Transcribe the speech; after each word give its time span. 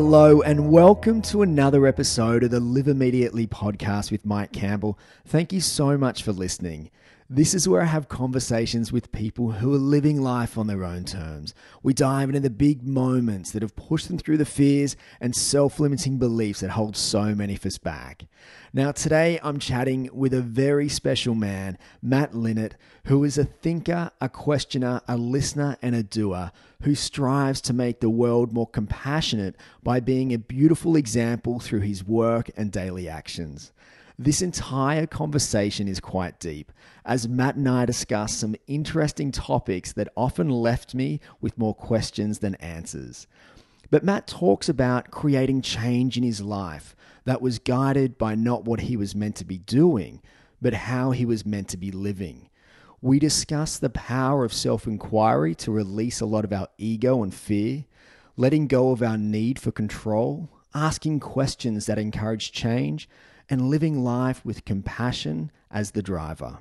Hello, 0.00 0.42
and 0.42 0.70
welcome 0.70 1.20
to 1.22 1.42
another 1.42 1.84
episode 1.84 2.44
of 2.44 2.52
the 2.52 2.60
Live 2.60 2.86
Immediately 2.86 3.48
podcast 3.48 4.12
with 4.12 4.24
Mike 4.24 4.52
Campbell. 4.52 4.96
Thank 5.26 5.52
you 5.52 5.60
so 5.60 5.98
much 5.98 6.22
for 6.22 6.30
listening. 6.30 6.90
This 7.30 7.52
is 7.52 7.68
where 7.68 7.82
I 7.82 7.84
have 7.84 8.08
conversations 8.08 8.90
with 8.90 9.12
people 9.12 9.52
who 9.52 9.74
are 9.74 9.78
living 9.78 10.22
life 10.22 10.56
on 10.56 10.66
their 10.66 10.82
own 10.82 11.04
terms. 11.04 11.54
We 11.82 11.92
dive 11.92 12.30
into 12.30 12.40
the 12.40 12.48
big 12.48 12.82
moments 12.82 13.50
that 13.50 13.60
have 13.60 13.76
pushed 13.76 14.08
them 14.08 14.16
through 14.16 14.38
the 14.38 14.46
fears 14.46 14.96
and 15.20 15.36
self 15.36 15.78
limiting 15.78 16.16
beliefs 16.16 16.60
that 16.60 16.70
hold 16.70 16.96
so 16.96 17.34
many 17.34 17.54
of 17.54 17.66
us 17.66 17.76
back. 17.76 18.24
Now, 18.72 18.92
today 18.92 19.38
I'm 19.42 19.58
chatting 19.58 20.08
with 20.10 20.32
a 20.32 20.40
very 20.40 20.88
special 20.88 21.34
man, 21.34 21.76
Matt 22.00 22.34
Linnert, 22.34 22.76
who 23.04 23.22
is 23.24 23.36
a 23.36 23.44
thinker, 23.44 24.10
a 24.22 24.30
questioner, 24.30 25.02
a 25.06 25.18
listener, 25.18 25.76
and 25.82 25.94
a 25.94 26.02
doer 26.02 26.50
who 26.84 26.94
strives 26.94 27.60
to 27.60 27.74
make 27.74 28.00
the 28.00 28.08
world 28.08 28.54
more 28.54 28.68
compassionate 28.68 29.54
by 29.82 30.00
being 30.00 30.32
a 30.32 30.38
beautiful 30.38 30.96
example 30.96 31.60
through 31.60 31.80
his 31.80 32.02
work 32.02 32.48
and 32.56 32.72
daily 32.72 33.06
actions. 33.06 33.70
This 34.20 34.42
entire 34.42 35.06
conversation 35.06 35.86
is 35.86 36.00
quite 36.00 36.40
deep, 36.40 36.72
as 37.04 37.28
Matt 37.28 37.54
and 37.54 37.68
I 37.68 37.86
discuss 37.86 38.34
some 38.34 38.56
interesting 38.66 39.30
topics 39.30 39.92
that 39.92 40.12
often 40.16 40.50
left 40.50 40.92
me 40.92 41.20
with 41.40 41.56
more 41.56 41.72
questions 41.72 42.40
than 42.40 42.56
answers. 42.56 43.28
But 43.92 44.02
Matt 44.02 44.26
talks 44.26 44.68
about 44.68 45.12
creating 45.12 45.62
change 45.62 46.16
in 46.16 46.24
his 46.24 46.40
life 46.40 46.96
that 47.26 47.40
was 47.40 47.60
guided 47.60 48.18
by 48.18 48.34
not 48.34 48.64
what 48.64 48.80
he 48.80 48.96
was 48.96 49.14
meant 49.14 49.36
to 49.36 49.44
be 49.44 49.58
doing, 49.58 50.20
but 50.60 50.74
how 50.74 51.12
he 51.12 51.24
was 51.24 51.46
meant 51.46 51.68
to 51.68 51.76
be 51.76 51.92
living. 51.92 52.50
We 53.00 53.20
discuss 53.20 53.78
the 53.78 53.88
power 53.88 54.44
of 54.44 54.52
self 54.52 54.88
inquiry 54.88 55.54
to 55.56 55.70
release 55.70 56.20
a 56.20 56.26
lot 56.26 56.44
of 56.44 56.52
our 56.52 56.66
ego 56.76 57.22
and 57.22 57.32
fear, 57.32 57.84
letting 58.36 58.66
go 58.66 58.90
of 58.90 59.00
our 59.00 59.16
need 59.16 59.60
for 59.60 59.70
control, 59.70 60.48
asking 60.74 61.20
questions 61.20 61.86
that 61.86 62.00
encourage 62.00 62.50
change, 62.50 63.08
and 63.50 63.68
living 63.68 64.02
life 64.02 64.44
with 64.44 64.64
compassion 64.64 65.50
as 65.70 65.92
the 65.92 66.02
driver. 66.02 66.58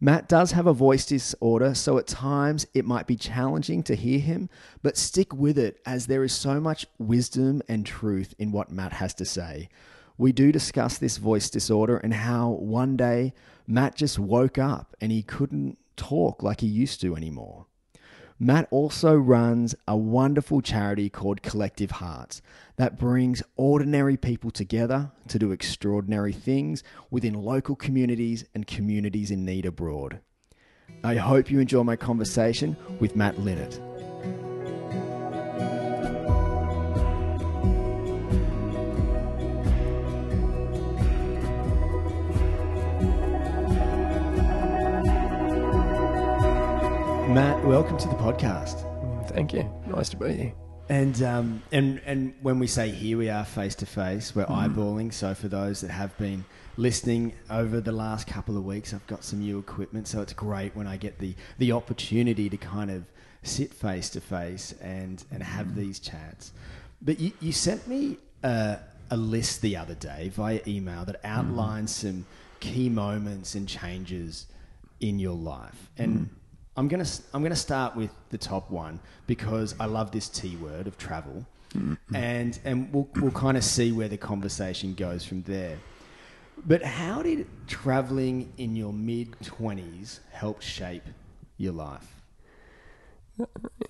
Matt 0.00 0.28
does 0.28 0.52
have 0.52 0.68
a 0.68 0.72
voice 0.72 1.04
disorder, 1.06 1.74
so 1.74 1.98
at 1.98 2.06
times 2.06 2.66
it 2.72 2.84
might 2.84 3.08
be 3.08 3.16
challenging 3.16 3.82
to 3.82 3.96
hear 3.96 4.20
him, 4.20 4.48
but 4.80 4.96
stick 4.96 5.34
with 5.34 5.58
it 5.58 5.80
as 5.84 6.06
there 6.06 6.22
is 6.22 6.32
so 6.32 6.60
much 6.60 6.86
wisdom 6.98 7.62
and 7.68 7.84
truth 7.84 8.32
in 8.38 8.52
what 8.52 8.70
Matt 8.70 8.92
has 8.92 9.12
to 9.14 9.24
say. 9.24 9.68
We 10.16 10.30
do 10.30 10.52
discuss 10.52 10.98
this 10.98 11.16
voice 11.16 11.50
disorder 11.50 11.96
and 11.96 12.14
how 12.14 12.50
one 12.50 12.96
day 12.96 13.34
Matt 13.66 13.96
just 13.96 14.18
woke 14.18 14.56
up 14.56 14.96
and 15.00 15.10
he 15.10 15.22
couldn't 15.22 15.78
talk 15.96 16.42
like 16.42 16.60
he 16.60 16.66
used 16.68 17.00
to 17.00 17.16
anymore. 17.16 17.66
Matt 18.40 18.68
also 18.70 19.16
runs 19.16 19.74
a 19.88 19.96
wonderful 19.96 20.60
charity 20.60 21.10
called 21.10 21.42
Collective 21.42 21.90
Hearts 21.90 22.40
that 22.76 22.96
brings 22.96 23.42
ordinary 23.56 24.16
people 24.16 24.52
together 24.52 25.10
to 25.26 25.40
do 25.40 25.50
extraordinary 25.50 26.32
things 26.32 26.84
within 27.10 27.34
local 27.34 27.74
communities 27.74 28.44
and 28.54 28.64
communities 28.64 29.32
in 29.32 29.44
need 29.44 29.66
abroad. 29.66 30.20
I 31.02 31.16
hope 31.16 31.50
you 31.50 31.58
enjoy 31.58 31.82
my 31.82 31.96
conversation 31.96 32.76
with 33.00 33.16
Matt 33.16 33.40
Linnert. 33.40 33.80
Matt, 47.28 47.62
welcome 47.62 47.98
to 47.98 48.08
the 48.08 48.14
podcast. 48.14 48.86
Thank 49.28 49.52
you. 49.52 49.70
Nice 49.86 50.08
to 50.08 50.16
be 50.16 50.32
here. 50.32 50.54
And 50.88 51.22
um, 51.22 51.62
and 51.70 52.00
and 52.06 52.32
when 52.40 52.58
we 52.58 52.66
say 52.66 52.88
here 52.88 53.18
we 53.18 53.28
are 53.28 53.44
face 53.44 53.74
to 53.76 53.86
face, 53.86 54.34
we're 54.34 54.46
mm-hmm. 54.46 54.74
eyeballing. 54.74 55.12
So 55.12 55.34
for 55.34 55.46
those 55.46 55.82
that 55.82 55.90
have 55.90 56.16
been 56.16 56.46
listening 56.78 57.34
over 57.50 57.82
the 57.82 57.92
last 57.92 58.26
couple 58.26 58.56
of 58.56 58.64
weeks, 58.64 58.94
I've 58.94 59.06
got 59.06 59.24
some 59.24 59.40
new 59.40 59.58
equipment, 59.58 60.08
so 60.08 60.22
it's 60.22 60.32
great 60.32 60.74
when 60.74 60.86
I 60.86 60.96
get 60.96 61.18
the 61.18 61.34
the 61.58 61.72
opportunity 61.72 62.48
to 62.48 62.56
kind 62.56 62.90
of 62.90 63.04
sit 63.42 63.74
face 63.74 64.08
to 64.10 64.22
face 64.22 64.72
and 64.80 65.22
and 65.30 65.42
have 65.42 65.66
mm-hmm. 65.66 65.80
these 65.80 65.98
chats. 66.00 66.52
But 67.02 67.20
you, 67.20 67.32
you 67.40 67.52
sent 67.52 67.86
me 67.86 68.16
a, 68.42 68.78
a 69.10 69.18
list 69.18 69.60
the 69.60 69.76
other 69.76 69.94
day 69.94 70.30
via 70.34 70.60
email 70.66 71.04
that 71.04 71.22
mm-hmm. 71.22 71.38
outlines 71.38 71.94
some 71.94 72.24
key 72.60 72.88
moments 72.88 73.54
and 73.54 73.68
changes 73.68 74.46
in 74.98 75.18
your 75.18 75.36
life, 75.36 75.90
and 75.98 76.18
mm. 76.20 76.28
I'm 76.78 76.86
gonna 76.86 77.06
I'm 77.34 77.42
gonna 77.42 77.56
start 77.56 77.96
with 77.96 78.12
the 78.30 78.38
top 78.38 78.70
one 78.70 79.00
because 79.26 79.74
I 79.80 79.86
love 79.86 80.12
this 80.12 80.28
T 80.28 80.54
word 80.54 80.86
of 80.86 80.96
travel, 80.96 81.44
and 82.14 82.56
and 82.64 82.92
we'll 82.92 83.08
we'll 83.16 83.32
kind 83.32 83.56
of 83.56 83.64
see 83.64 83.90
where 83.90 84.06
the 84.06 84.16
conversation 84.16 84.94
goes 84.94 85.24
from 85.24 85.42
there. 85.42 85.78
But 86.64 86.84
how 86.84 87.22
did 87.22 87.48
traveling 87.66 88.52
in 88.58 88.76
your 88.76 88.92
mid 88.92 89.34
twenties 89.42 90.20
help 90.30 90.62
shape 90.62 91.02
your 91.56 91.72
life? 91.72 92.14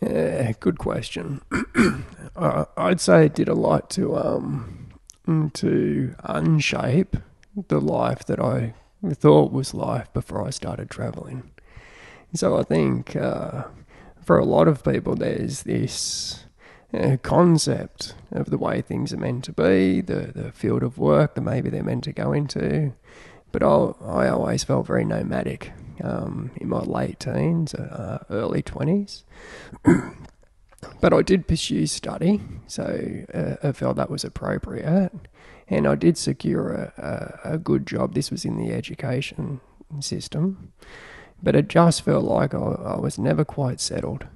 Yeah, 0.00 0.52
good 0.58 0.78
question. 0.78 1.42
uh, 2.36 2.64
I'd 2.78 3.02
say 3.02 3.26
it 3.26 3.34
did 3.34 3.48
a 3.50 3.54
lot 3.54 3.90
to 3.90 4.16
um 4.16 4.88
to 5.52 6.14
unshape 6.24 7.16
the 7.68 7.82
life 7.82 8.24
that 8.24 8.40
I 8.40 8.72
thought 9.12 9.52
was 9.52 9.74
life 9.74 10.10
before 10.14 10.46
I 10.46 10.48
started 10.48 10.88
traveling. 10.88 11.50
So 12.34 12.58
I 12.58 12.62
think 12.62 13.16
uh, 13.16 13.64
for 14.22 14.38
a 14.38 14.44
lot 14.44 14.68
of 14.68 14.84
people, 14.84 15.14
there's 15.14 15.62
this 15.62 16.44
uh, 16.92 17.16
concept 17.22 18.14
of 18.32 18.50
the 18.50 18.58
way 18.58 18.80
things 18.80 19.12
are 19.12 19.18
meant 19.18 19.44
to 19.44 19.52
be, 19.52 20.00
the 20.00 20.32
the 20.34 20.52
field 20.52 20.82
of 20.82 20.98
work 20.98 21.34
that 21.34 21.40
maybe 21.40 21.70
they're 21.70 21.82
meant 21.82 22.04
to 22.04 22.12
go 22.12 22.32
into. 22.32 22.92
But 23.50 23.62
I, 23.62 23.66
I 23.66 24.28
always 24.28 24.64
felt 24.64 24.86
very 24.86 25.04
nomadic 25.04 25.72
um, 26.02 26.50
in 26.56 26.68
my 26.68 26.80
late 26.80 27.20
teens, 27.20 27.74
uh, 27.74 28.24
early 28.30 28.62
twenties. 28.62 29.24
but 31.00 31.12
I 31.12 31.22
did 31.22 31.48
pursue 31.48 31.86
study, 31.86 32.40
so 32.66 33.24
uh, 33.34 33.66
I 33.66 33.72
felt 33.72 33.96
that 33.96 34.10
was 34.10 34.24
appropriate, 34.24 35.12
and 35.68 35.86
I 35.86 35.94
did 35.94 36.18
secure 36.18 36.72
a, 36.72 37.40
a, 37.44 37.54
a 37.54 37.58
good 37.58 37.86
job. 37.86 38.14
This 38.14 38.30
was 38.30 38.44
in 38.44 38.58
the 38.58 38.72
education 38.72 39.60
system, 40.00 40.72
but 41.42 41.54
it 41.54 41.68
just 41.68 42.02
felt 42.02 42.24
like 42.24 42.54
I, 42.54 42.58
I 42.58 42.96
was 42.98 43.18
never 43.18 43.44
quite 43.44 43.80
settled. 43.80 44.26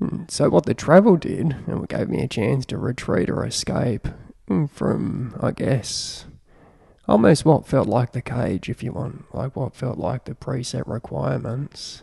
Mm, 0.00 0.30
So 0.30 0.48
what 0.50 0.66
the 0.66 0.74
travel 0.74 1.16
did, 1.16 1.56
and 1.66 1.84
it 1.84 1.88
gave 1.88 2.08
me 2.08 2.22
a 2.22 2.28
chance 2.28 2.66
to 2.66 2.78
retreat 2.78 3.30
or 3.30 3.44
escape 3.44 4.08
from, 4.70 5.36
I 5.40 5.52
guess, 5.52 6.26
almost 7.08 7.44
what 7.44 7.66
felt 7.66 7.88
like 7.88 8.12
the 8.12 8.22
cage, 8.22 8.68
if 8.68 8.82
you 8.82 8.92
want, 8.92 9.34
like 9.34 9.56
what 9.56 9.74
felt 9.74 9.98
like 9.98 10.24
the 10.24 10.34
preset 10.34 10.86
requirements. 10.86 12.02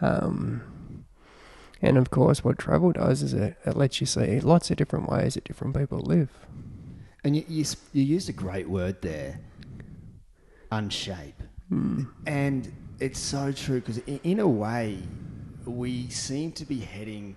Um, 0.00 1.04
and 1.82 1.98
of 1.98 2.10
course, 2.10 2.42
what 2.42 2.58
travel 2.58 2.92
does 2.92 3.22
is 3.22 3.34
it, 3.34 3.56
it 3.66 3.76
lets 3.76 4.00
you 4.00 4.06
see 4.06 4.40
lots 4.40 4.70
of 4.70 4.76
different 4.76 5.08
ways 5.08 5.34
that 5.34 5.44
different 5.44 5.76
people 5.76 5.98
live. 5.98 6.30
And 7.22 7.36
you 7.36 7.44
you, 7.48 7.64
you 7.92 8.02
used 8.02 8.28
a 8.28 8.32
great 8.32 8.68
word 8.68 9.02
there, 9.02 9.40
unshape, 10.70 11.42
and 12.26 12.72
it's 13.00 13.18
so 13.18 13.52
true 13.52 13.80
because 13.80 13.98
in 13.98 14.40
a 14.40 14.48
way, 14.48 14.98
we 15.64 16.08
seem 16.08 16.52
to 16.52 16.64
be 16.64 16.78
heading 16.78 17.36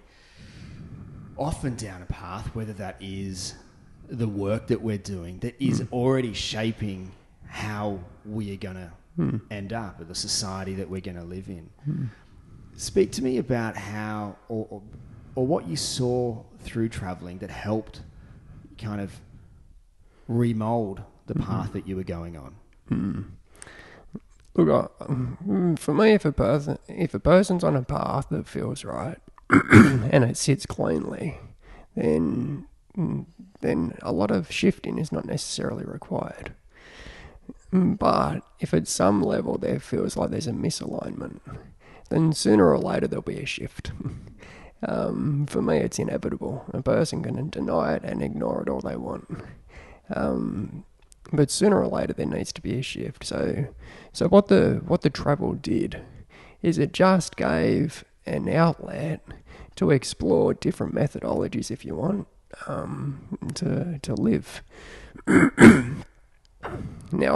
often 1.37 1.75
down 1.75 2.01
a 2.01 2.05
path, 2.05 2.53
whether 2.55 2.73
that 2.73 2.97
is 2.99 3.55
the 4.07 4.27
work 4.27 4.67
that 4.67 4.81
we're 4.81 4.97
doing 4.97 5.39
that 5.39 5.55
is 5.61 5.79
hmm. 5.79 5.93
already 5.93 6.33
shaping 6.33 7.11
how 7.47 7.99
we 8.25 8.53
are 8.53 8.57
going 8.57 8.75
to 8.75 8.91
hmm. 9.15 9.37
end 9.49 9.73
up, 9.73 9.99
or 9.99 10.03
the 10.03 10.15
society 10.15 10.73
that 10.75 10.89
we're 10.89 11.01
going 11.01 11.17
to 11.17 11.23
live 11.23 11.47
in. 11.47 11.69
Hmm. 11.85 12.05
Speak 12.75 13.11
to 13.13 13.23
me 13.23 13.37
about 13.37 13.75
how, 13.75 14.37
or, 14.47 14.67
or, 14.69 14.81
or 15.35 15.47
what 15.47 15.67
you 15.67 15.75
saw 15.75 16.41
through 16.59 16.89
traveling 16.89 17.39
that 17.39 17.49
helped 17.49 18.01
kind 18.77 19.01
of 19.01 19.19
remold 20.27 21.01
the 21.27 21.35
path 21.35 21.73
that 21.73 21.87
you 21.87 21.95
were 21.95 22.03
going 22.03 22.37
on. 22.37 22.55
Look, 24.65 24.99
mm, 24.99 25.77
for 25.79 25.93
me, 25.93 26.11
if 26.11 26.25
a 26.25 26.31
person 26.31 26.77
if 26.87 27.13
a 27.13 27.19
person's 27.19 27.63
on 27.63 27.75
a 27.75 27.81
path 27.83 28.27
that 28.29 28.47
feels 28.47 28.83
right 28.83 29.17
and 29.49 30.23
it 30.23 30.37
sits 30.37 30.65
cleanly, 30.65 31.37
then 31.95 32.67
mm, 32.97 33.25
then 33.61 33.97
a 34.01 34.11
lot 34.11 34.31
of 34.31 34.51
shifting 34.51 34.97
is 34.97 35.11
not 35.11 35.25
necessarily 35.25 35.85
required. 35.85 36.53
Mm, 37.73 37.97
But 37.99 38.41
if 38.59 38.73
at 38.73 38.87
some 38.87 39.21
level 39.21 39.57
there 39.57 39.79
feels 39.79 40.17
like 40.17 40.29
there's 40.31 40.47
a 40.47 40.51
misalignment, 40.51 41.39
then 42.09 42.33
sooner 42.33 42.69
or 42.69 42.77
later 42.79 43.07
there'll 43.07 43.21
be 43.23 43.39
a 43.39 43.45
shift. 43.45 43.91
Um, 44.81 45.45
for 45.45 45.61
me, 45.61 45.75
it's 45.79 45.99
inevitable. 45.99 46.63
A 46.73 46.81
person 46.81 47.21
can 47.21 47.49
deny 47.49 47.95
it 47.95 48.03
and 48.05 48.23
ignore 48.23 48.61
it 48.61 48.69
all 48.69 48.79
they 48.79 48.95
want. 48.95 49.27
Um, 50.15 50.85
but 51.31 51.51
sooner 51.51 51.81
or 51.81 51.87
later 51.87 52.13
there 52.13 52.25
needs 52.25 52.51
to 52.53 52.61
be 52.61 52.79
a 52.79 52.81
shift. 52.81 53.25
So, 53.25 53.67
so 54.11 54.27
what 54.27 54.47
the 54.47 54.81
what 54.85 55.01
the 55.01 55.09
travel 55.09 55.53
did 55.53 56.01
is 56.61 56.77
it 56.77 56.93
just 56.93 57.35
gave 57.35 58.03
an 58.25 58.49
outlet 58.49 59.21
to 59.75 59.91
explore 59.91 60.53
different 60.53 60.93
methodologies, 60.93 61.71
if 61.71 61.85
you 61.85 61.95
want, 61.95 62.27
um, 62.67 63.39
to 63.55 63.99
to 63.99 64.13
live. 64.13 64.61
now, 65.27 66.03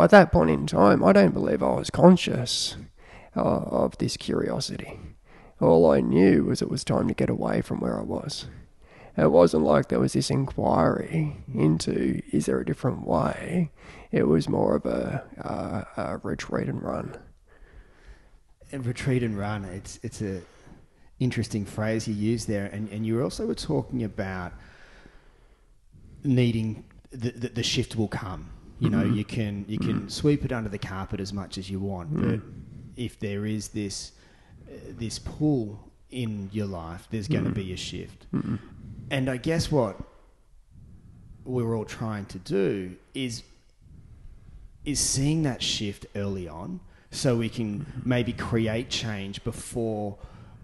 at 0.03 0.09
that 0.09 0.31
point 0.31 0.49
in 0.49 0.67
time, 0.67 1.03
I 1.03 1.13
don't 1.13 1.33
believe 1.33 1.63
I 1.63 1.75
was 1.75 1.89
conscious 1.89 2.75
uh, 3.35 3.39
of 3.39 3.97
this 3.97 4.17
curiosity. 4.17 4.99
All 5.61 5.91
I 5.91 6.01
knew 6.01 6.45
was 6.45 6.61
it 6.61 6.69
was 6.69 6.83
time 6.83 7.07
to 7.07 7.13
get 7.13 7.29
away 7.29 7.61
from 7.61 7.79
where 7.79 7.97
I 7.97 8.03
was. 8.03 8.47
It 9.15 9.31
wasn't 9.31 9.63
like 9.63 9.89
there 9.89 9.99
was 9.99 10.13
this 10.13 10.29
inquiry 10.31 11.37
into 11.53 12.21
is 12.31 12.47
there 12.47 12.59
a 12.59 12.65
different 12.65 13.05
way. 13.05 13.69
It 14.11 14.27
was 14.27 14.49
more 14.49 14.75
of 14.75 14.85
a, 14.85 15.23
uh, 15.43 15.83
a 16.01 16.17
retreat 16.23 16.67
and 16.67 16.81
run. 16.81 17.15
And 18.71 18.85
retreat 18.85 19.21
and 19.21 19.37
run. 19.37 19.65
It's 19.65 19.99
it's 20.01 20.21
a 20.21 20.41
interesting 21.19 21.63
phrase 21.63 22.07
you 22.07 22.15
use 22.15 22.45
there, 22.45 22.65
and 22.73 22.89
and 22.89 23.05
you 23.05 23.21
also 23.21 23.45
were 23.45 23.53
talking 23.55 24.03
about 24.03 24.51
needing 26.23 26.83
the 27.11 27.31
the, 27.31 27.49
the 27.49 27.63
shift 27.63 27.95
will 27.95 28.07
come. 28.07 28.49
You 28.79 28.89
know, 28.89 29.03
Mhm. 29.03 29.15
you 29.15 29.23
can 29.25 29.65
you 29.67 29.77
can 29.77 30.09
sweep 30.09 30.43
it 30.43 30.51
under 30.51 30.69
the 30.69 30.79
carpet 30.79 31.19
as 31.19 31.31
much 31.31 31.57
as 31.57 31.69
you 31.69 31.79
want, 31.79 32.13
but 32.15 32.39
Mm. 32.39 32.41
if 32.95 33.19
there 33.19 33.45
is 33.45 33.69
this 33.69 34.11
uh, 34.67 34.71
this 34.97 35.19
pull 35.19 35.91
in 36.09 36.49
your 36.51 36.65
life, 36.67 37.07
there's 37.11 37.27
going 37.27 37.43
to 37.43 37.51
Mm. 37.51 37.55
be 37.55 37.73
a 37.73 37.77
shift. 37.77 38.25
Mm. 39.13 39.17
And 39.17 39.29
I 39.29 39.37
guess 39.37 39.71
what 39.71 39.97
we're 41.45 41.75
all 41.75 41.85
trying 41.85 42.25
to 42.25 42.39
do 42.39 42.95
is 43.13 43.43
is 44.85 44.99
seeing 44.99 45.43
that 45.43 45.61
shift 45.61 46.05
early 46.15 46.47
on 46.47 46.79
so 47.11 47.37
we 47.37 47.47
can 47.49 47.85
maybe 48.05 48.33
create 48.33 48.89
change 48.89 49.41
before 49.43 50.17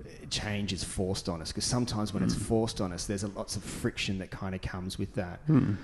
uh, 0.04 0.10
change 0.30 0.74
is 0.74 0.84
forced 0.84 1.30
on 1.30 1.42
us 1.42 1.50
because 1.52 1.64
sometimes 1.64 2.14
when 2.14 2.22
it's 2.24 2.36
forced 2.36 2.82
on 2.82 2.92
us 2.92 3.06
there's 3.06 3.24
a 3.24 3.28
lots 3.30 3.56
of 3.56 3.64
friction 3.64 4.18
that 4.20 4.30
kind 4.32 4.54
of 4.56 4.62
comes 4.62 4.98
with 5.00 5.14
that 5.16 5.40
Mm. 5.48 5.78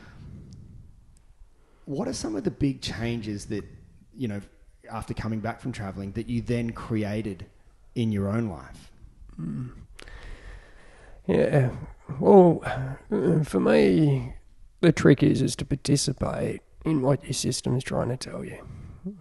what 1.85 2.07
are 2.09 2.13
some 2.13 2.35
of 2.35 2.43
the 2.43 2.51
big 2.51 2.81
changes 2.81 3.45
that 3.47 3.63
you 4.17 4.27
know 4.27 4.41
after 4.91 5.13
coming 5.13 5.39
back 5.39 5.61
from 5.61 5.71
traveling 5.71 6.11
that 6.13 6.27
you 6.27 6.41
then 6.41 6.71
created 6.71 7.45
in 7.95 8.11
your 8.11 8.27
own 8.29 8.49
life 8.49 8.91
Yeah. 11.27 11.69
Well, 12.19 12.61
for 13.43 13.59
me, 13.59 14.33
the 14.81 14.91
trick 14.91 15.23
is 15.23 15.41
is 15.41 15.55
to 15.57 15.65
participate 15.65 16.61
in 16.83 17.01
what 17.01 17.23
your 17.23 17.33
system 17.33 17.75
is 17.75 17.83
trying 17.83 18.09
to 18.09 18.17
tell 18.17 18.43
you. 18.43 18.65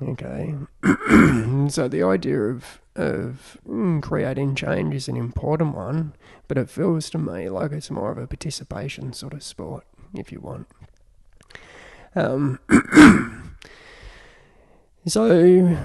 Okay. 0.02 0.54
so 1.68 1.88
the 1.88 2.02
idea 2.02 2.40
of 2.40 2.80
of 2.96 3.58
mm, 3.68 4.00
creating 4.02 4.54
change 4.54 4.94
is 4.94 5.08
an 5.08 5.16
important 5.16 5.74
one, 5.74 6.14
but 6.46 6.56
it 6.56 6.70
feels 6.70 7.10
to 7.10 7.18
me 7.18 7.48
like 7.48 7.72
it's 7.72 7.90
more 7.90 8.12
of 8.12 8.18
a 8.18 8.26
participation 8.26 9.12
sort 9.12 9.32
of 9.32 9.42
sport, 9.42 9.84
if 10.14 10.30
you 10.30 10.40
want. 10.40 10.68
Um, 12.14 12.60
so 15.06 15.76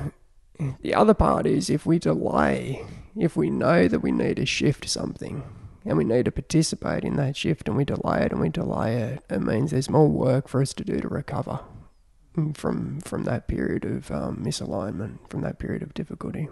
the 0.81 0.93
other 0.93 1.15
part 1.15 1.47
is 1.47 1.69
if 1.69 1.85
we 1.85 1.97
delay, 1.97 2.85
if 3.17 3.35
we 3.35 3.49
know 3.49 3.87
that 3.87 4.01
we 4.01 4.11
need 4.11 4.35
to 4.35 4.45
shift 4.45 4.87
something 4.87 5.43
and 5.89 5.97
we 5.97 6.03
need 6.03 6.25
to 6.25 6.31
participate 6.31 7.03
in 7.03 7.15
that 7.15 7.35
shift 7.35 7.67
and 7.67 7.75
we 7.75 7.83
delay 7.83 8.21
it 8.21 8.31
and 8.31 8.39
we 8.39 8.49
delay 8.49 8.95
it, 8.95 9.23
it 9.29 9.41
means 9.41 9.71
there's 9.71 9.89
more 9.89 10.07
work 10.07 10.47
for 10.47 10.61
us 10.61 10.71
to 10.75 10.83
do 10.83 11.01
to 11.01 11.07
recover 11.07 11.59
from 12.53 13.01
from 13.01 13.23
that 13.23 13.47
period 13.47 13.83
of 13.83 14.11
um, 14.11 14.37
misalignment, 14.37 15.17
from 15.29 15.41
that 15.41 15.57
period 15.59 15.81
of 15.81 15.93
difficulty. 15.93 16.47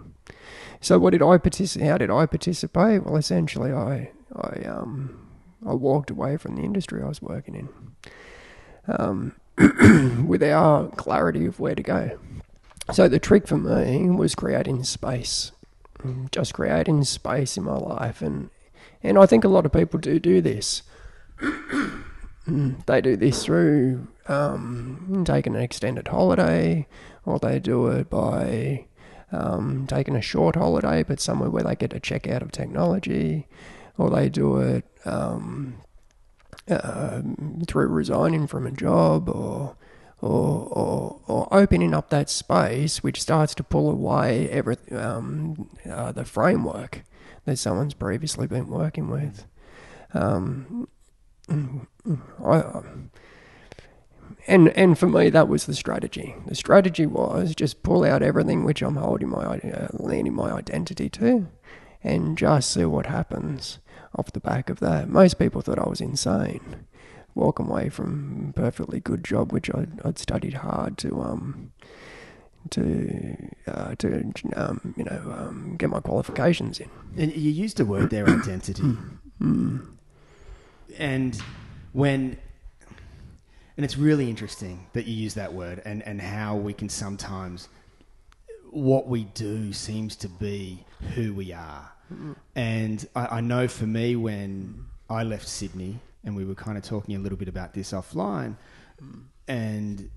So 0.80 0.98
what 0.98 1.10
did 1.10 1.22
I 1.22 1.38
participate? 1.38 1.88
How 1.88 1.98
did 1.98 2.10
I 2.10 2.26
participate? 2.26 3.04
Well, 3.04 3.16
essentially, 3.16 3.72
I 3.72 4.10
I 4.34 4.64
um 4.64 5.28
I 5.66 5.74
walked 5.74 6.10
away 6.10 6.36
from 6.36 6.56
the 6.56 6.62
industry 6.62 7.00
I 7.02 7.08
was 7.08 7.22
working 7.22 7.54
in. 7.54 7.68
Um, 8.88 9.34
without 10.26 10.96
clarity 10.96 11.46
of 11.46 11.60
where 11.60 11.74
to 11.74 11.82
go. 11.82 12.18
So 12.92 13.06
the 13.06 13.18
trick 13.18 13.46
for 13.46 13.58
me 13.58 14.08
was 14.10 14.34
creating 14.34 14.84
space, 14.84 15.52
just 16.30 16.54
creating 16.54 17.04
space 17.04 17.56
in 17.56 17.64
my 17.64 17.76
life, 17.76 18.22
and 18.22 18.50
and 19.02 19.18
I 19.18 19.26
think 19.26 19.44
a 19.44 19.48
lot 19.48 19.66
of 19.66 19.72
people 19.72 19.98
do 20.00 20.18
do 20.18 20.40
this. 20.40 20.82
They 22.86 23.02
do 23.02 23.14
this 23.14 23.44
through 23.44 24.08
um, 24.26 25.22
taking 25.26 25.54
an 25.54 25.60
extended 25.60 26.08
holiday, 26.08 26.86
or 27.26 27.38
they 27.38 27.58
do 27.58 27.88
it 27.88 28.08
by 28.08 28.86
um, 29.30 29.86
taking 29.86 30.16
a 30.16 30.22
short 30.22 30.56
holiday, 30.56 31.02
but 31.02 31.20
somewhere 31.20 31.50
where 31.50 31.64
they 31.64 31.76
get 31.76 31.92
a 31.92 32.00
check 32.00 32.26
out 32.26 32.40
of 32.40 32.50
technology, 32.50 33.46
or 33.98 34.08
they 34.08 34.30
do 34.30 34.56
it 34.58 34.86
um, 35.04 35.76
uh, 36.70 37.20
through 37.66 37.88
resigning 37.88 38.46
from 38.46 38.66
a 38.66 38.70
job, 38.70 39.28
or 39.28 39.76
or, 40.20 40.68
or 40.72 41.20
or 41.26 41.48
opening 41.52 41.94
up 41.94 42.10
that 42.10 42.28
space 42.28 43.02
which 43.02 43.20
starts 43.20 43.54
to 43.54 43.62
pull 43.62 43.90
away 43.90 44.48
every 44.48 44.76
um, 44.90 45.68
uh, 45.88 46.12
the 46.12 46.24
framework 46.24 47.04
that 47.48 47.56
someone's 47.56 47.94
previously 47.94 48.46
been 48.46 48.68
working 48.68 49.08
with. 49.08 49.46
Um, 50.14 50.88
I, 51.50 52.62
and 54.46 54.68
and 54.70 54.98
for 54.98 55.08
me 55.08 55.30
that 55.30 55.48
was 55.48 55.66
the 55.66 55.74
strategy. 55.74 56.34
The 56.46 56.54
strategy 56.54 57.06
was 57.06 57.54
just 57.54 57.82
pull 57.82 58.04
out 58.04 58.22
everything 58.22 58.64
which 58.64 58.82
I'm 58.82 58.96
holding 58.96 59.30
my 59.30 59.58
uh, 59.58 59.88
leaning 59.92 60.34
my 60.34 60.52
identity 60.52 61.08
to, 61.10 61.48
and 62.02 62.38
just 62.38 62.70
see 62.70 62.84
what 62.84 63.06
happens 63.06 63.78
off 64.14 64.32
the 64.32 64.40
back 64.40 64.70
of 64.70 64.80
that. 64.80 65.08
Most 65.08 65.38
people 65.38 65.60
thought 65.60 65.78
I 65.78 65.88
was 65.88 66.00
insane 66.00 66.86
walk 67.38 67.58
away 67.60 67.88
from 67.88 68.48
a 68.50 68.52
perfectly 68.52 69.00
good 69.00 69.24
job, 69.24 69.52
which 69.52 69.70
I'd, 69.72 70.00
I'd 70.04 70.18
studied 70.18 70.54
hard 70.54 70.98
to 70.98 71.20
um 71.22 71.72
to 72.68 73.36
uh, 73.66 73.94
to 73.96 74.32
um, 74.56 74.94
you 74.96 75.04
know 75.04 75.20
um, 75.38 75.76
get 75.78 75.90
my 75.90 76.00
qualifications 76.00 76.80
in. 76.80 76.90
and 77.16 77.34
you 77.34 77.50
used 77.50 77.80
a 77.80 77.84
word 77.84 78.10
there 78.10 78.28
identity. 78.28 78.82
And 80.98 81.40
when 81.92 82.38
and 83.76 83.84
it's 83.84 83.96
really 83.96 84.28
interesting 84.28 84.86
that 84.92 85.06
you 85.06 85.14
use 85.14 85.34
that 85.34 85.52
word 85.52 85.80
and 85.84 86.02
and 86.02 86.20
how 86.20 86.56
we 86.56 86.72
can 86.72 86.88
sometimes 86.88 87.68
what 88.70 89.06
we 89.08 89.24
do 89.24 89.72
seems 89.72 90.16
to 90.16 90.28
be 90.28 90.84
who 91.14 91.32
we 91.32 91.52
are. 91.52 91.90
And 92.54 93.06
I, 93.14 93.38
I 93.38 93.40
know 93.40 93.68
for 93.68 93.86
me 93.86 94.16
when 94.16 94.84
i 95.10 95.22
left 95.22 95.48
sydney 95.48 95.98
and 96.24 96.36
we 96.36 96.44
were 96.44 96.54
kind 96.54 96.76
of 96.76 96.84
talking 96.84 97.16
a 97.16 97.18
little 97.18 97.38
bit 97.38 97.48
about 97.48 97.72
this 97.72 97.92
offline 97.92 98.56
and 99.46 100.10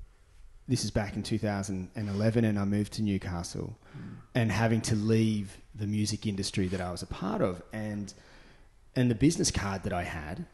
this 0.72 0.84
is 0.86 0.92
back 0.92 1.16
in 1.16 1.24
2011 1.24 2.46
and 2.46 2.58
i 2.58 2.64
moved 2.66 2.94
to 2.94 3.02
newcastle 3.02 3.78
mm. 3.96 4.16
and 4.36 4.52
having 4.52 4.82
to 4.82 4.96
leave 4.96 5.58
the 5.76 5.86
music 5.86 6.26
industry 6.26 6.68
that 6.68 6.82
i 6.82 6.90
was 6.90 7.02
a 7.02 7.08
part 7.08 7.42
of 7.42 7.62
and 7.74 8.14
and 8.96 9.10
the 9.10 9.16
business 9.16 9.52
card 9.52 9.84
that 9.84 9.94
I 9.94 10.04
had 10.04 10.46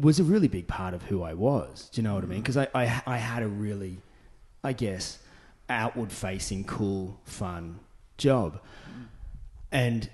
was 0.00 0.18
a 0.18 0.24
really 0.24 0.48
big 0.48 0.66
part 0.66 0.94
of 0.94 1.02
who 1.04 1.22
I 1.22 1.34
was. 1.34 1.90
Do 1.92 2.00
you 2.00 2.08
know 2.08 2.14
what 2.14 2.24
I 2.24 2.26
mean? 2.26 2.38
Mm. 2.38 2.42
Because 2.42 2.56
I, 2.56 2.68
I, 2.74 3.02
I 3.06 3.16
had 3.18 3.42
a 3.42 3.48
really, 3.48 3.98
I 4.64 4.72
guess, 4.72 5.18
outward 5.68 6.10
facing, 6.10 6.64
cool, 6.64 7.20
fun 7.24 7.80
job. 8.16 8.60
Mm. 8.88 9.06
And 9.70 10.10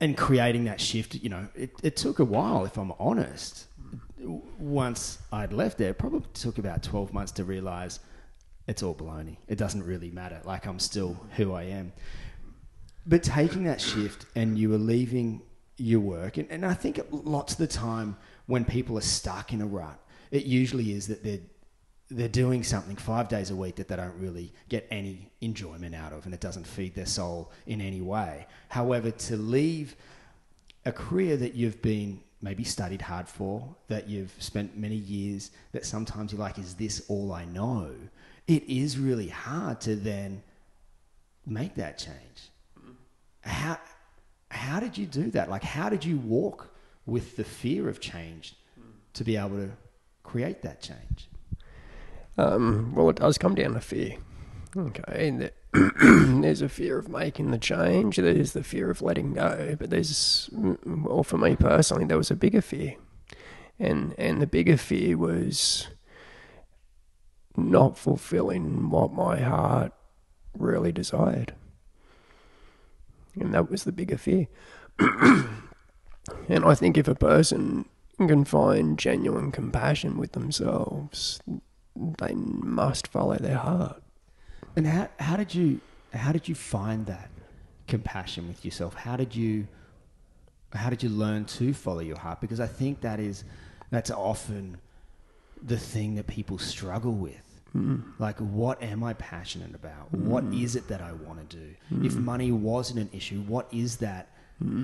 and 0.00 0.16
creating 0.16 0.64
that 0.64 0.80
shift, 0.80 1.16
you 1.16 1.28
know, 1.28 1.48
it, 1.56 1.70
it 1.82 1.96
took 1.96 2.20
a 2.20 2.24
while, 2.24 2.64
if 2.64 2.78
I'm 2.78 2.92
honest. 3.00 3.66
Once 4.58 5.18
I'd 5.32 5.52
left 5.52 5.76
there, 5.76 5.90
it 5.90 5.98
probably 5.98 6.22
took 6.34 6.58
about 6.58 6.84
12 6.84 7.12
months 7.12 7.32
to 7.32 7.44
realize 7.44 7.98
it's 8.68 8.82
all 8.82 8.94
baloney. 8.94 9.38
It 9.48 9.56
doesn't 9.58 9.82
really 9.82 10.10
matter. 10.10 10.40
Like, 10.44 10.66
I'm 10.66 10.78
still 10.78 11.16
who 11.36 11.54
I 11.54 11.64
am. 11.64 11.92
But 13.06 13.22
taking 13.22 13.64
that 13.64 13.80
shift 13.80 14.26
and 14.36 14.58
you 14.58 14.68
were 14.68 14.78
leaving 14.78 15.42
your 15.78 16.00
work, 16.00 16.36
and, 16.36 16.48
and 16.50 16.64
I 16.66 16.74
think 16.74 17.00
lots 17.10 17.54
of 17.54 17.58
the 17.58 17.66
time 17.66 18.16
when 18.46 18.66
people 18.66 18.98
are 18.98 19.02
stuck 19.02 19.52
in 19.54 19.62
a 19.62 19.66
rut, 19.66 19.98
it 20.30 20.44
usually 20.44 20.92
is 20.92 21.08
that 21.08 21.24
they're 21.24 21.40
they're 22.10 22.26
doing 22.26 22.62
something 22.62 22.96
five 22.96 23.28
days 23.28 23.50
a 23.50 23.56
week 23.56 23.76
that 23.76 23.86
they 23.86 23.96
don't 23.96 24.18
really 24.18 24.50
get 24.70 24.86
any 24.90 25.30
enjoyment 25.42 25.94
out 25.94 26.12
of, 26.12 26.24
and 26.24 26.32
it 26.32 26.40
doesn't 26.40 26.66
feed 26.66 26.94
their 26.94 27.06
soul 27.06 27.52
in 27.66 27.82
any 27.82 28.00
way. 28.00 28.46
However, 28.68 29.10
to 29.10 29.36
leave 29.36 29.94
a 30.86 30.92
career 30.92 31.36
that 31.36 31.54
you've 31.54 31.82
been 31.82 32.20
maybe 32.40 32.64
studied 32.64 33.02
hard 33.02 33.28
for, 33.28 33.76
that 33.88 34.08
you've 34.08 34.32
spent 34.38 34.76
many 34.76 34.94
years, 34.94 35.50
that 35.72 35.84
sometimes 35.84 36.32
you're 36.32 36.40
like, 36.40 36.58
is 36.58 36.74
this 36.74 37.02
all 37.08 37.32
I 37.32 37.44
know? 37.44 37.90
It 38.48 38.64
is 38.64 38.98
really 38.98 39.28
hard 39.28 39.80
to 39.82 39.94
then 39.94 40.42
make 41.46 41.74
that 41.76 41.98
change. 41.98 42.50
How 43.42 43.78
how 44.50 44.80
did 44.80 44.96
you 44.96 45.06
do 45.06 45.30
that? 45.32 45.50
Like, 45.50 45.62
how 45.62 45.90
did 45.90 46.04
you 46.04 46.16
walk 46.16 46.74
with 47.06 47.36
the 47.36 47.44
fear 47.44 47.88
of 47.88 48.00
change 48.00 48.56
to 49.12 49.22
be 49.22 49.36
able 49.36 49.56
to 49.58 49.70
create 50.22 50.62
that 50.62 50.80
change? 50.80 51.28
Um, 52.38 52.94
well, 52.94 53.10
it 53.10 53.16
does 53.16 53.36
come 53.36 53.54
down 53.54 53.74
to 53.74 53.80
fear. 53.80 54.16
Okay, 54.76 55.28
and 55.28 55.40
there- 55.42 55.52
there's 56.42 56.62
a 56.62 56.68
fear 56.68 56.98
of 56.98 57.08
making 57.10 57.50
the 57.50 57.58
change. 57.58 58.16
There's 58.16 58.52
the 58.52 58.62
fear 58.64 58.90
of 58.90 59.02
letting 59.02 59.34
go, 59.34 59.76
but 59.78 59.90
there's, 59.90 60.48
well, 60.52 61.22
for 61.22 61.36
me 61.36 61.56
personally, 61.56 62.06
there 62.06 62.16
was 62.16 62.30
a 62.30 62.36
bigger 62.36 62.62
fear, 62.62 62.94
and 63.78 64.14
and 64.16 64.40
the 64.40 64.46
bigger 64.46 64.78
fear 64.78 65.18
was 65.18 65.88
not 67.58 67.98
fulfilling 67.98 68.90
what 68.90 69.12
my 69.12 69.40
heart 69.40 69.92
really 70.56 70.92
desired. 70.92 71.54
And 73.34 73.54
that 73.54 73.70
was 73.70 73.84
the 73.84 73.92
bigger 73.92 74.18
fear. 74.18 74.48
and 74.98 76.64
I 76.64 76.74
think 76.74 76.96
if 76.96 77.08
a 77.08 77.14
person 77.14 77.84
can 78.18 78.44
find 78.44 78.98
genuine 78.98 79.52
compassion 79.52 80.16
with 80.18 80.32
themselves, 80.32 81.40
they 81.94 82.34
must 82.34 83.06
follow 83.06 83.36
their 83.36 83.58
heart. 83.58 84.02
And 84.76 84.86
how 84.86 85.08
how 85.18 85.36
did 85.36 85.54
you 85.54 85.80
how 86.12 86.32
did 86.32 86.48
you 86.48 86.54
find 86.54 87.06
that 87.06 87.30
compassion 87.86 88.48
with 88.48 88.64
yourself? 88.64 88.94
How 88.94 89.16
did 89.16 89.34
you 89.34 89.68
how 90.72 90.90
did 90.90 91.02
you 91.02 91.08
learn 91.08 91.44
to 91.46 91.72
follow 91.72 92.00
your 92.00 92.18
heart? 92.18 92.40
Because 92.40 92.60
I 92.60 92.66
think 92.66 93.00
that 93.02 93.20
is 93.20 93.44
that's 93.90 94.10
often 94.10 94.78
the 95.62 95.78
thing 95.78 96.14
that 96.16 96.26
people 96.26 96.58
struggle 96.58 97.14
with. 97.14 97.47
Mm. 97.76 98.02
Like, 98.18 98.38
what 98.38 98.82
am 98.82 99.04
I 99.04 99.12
passionate 99.14 99.74
about? 99.74 100.12
What 100.12 100.44
is 100.52 100.74
it 100.74 100.88
that 100.88 101.00
I 101.00 101.12
want 101.12 101.48
to 101.48 101.56
do? 101.56 101.74
If 102.02 102.16
money 102.16 102.50
wasn't 102.50 102.98
an 103.00 103.10
issue, 103.12 103.40
what 103.42 103.68
is 103.72 103.98
that 103.98 104.30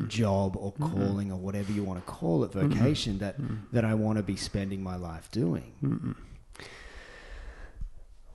job 0.06 0.56
or 0.56 0.72
calling 0.72 1.32
or 1.32 1.38
whatever 1.38 1.72
you 1.72 1.82
want 1.82 2.04
to 2.04 2.12
call 2.12 2.44
it, 2.44 2.52
vocation 2.52 3.18
that 3.18 3.36
that 3.72 3.84
I 3.84 3.94
want 3.94 4.18
to 4.18 4.22
be 4.22 4.36
spending 4.36 4.82
my 4.82 4.96
life 4.96 5.30
doing? 5.30 6.14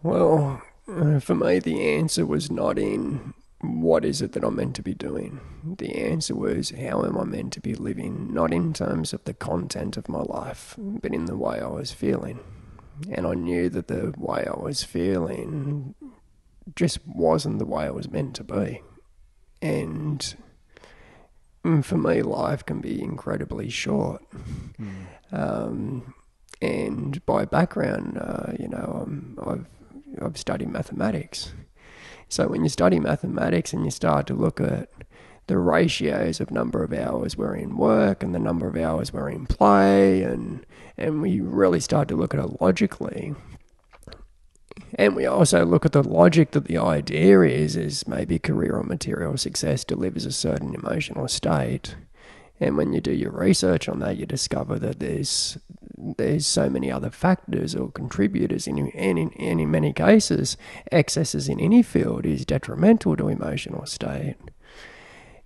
Well, 0.03 0.61
uh, 0.87 1.19
for 1.19 1.35
me, 1.35 1.59
the 1.59 1.95
answer 1.95 2.25
was 2.25 2.49
not 2.49 2.79
in 2.79 3.33
what 3.61 4.05
is 4.05 4.21
it 4.21 4.31
that 4.33 4.43
I'm 4.43 4.55
meant 4.55 4.75
to 4.77 4.81
be 4.81 4.93
doing. 4.93 5.39
The 5.77 5.93
answer 5.95 6.35
was 6.35 6.71
how 6.71 7.03
am 7.03 7.17
I 7.17 7.25
meant 7.25 7.53
to 7.53 7.61
be 7.61 7.75
living, 7.75 8.33
not 8.33 8.53
in 8.53 8.73
terms 8.73 9.13
of 9.13 9.23
the 9.25 9.33
content 9.33 9.97
of 9.97 10.07
my 10.07 10.21
life, 10.21 10.75
but 10.77 11.13
in 11.13 11.25
the 11.25 11.35
way 11.37 11.59
I 11.59 11.67
was 11.67 11.91
feeling. 11.91 12.39
And 13.11 13.25
I 13.25 13.33
knew 13.33 13.69
that 13.69 13.87
the 13.87 14.13
way 14.17 14.45
I 14.45 14.59
was 14.59 14.83
feeling 14.83 15.95
just 16.75 16.99
wasn't 17.07 17.59
the 17.59 17.65
way 17.65 17.85
I 17.85 17.91
was 17.91 18.09
meant 18.09 18.35
to 18.35 18.43
be. 18.43 18.81
And 19.61 20.35
mm, 21.63 21.83
for 21.83 21.97
me, 21.97 22.21
life 22.21 22.65
can 22.65 22.81
be 22.81 23.01
incredibly 23.01 23.69
short. 23.69 24.23
Um, 25.31 26.13
and 26.61 27.25
by 27.25 27.45
background, 27.45 28.17
uh, 28.19 28.53
you 28.59 28.67
know, 28.67 29.03
um, 29.03 29.37
I've 29.45 29.65
I've 30.21 30.37
studied 30.37 30.69
mathematics. 30.69 31.53
So 32.27 32.47
when 32.47 32.63
you 32.63 32.69
study 32.69 32.99
mathematics 32.99 33.73
and 33.73 33.85
you 33.85 33.91
start 33.91 34.27
to 34.27 34.33
look 34.33 34.59
at 34.59 34.89
the 35.49 35.57
ratios 35.57 36.39
of 36.39 36.51
number 36.51 36.83
of 36.83 36.93
hours 36.93 37.35
we're 37.35 37.55
in 37.55 37.75
work 37.75 38.21
and 38.21 38.35
the 38.35 38.39
number 38.39 38.67
of 38.67 38.77
hours 38.77 39.11
we're 39.11 39.29
in 39.29 39.47
play, 39.47 40.21
and 40.21 40.63
and 40.95 41.21
we 41.23 41.41
really 41.41 41.79
start 41.79 42.07
to 42.07 42.15
look 42.15 42.35
at 42.35 42.39
it 42.39 42.61
logically. 42.61 43.33
And 44.93 45.15
we 45.15 45.25
also 45.25 45.65
look 45.65 45.85
at 45.87 45.91
the 45.91 46.07
logic 46.07 46.51
that 46.51 46.65
the 46.65 46.77
idea 46.77 47.41
is 47.41 47.75
is 47.75 48.07
maybe 48.07 48.37
career 48.37 48.75
or 48.75 48.83
material 48.83 49.37
success 49.37 49.83
delivers 49.83 50.25
a 50.27 50.31
certain 50.31 50.75
emotional 50.75 51.27
state. 51.27 51.95
And 52.59 52.77
when 52.77 52.93
you 52.93 53.01
do 53.01 53.13
your 53.13 53.31
research 53.31 53.89
on 53.89 53.99
that, 53.99 54.17
you 54.17 54.27
discover 54.27 54.77
that 54.77 54.99
there's 54.99 55.57
there's 56.17 56.45
so 56.45 56.69
many 56.69 56.91
other 56.91 57.09
factors 57.09 57.73
or 57.75 57.91
contributors, 57.91 58.67
in, 58.67 58.77
and, 58.77 59.17
in, 59.17 59.33
and 59.39 59.59
in 59.59 59.71
many 59.71 59.93
cases, 59.93 60.57
excesses 60.91 61.49
in 61.49 61.59
any 61.59 61.81
field 61.81 62.27
is 62.27 62.45
detrimental 62.45 63.17
to 63.17 63.29
emotional 63.29 63.87
state. 63.87 64.35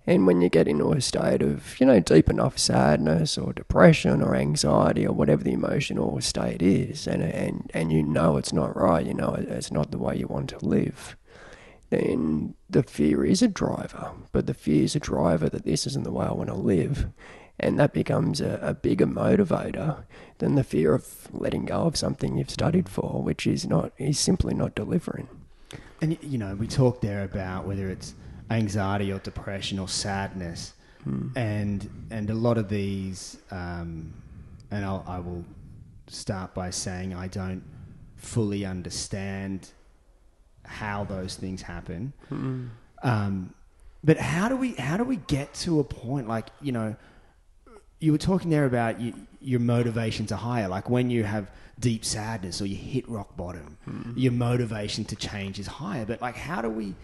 And 0.06 0.26
when 0.26 0.42
you 0.42 0.50
get 0.50 0.68
into 0.68 0.92
a 0.92 1.00
state 1.00 1.40
of, 1.40 1.80
you 1.80 1.86
know, 1.86 1.98
deep 1.98 2.28
enough 2.28 2.58
sadness 2.58 3.38
or 3.38 3.54
depression 3.54 4.22
or 4.22 4.34
anxiety 4.34 5.06
or 5.06 5.14
whatever 5.14 5.42
the 5.42 5.54
emotional 5.54 6.20
state 6.20 6.60
is, 6.60 7.06
and, 7.06 7.22
and, 7.22 7.70
and 7.72 7.90
you 7.90 8.02
know 8.02 8.36
it's 8.36 8.52
not 8.52 8.76
right, 8.76 9.06
you 9.06 9.14
know 9.14 9.34
it's 9.38 9.72
not 9.72 9.90
the 9.90 9.98
way 9.98 10.16
you 10.16 10.26
want 10.26 10.50
to 10.50 10.64
live, 10.64 11.16
then 11.88 12.54
the 12.68 12.82
fear 12.82 13.24
is 13.24 13.40
a 13.40 13.48
driver. 13.48 14.10
But 14.32 14.46
the 14.46 14.54
fear 14.54 14.84
is 14.84 14.94
a 14.94 15.00
driver 15.00 15.48
that 15.48 15.64
this 15.64 15.86
isn't 15.86 16.04
the 16.04 16.12
way 16.12 16.26
I 16.26 16.32
want 16.32 16.50
to 16.50 16.54
live. 16.54 17.08
And 17.58 17.78
that 17.78 17.92
becomes 17.92 18.40
a, 18.40 18.58
a 18.60 18.74
bigger 18.74 19.06
motivator 19.06 20.04
than 20.38 20.56
the 20.56 20.64
fear 20.64 20.92
of 20.92 21.28
letting 21.32 21.66
go 21.66 21.82
of 21.82 21.96
something 21.96 22.36
you've 22.36 22.50
studied 22.50 22.88
for, 22.88 23.22
which 23.22 23.46
is 23.46 23.64
not 23.66 23.92
is 23.96 24.18
simply 24.18 24.54
not 24.54 24.74
delivering. 24.74 25.28
And 26.02 26.18
you 26.20 26.36
know, 26.36 26.56
we 26.56 26.66
talked 26.66 27.00
there 27.00 27.22
about 27.22 27.64
whether 27.64 27.88
it's 27.88 28.14
anxiety 28.50 29.12
or 29.12 29.18
depression 29.18 29.78
or 29.78 29.88
sadness, 29.88 30.72
and 31.36 31.88
and 32.10 32.30
a 32.30 32.34
lot 32.34 32.56
of 32.58 32.68
these, 32.68 33.36
um, 33.50 34.12
and 34.70 34.84
I'll, 34.84 35.04
I 35.06 35.18
will 35.18 35.44
start 36.06 36.54
by 36.54 36.70
saying 36.70 37.14
I 37.14 37.28
don't 37.28 37.62
fully 38.16 38.64
understand 38.64 39.68
how 40.64 41.04
those 41.04 41.36
things 41.36 41.60
happen. 41.62 42.12
Um, 43.02 43.52
but 44.02 44.16
how 44.18 44.48
do 44.48 44.56
we 44.56 44.72
how 44.72 44.96
do 44.96 45.04
we 45.04 45.16
get 45.16 45.52
to 45.54 45.80
a 45.80 45.84
point 45.84 46.26
like 46.28 46.48
you 46.60 46.72
know 46.72 46.96
you 48.00 48.12
were 48.12 48.18
talking 48.18 48.50
there 48.50 48.66
about 48.66 49.00
you, 49.00 49.14
your 49.40 49.60
motivations 49.60 50.30
are 50.32 50.36
higher 50.36 50.68
like 50.68 50.90
when 50.90 51.10
you 51.10 51.24
have 51.24 51.50
deep 51.80 52.04
sadness 52.04 52.60
or 52.60 52.66
you 52.66 52.76
hit 52.76 53.08
rock 53.08 53.34
bottom 53.36 53.76
your 54.16 54.32
motivation 54.32 55.04
to 55.06 55.16
change 55.16 55.58
is 55.58 55.66
higher. 55.66 56.04
But 56.06 56.20
like 56.22 56.36
how 56.36 56.60
do 56.62 56.68
we 56.70 56.94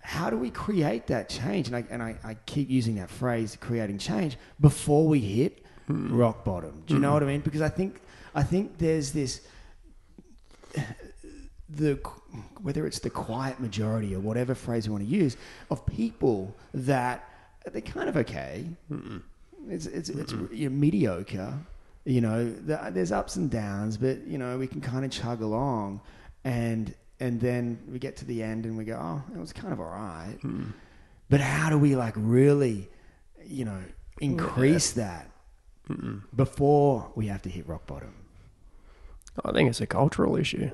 how 0.00 0.30
do 0.30 0.36
we 0.36 0.50
create 0.50 1.06
that 1.08 1.28
change? 1.28 1.68
And 1.68 1.76
I, 1.76 1.84
and 1.90 2.02
I, 2.02 2.16
I 2.24 2.34
keep 2.46 2.70
using 2.70 2.96
that 2.96 3.10
phrase 3.10 3.56
creating 3.60 3.98
change 3.98 4.36
before 4.60 5.06
we 5.06 5.20
hit 5.20 5.64
hmm. 5.86 6.14
rock 6.14 6.44
bottom. 6.44 6.82
Do 6.86 6.94
you 6.94 7.00
know 7.00 7.08
hmm. 7.08 7.14
what 7.14 7.22
I 7.22 7.26
mean? 7.26 7.40
Because 7.40 7.60
I 7.60 7.68
think 7.68 8.00
I 8.34 8.42
think 8.42 8.78
there's 8.78 9.12
this 9.12 9.46
the 11.68 12.00
whether 12.62 12.86
it's 12.86 12.98
the 12.98 13.10
quiet 13.10 13.60
majority 13.60 14.14
or 14.14 14.20
whatever 14.20 14.54
phrase 14.54 14.86
you 14.86 14.92
want 14.92 15.04
to 15.04 15.10
use 15.10 15.36
of 15.70 15.84
people 15.86 16.56
that 16.74 17.28
they're 17.72 17.80
kind 17.80 18.08
of 18.08 18.16
okay. 18.16 18.66
Hmm. 18.88 19.18
It's 19.68 19.86
it's 19.86 20.08
it's 20.08 20.32
you 20.50 20.68
know, 20.68 20.76
mediocre. 20.76 21.54
You 22.06 22.22
know, 22.22 22.50
there's 22.50 23.12
ups 23.12 23.36
and 23.36 23.50
downs, 23.50 23.98
but 23.98 24.26
you 24.26 24.38
know 24.38 24.56
we 24.56 24.66
can 24.66 24.80
kind 24.80 25.04
of 25.04 25.10
chug 25.10 25.42
along, 25.42 26.00
and 26.44 26.94
and 27.20 27.40
then 27.40 27.78
we 27.90 27.98
get 27.98 28.16
to 28.16 28.24
the 28.24 28.42
end 28.42 28.64
and 28.64 28.76
we 28.76 28.84
go, 28.84 28.98
oh, 29.00 29.22
it 29.34 29.38
was 29.38 29.52
kind 29.52 29.72
of 29.72 29.80
all 29.80 29.86
right. 29.86 30.38
But 31.28 31.40
how 31.40 31.70
do 31.70 31.78
we 31.78 31.94
like 31.94 32.14
really, 32.16 32.88
you 33.44 33.64
know, 33.64 33.82
increase 34.20 34.92
that 34.92 35.30
before 36.34 37.10
we 37.14 37.26
have 37.26 37.42
to 37.42 37.48
hit 37.48 37.68
rock 37.68 37.86
bottom? 37.86 38.14
I 39.44 39.52
think 39.52 39.68
it's 39.70 39.80
a 39.80 39.86
cultural 39.86 40.36
issue. 40.36 40.70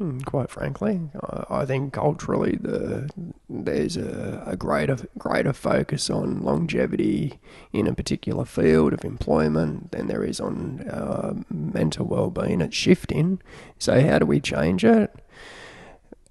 Mm, 0.00 0.24
Quite 0.24 0.50
frankly, 0.50 1.10
I, 1.22 1.44
I 1.60 1.66
think 1.66 1.92
culturally 1.92 2.56
the 2.58 3.10
there's 3.50 3.98
a, 3.98 4.42
a 4.46 4.56
greater 4.56 4.96
greater 5.18 5.52
focus 5.52 6.08
on 6.08 6.42
longevity 6.42 7.38
in 7.72 7.86
a 7.86 7.94
particular 7.94 8.46
field 8.46 8.94
of 8.94 9.04
employment 9.04 9.92
than 9.92 10.06
there 10.06 10.24
is 10.24 10.40
on 10.40 10.88
uh, 10.88 11.34
mental 11.50 12.06
well-being. 12.06 12.62
It's 12.62 12.74
shifting. 12.74 13.42
So 13.78 14.00
how 14.00 14.18
do 14.18 14.24
we 14.26 14.40
change 14.40 14.84
it? 14.86 15.14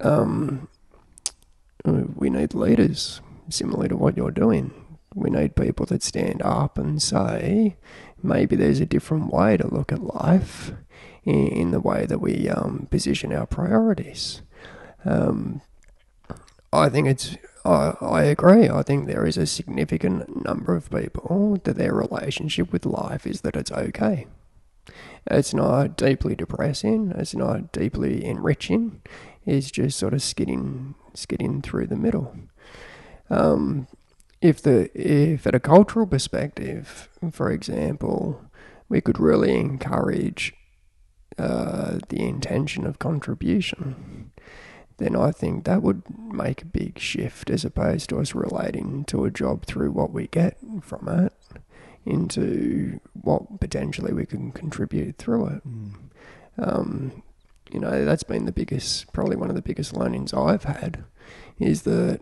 Um, 0.02 0.68
we 1.86 2.30
need 2.30 2.54
leaders, 2.54 3.22
similar 3.50 3.88
to 3.88 3.98
what 3.98 4.18
you're 4.18 4.32
doing. 4.32 4.74
We 5.16 5.30
need 5.30 5.56
people 5.56 5.86
that 5.88 6.04
stand 6.04 6.42
up 6.44 6.78
and 6.78 7.02
say, 7.02 7.78
maybe 8.22 8.56
there's 8.56 8.80
a 8.80 8.86
different 8.86 9.34
way 9.34 9.58
to 9.58 9.74
look 9.74 9.92
at 9.92 10.04
life 10.04 10.72
in, 11.24 11.48
in 11.48 11.72
the 11.72 11.80
way 11.80 12.06
that 12.06 12.20
we 12.20 12.50
um, 12.50 12.88
position 12.92 13.34
our 13.34 13.46
priorities. 13.46 14.42
Um, 15.06 15.62
I 16.72 16.90
think 16.90 17.08
it's. 17.08 17.38
I, 17.66 17.94
I 18.00 18.24
agree. 18.24 18.70
I 18.70 18.84
think 18.84 19.08
there 19.08 19.26
is 19.26 19.38
a 19.38 19.46
significant 19.46 20.46
number 20.46 20.76
of 20.76 20.90
people 20.90 21.60
that 21.64 21.76
their 21.76 21.94
relationship 21.94 22.72
with 22.72 22.86
life 22.86 23.28
is 23.28 23.42
that 23.42 23.56
it's 23.56 23.72
okay. 23.72 24.28
It's 25.30 25.54
not 25.54 25.98
deeply 25.98 26.36
depressing. 26.36 27.14
It's 27.18 27.36
not 27.36 27.72
deeply 27.72 28.24
enriching. 28.24 29.02
It's 29.46 29.72
just 29.72 29.98
sort 29.98 30.14
of 30.14 30.22
skidding, 30.22 30.96
skidding 31.14 31.62
through 31.62 31.88
the 31.88 31.96
middle. 31.96 32.36
Um, 33.30 33.88
if 34.42 34.62
the 34.62 34.90
if 35.00 35.46
at 35.46 35.56
a 35.56 35.60
cultural 35.60 36.08
perspective, 36.08 37.10
for 37.32 37.52
example, 37.52 38.42
we 38.88 39.02
could 39.02 39.20
really 39.20 39.58
encourage 39.58 40.54
uh, 41.38 42.00
the 42.10 42.22
intention 42.22 42.86
of 42.86 43.00
contribution, 43.00 44.32
then 44.98 45.16
I 45.16 45.32
think 45.32 45.64
that 45.64 45.82
would 45.82 46.04
make 46.18 46.62
a 46.62 46.66
big 46.66 47.00
shift 47.00 47.50
as 47.50 47.66
opposed 47.66 48.10
to 48.10 48.20
us 48.20 48.36
relating 48.36 49.06
to 49.06 49.26
a 49.26 49.32
job 49.32 49.66
through 49.66 49.92
what 49.92 50.12
we 50.12 50.28
get 50.28 50.58
from 50.82 51.08
it 51.08 51.34
into 52.06 53.00
what 53.14 53.60
potentially 53.60 54.14
we 54.14 54.26
can 54.26 54.52
contribute 54.52 55.18
through 55.18 55.48
it. 55.48 55.62
Um, 56.58 57.24
you 57.72 57.80
know, 57.80 58.06
that's 58.06 58.24
been 58.24 58.46
the 58.46 58.52
biggest, 58.52 59.12
probably 59.14 59.36
one 59.36 59.50
of 59.50 59.56
the 59.56 59.62
biggest 59.62 59.96
learnings 59.96 60.34
I've 60.34 60.64
had 60.64 61.04
is 61.60 61.84
that 61.84 62.22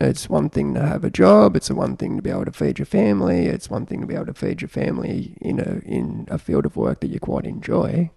it's 0.00 0.30
one 0.30 0.48
thing 0.48 0.72
to 0.74 0.80
have 0.80 1.04
a 1.04 1.10
job. 1.10 1.56
It's 1.56 1.70
one 1.70 1.96
thing 1.96 2.16
to 2.16 2.22
be 2.22 2.30
able 2.30 2.46
to 2.46 2.52
feed 2.52 2.78
your 2.78 2.86
family. 2.86 3.46
It's 3.46 3.68
one 3.68 3.84
thing 3.84 4.00
to 4.00 4.06
be 4.06 4.14
able 4.14 4.26
to 4.26 4.34
feed 4.34 4.62
your 4.62 4.68
family 4.68 5.36
in 5.42 5.60
a 5.60 5.80
in 5.84 6.26
a 6.30 6.38
field 6.38 6.64
of 6.64 6.76
work 6.76 7.00
that 7.00 7.10
you 7.10 7.20
quite 7.20 7.44
enjoy. 7.44 8.10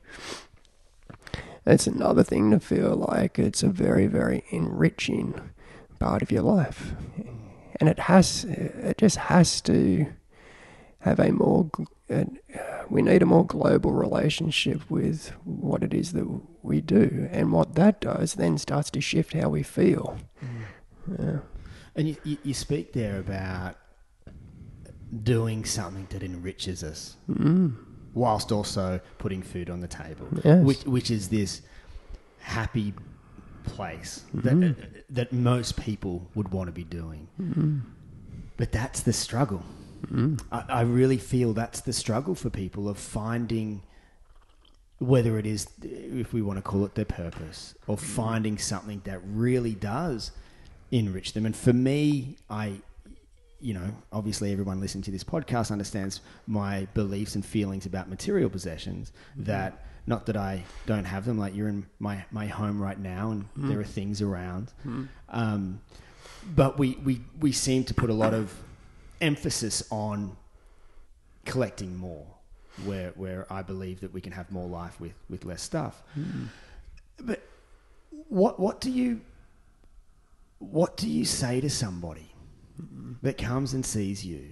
It's 1.65 1.85
another 1.85 2.23
thing 2.23 2.51
to 2.51 2.59
feel 2.61 2.95
like 2.95 3.37
it's 3.37 3.63
a 3.63 3.67
very 3.67 4.07
very 4.07 4.45
enriching 4.49 5.51
part 5.99 6.21
of 6.21 6.31
your 6.31 6.43
life, 6.43 6.93
and 7.81 7.89
it 7.89 7.99
has 7.99 8.45
it 8.45 8.97
just 8.97 9.17
has 9.17 9.59
to 9.61 10.07
have 10.99 11.19
a 11.19 11.31
more 11.31 11.69
we 12.89 13.01
need 13.01 13.21
a 13.21 13.25
more 13.25 13.45
global 13.45 13.91
relationship 13.91 14.89
with 14.89 15.29
what 15.43 15.83
it 15.83 15.93
is 15.93 16.13
that 16.13 16.27
we 16.61 16.81
do, 16.81 17.27
and 17.31 17.51
what 17.51 17.75
that 17.75 18.01
does 18.01 18.35
then 18.35 18.57
starts 18.57 18.89
to 18.91 19.01
shift 19.01 19.33
how 19.33 19.49
we 19.49 19.63
feel. 19.63 20.17
Mm. 20.43 21.19
Yeah. 21.19 21.39
And 21.95 22.07
you, 22.09 22.15
you, 22.23 22.37
you, 22.43 22.53
speak 22.53 22.93
there 22.93 23.19
about 23.19 23.77
doing 25.23 25.63
something 25.65 26.07
that 26.09 26.23
enriches 26.23 26.83
us, 26.83 27.17
mm. 27.29 27.75
whilst 28.13 28.51
also 28.51 28.99
putting 29.17 29.41
food 29.41 29.69
on 29.69 29.79
the 29.79 29.87
table, 29.87 30.27
yes. 30.43 30.63
which 30.63 30.83
which 30.83 31.11
is 31.11 31.29
this 31.29 31.61
happy 32.39 32.93
place 33.63 34.23
mm-hmm. 34.35 34.61
that 34.61 35.05
that 35.09 35.33
most 35.33 35.77
people 35.77 36.27
would 36.35 36.49
want 36.49 36.67
to 36.67 36.73
be 36.73 36.83
doing. 36.83 37.27
Mm-hmm. 37.39 37.79
But 38.57 38.71
that's 38.71 39.01
the 39.01 39.13
struggle. 39.13 39.63
Mm. 40.11 40.41
I, 40.51 40.63
I 40.69 40.81
really 40.81 41.17
feel 41.17 41.53
that's 41.53 41.81
the 41.81 41.93
struggle 41.93 42.35
for 42.35 42.49
people 42.49 42.89
of 42.89 42.97
finding 42.97 43.83
whether 44.99 45.37
it 45.37 45.45
is, 45.45 45.67
if 45.81 46.33
we 46.33 46.41
want 46.41 46.57
to 46.57 46.61
call 46.61 46.85
it 46.85 46.95
their 46.95 47.05
purpose, 47.05 47.75
or 47.87 47.97
finding 47.97 48.57
something 48.57 49.01
that 49.03 49.19
really 49.25 49.73
does 49.73 50.31
enrich 50.91 51.33
them. 51.33 51.45
And 51.45 51.55
for 51.55 51.73
me, 51.73 52.37
I, 52.49 52.73
you 53.59 53.73
know, 53.73 53.89
obviously 54.11 54.51
everyone 54.51 54.79
listening 54.79 55.03
to 55.03 55.11
this 55.11 55.23
podcast 55.23 55.71
understands 55.71 56.21
my 56.47 56.87
beliefs 56.93 57.35
and 57.35 57.45
feelings 57.45 57.85
about 57.85 58.09
material 58.09 58.49
possessions. 58.49 59.11
Mm-hmm. 59.33 59.43
That 59.45 59.85
not 60.05 60.25
that 60.27 60.37
I 60.37 60.63
don't 60.85 61.05
have 61.05 61.25
them, 61.25 61.37
like 61.37 61.55
you're 61.55 61.69
in 61.69 61.85
my 61.99 62.23
my 62.31 62.47
home 62.47 62.81
right 62.81 62.99
now, 62.99 63.31
and 63.31 63.43
mm-hmm. 63.43 63.69
there 63.69 63.79
are 63.79 63.85
things 63.85 64.21
around. 64.21 64.67
Mm-hmm. 64.81 65.05
Um, 65.29 65.81
but 66.55 66.77
we, 66.77 66.97
we 67.03 67.21
we 67.39 67.51
seem 67.51 67.83
to 67.85 67.93
put 67.93 68.09
a 68.09 68.13
lot 68.13 68.33
of 68.33 68.53
emphasis 69.23 69.81
on 69.89 70.35
collecting 71.45 71.97
more, 71.97 72.27
where 72.85 73.11
where 73.15 73.51
I 73.51 73.61
believe 73.61 74.01
that 74.01 74.13
we 74.13 74.21
can 74.21 74.33
have 74.33 74.51
more 74.51 74.67
life 74.67 74.99
with 74.99 75.13
with 75.29 75.45
less 75.45 75.61
stuff. 75.61 76.03
Mm. 76.17 76.47
But 77.21 77.41
what 78.27 78.59
what 78.59 78.81
do 78.81 78.91
you 78.91 79.21
what 80.59 80.97
do 80.97 81.09
you 81.09 81.25
say 81.25 81.61
to 81.61 81.69
somebody 81.69 82.31
mm. 82.81 83.15
that 83.21 83.37
comes 83.37 83.73
and 83.73 83.85
sees 83.85 84.25
you? 84.25 84.43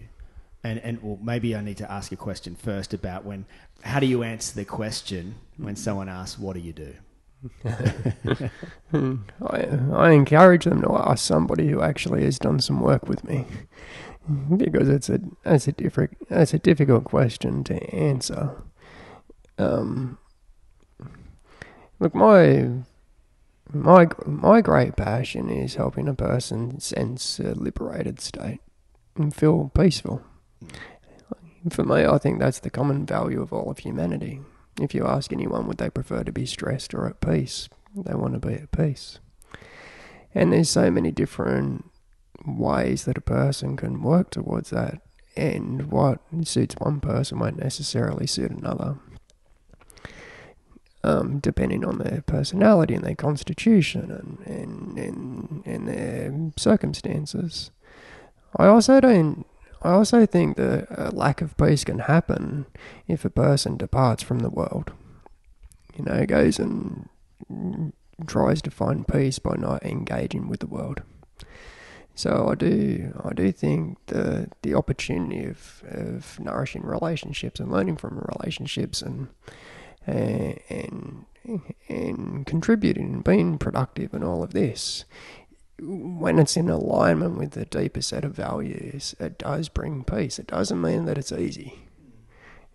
And 0.64 0.80
and 0.80 1.02
well, 1.02 1.20
maybe 1.22 1.56
I 1.56 1.62
need 1.62 1.78
to 1.78 1.92
ask 1.92 2.12
a 2.12 2.18
question 2.18 2.56
first 2.56 2.94
about 2.94 3.26
when. 3.26 3.46
How 3.84 4.00
do 4.00 4.06
you 4.06 4.22
answer 4.22 4.54
the 4.56 4.66
question 4.66 5.36
when 5.58 5.76
someone 5.76 6.08
asks, 6.08 6.40
"What 6.40 6.54
do 6.54 6.60
you 6.60 6.74
do?" 6.74 6.94
I, 9.42 9.66
I 9.94 10.12
encourage 10.12 10.66
them 10.66 10.84
to 10.84 10.94
ask 10.94 11.26
somebody 11.26 11.68
who 11.70 11.82
actually 11.82 12.24
has 12.24 12.38
done 12.38 12.60
some 12.60 12.80
work 12.82 13.08
with 13.08 13.24
me 13.24 13.48
because 14.58 14.90
it's 14.90 15.10
a 15.10 15.20
it's 15.46 15.68
a 15.68 15.72
different 15.72 16.18
it's 16.30 16.54
a 16.54 16.60
difficult 16.60 17.04
question 17.04 17.64
to 17.66 17.76
answer. 17.94 18.62
Um, 19.58 20.18
look, 22.00 22.14
my 22.14 22.70
my 23.74 24.08
my 24.26 24.62
great 24.62 24.96
passion 24.96 25.50
is 25.50 25.76
helping 25.76 26.08
a 26.08 26.14
person 26.14 26.80
sense 26.80 27.40
a 27.40 27.54
liberated 27.54 28.20
state 28.20 28.62
and 29.16 29.34
feel 29.34 29.72
peaceful. 29.74 30.22
For 31.70 31.84
me, 31.84 32.06
I 32.06 32.18
think 32.18 32.40
that's 32.40 32.60
the 32.60 32.72
common 32.72 33.06
value 33.06 33.42
of 33.42 33.54
all 33.54 33.70
of 33.70 33.80
humanity. 33.80 34.42
If 34.80 34.96
you 34.96 35.06
ask 35.06 35.32
anyone, 35.32 35.68
would 35.68 35.78
they 35.78 35.90
prefer 35.90 36.24
to 36.24 36.32
be 36.32 36.46
stressed 36.46 36.94
or 36.94 37.08
at 37.08 37.22
peace? 37.22 37.70
They 37.96 38.16
want 38.16 38.34
to 38.34 38.48
be 38.48 38.56
at 38.56 38.72
peace. 38.72 39.20
And 40.34 40.52
there's 40.52 40.70
so 40.70 40.90
many 40.90 41.12
different 41.12 41.91
ways 42.46 43.06
that 43.06 43.18
a 43.18 43.22
person 43.22 43.78
can 43.78 44.02
work 44.02 44.30
towards 44.30 44.70
that, 44.72 45.02
and 45.36 45.92
what 45.92 46.20
suits 46.44 46.76
one 46.78 47.00
person 47.00 47.40
won't 47.40 47.58
necessarily 47.58 48.28
suit 48.28 48.52
another. 48.52 48.98
Um, 51.04 51.40
depending 51.40 51.84
on 51.84 51.98
their 51.98 52.22
personality 52.28 52.94
and 52.94 53.04
their 53.04 53.16
constitution 53.16 54.12
and, 54.12 54.38
and, 54.46 55.00
and, 55.00 55.64
and 55.66 55.88
their 55.88 56.52
circumstances. 56.58 57.72
I 58.56 58.68
also 58.68 59.00
don't. 59.00 59.48
I 59.82 59.94
also 59.94 60.28
think 60.28 60.58
that 60.58 60.86
a 60.92 61.10
lack 61.10 61.42
of 61.42 61.58
peace 61.58 61.84
can 61.84 62.00
happen 62.00 62.68
if 63.08 63.26
a 63.26 63.32
person 63.32 63.78
departs 63.78 64.22
from 64.22 64.40
the 64.40 64.50
world. 64.52 64.92
You 65.98 66.06
know, 66.06 66.24
goes 66.28 66.60
and 66.60 67.10
tries 68.28 68.62
to 68.62 68.72
find 68.72 69.08
peace 69.08 69.40
by 69.40 69.56
not 69.56 69.84
engaging 69.84 70.48
with 70.48 70.60
the 70.60 70.68
world. 70.68 71.02
So 72.14 72.50
I 72.50 72.56
do, 72.56 73.20
I 73.24 73.34
do 73.34 73.52
think 73.52 73.98
the 74.08 74.50
the 74.62 74.76
opportunity 74.76 75.46
of, 75.46 75.84
of 75.88 76.40
nourishing 76.40 76.84
relationships 76.84 77.60
and 77.60 77.72
learning 77.72 77.98
from 77.98 78.20
relationships 78.38 79.02
and 79.02 79.30
and 79.96 81.26
and 81.90 82.46
contributing 82.46 83.14
and 83.14 83.24
being 83.24 83.58
productive 83.58 84.14
and 84.14 84.24
all 84.24 84.44
of 84.44 84.54
this, 84.54 85.06
when 85.80 86.38
it's 86.38 86.56
in 86.56 86.70
alignment 86.70 87.38
with 87.38 87.52
the 87.52 87.66
deeper 87.66 88.02
set 88.02 88.24
of 88.24 88.36
values, 88.36 89.16
it 89.20 89.40
does 89.40 89.70
bring 89.70 90.04
peace. 90.04 90.38
It 90.38 90.48
doesn't 90.48 90.80
mean 90.80 91.06
that 91.06 91.18
it's 91.18 91.32
easy, 91.32 91.80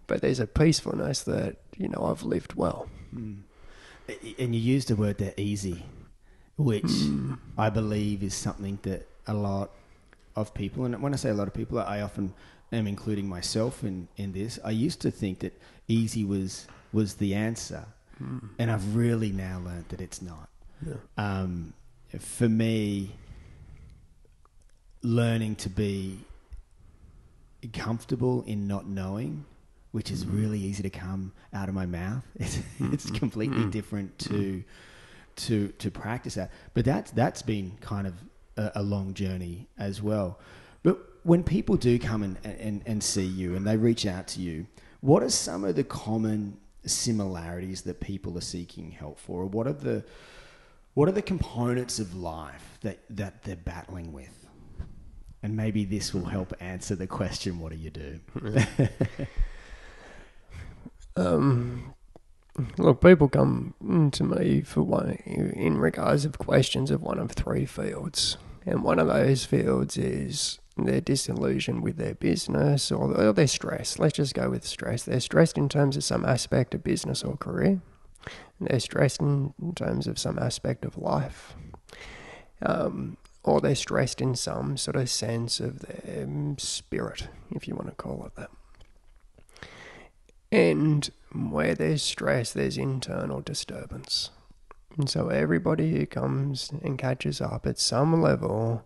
but 0.07 0.23
there's 0.23 0.41
a 0.41 0.47
peacefulness 0.47 1.23
that 1.23 1.57
you 1.77 1.89
know 1.89 2.07
I've 2.11 2.23
lived 2.23 2.55
well. 2.55 2.89
Mm. 3.15 3.43
And 4.39 4.55
you 4.55 4.61
used 4.61 4.89
the 4.89 4.97
word 4.97 5.19
there, 5.19 5.35
easy, 5.37 5.85
which 6.57 6.85
mm. 6.85 7.39
I 7.59 7.71
believe 7.71 8.23
is 8.23 8.35
something 8.35 8.79
that 8.83 9.09
a 9.27 9.35
lot 9.35 9.71
of 10.35 10.53
people, 10.55 10.85
and 10.85 11.01
when 11.03 11.13
I 11.13 11.17
say 11.17 11.31
a 11.31 11.35
lot 11.35 11.49
of 11.49 11.55
people, 11.55 11.79
I 11.79 12.03
often 12.03 12.35
am 12.73 12.87
including 12.87 13.29
myself 13.29 13.85
in, 13.85 14.09
in 14.17 14.33
this. 14.33 14.59
I 14.65 14.71
used 14.71 15.01
to 15.03 15.11
think 15.11 15.41
that 15.41 15.59
easy 15.89 16.25
was 16.25 16.67
was 16.93 17.15
the 17.15 17.35
answer, 17.35 17.85
mm. 18.23 18.49
and 18.59 18.71
I've 18.71 18.97
really 18.97 19.33
now 19.33 19.61
learned 19.65 19.87
that 19.89 20.01
it's 20.01 20.23
not. 20.23 20.49
Yeah. 20.87 20.95
Um, 21.17 21.73
for 22.19 22.49
me, 22.49 23.13
learning 25.03 25.57
to 25.57 25.69
be 25.69 26.19
comfortable 27.73 28.45
in 28.47 28.67
not 28.67 28.87
knowing, 28.87 29.45
which 29.93 30.11
is 30.11 30.25
mm. 30.25 30.37
really 30.37 30.59
easy 30.59 30.83
to 30.83 30.91
come 30.91 31.33
out 31.53 31.69
of 31.69 31.75
my 31.75 31.87
mouth. 31.87 32.25
It's, 32.37 32.59
it's 32.81 33.07
mm-hmm. 33.07 33.17
completely 33.17 33.65
mm. 33.65 33.71
different 33.71 34.19
to 34.21 34.33
mm. 34.33 34.65
to 35.37 35.69
to 35.69 35.91
practice 35.91 36.35
that. 36.35 36.51
But 36.75 36.85
that's 36.85 37.11
that's 37.13 37.43
been 37.43 37.73
kind 37.81 38.07
of 38.07 38.15
a, 38.57 38.73
a 38.77 38.83
long 38.83 39.15
journey 39.15 39.69
as 39.79 40.03
well. 40.03 40.39
But 40.83 40.99
when 41.23 41.43
people 41.43 41.77
do 41.77 41.99
come 41.99 42.23
and, 42.23 42.39
and, 42.45 42.83
and 42.87 43.03
see 43.03 43.25
you 43.25 43.57
and 43.57 43.67
they 43.67 43.77
reach 43.77 44.07
out 44.07 44.29
to 44.29 44.41
you, 44.41 44.67
what 45.01 45.23
are 45.23 45.31
some 45.31 45.65
of 45.65 45.77
the 45.77 45.85
common 45.85 46.57
similarities 46.85 47.83
that 47.83 48.01
people 48.01 48.37
are 48.39 48.43
seeking 48.43 48.91
help 48.91 49.19
for? 49.19 49.43
Or 49.43 49.47
what 49.47 49.67
are 49.67 49.73
the 49.73 50.05
what 50.95 51.11
are 51.11 51.13
the 51.13 51.21
components 51.21 51.99
of 51.99 52.15
life 52.17 52.79
that, 52.81 53.01
that 53.11 53.43
they're 53.43 53.55
battling 53.55 54.15
with? 54.15 54.47
And 55.43 55.55
maybe 55.55 55.85
this 55.85 56.15
will 56.15 56.25
help 56.25 56.55
answer 56.59 56.97
the 56.97 57.07
question, 57.07 57.61
what 57.61 57.71
do 57.71 57.77
you 57.77 57.91
do? 57.91 58.19
um, 61.17 61.95
look, 62.79 63.01
people 63.01 63.29
come 63.29 63.75
to 64.13 64.25
me 64.25 64.63
for 64.63 64.83
one 64.83 65.11
in 65.27 65.79
regards 65.79 66.25
of 66.25 66.39
questions 66.39 66.91
of 66.91 67.03
one 67.03 67.19
of 67.19 67.33
three 67.33 67.67
fields. 67.67 68.37
And 68.65 68.83
one 68.83 68.99
of 68.99 69.09
those 69.09 69.45
fields 69.45 69.97
is 69.97 70.59
they're 70.77 71.01
disillusioned 71.01 71.83
with 71.83 71.97
their 71.97 72.15
business 72.15 72.91
or 72.91 73.33
they're 73.33 73.47
stressed. 73.47 73.99
Let's 73.99 74.17
just 74.17 74.35
go 74.35 74.51
with 74.51 74.67
stress. 74.67 75.05
They're 75.05 75.21
stressed 75.21 75.57
in 75.57 75.69
terms 75.69 75.97
of 75.97 76.05
some 76.05 76.25
aspect 76.25 76.75
of 76.75 76.85
business 76.85 77.23
or 77.23 77.37
career. 77.37 77.81
They're 78.61 78.81
stressed 78.81 79.21
in 79.21 79.55
terms 79.75 80.07
of 80.07 80.19
some 80.19 80.39
aspect 80.39 80.85
of 80.85 80.99
life. 80.99 81.55
Um, 82.63 83.17
or 83.45 83.61
they're 83.61 83.77
stressed 83.77 84.21
in 84.21 84.35
some 84.35 84.77
sort 84.77 84.97
of 84.97 85.09
sense 85.09 85.61
of 85.61 85.81
their 85.81 86.27
spirit, 86.59 87.29
if 87.53 87.69
you 87.69 87.75
want 87.77 87.89
to 87.89 87.95
call 87.95 88.27
it 88.27 88.35
that. 88.35 88.51
And 90.51 91.09
where 91.51 91.75
there's 91.75 92.03
stress, 92.03 92.53
there's 92.53 92.79
internal 92.79 93.41
disturbance. 93.41 94.31
And 94.97 95.11
so 95.11 95.29
everybody 95.29 95.93
who 95.93 96.07
comes 96.07 96.71
and 96.83 96.99
catches 96.99 97.41
up 97.41 97.67
at 97.67 97.79
some 97.79 98.21
level, 98.23 98.83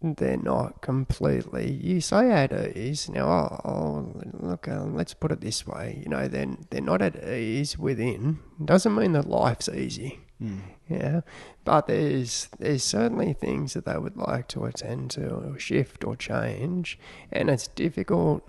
they're 0.00 0.36
not 0.36 0.80
completely. 0.80 1.70
You 1.70 2.00
say 2.00 2.30
at 2.30 2.52
ease. 2.76 3.08
Now, 3.08 3.28
oh, 3.28 3.70
oh 3.70 4.20
look, 4.32 4.68
uh, 4.68 4.84
let's 4.84 5.14
put 5.14 5.32
it 5.32 5.40
this 5.40 5.66
way. 5.66 6.00
You 6.02 6.08
know, 6.08 6.28
they're, 6.28 6.56
they're 6.70 6.80
not 6.80 7.02
at 7.02 7.22
ease 7.28 7.78
within. 7.78 8.38
Doesn't 8.64 8.94
mean 8.94 9.12
that 9.12 9.28
life's 9.28 9.68
easy. 9.68 10.20
Mm. 10.42 10.60
Yeah, 10.88 11.20
but 11.64 11.86
there's 11.86 12.48
there's 12.58 12.84
certainly 12.84 13.32
things 13.32 13.72
that 13.72 13.86
they 13.86 13.96
would 13.96 14.16
like 14.16 14.48
to 14.48 14.66
attend 14.66 15.10
to 15.12 15.28
or 15.28 15.58
shift 15.58 16.04
or 16.04 16.14
change, 16.14 16.98
and 17.32 17.48
it's 17.48 17.68
difficult 17.68 18.46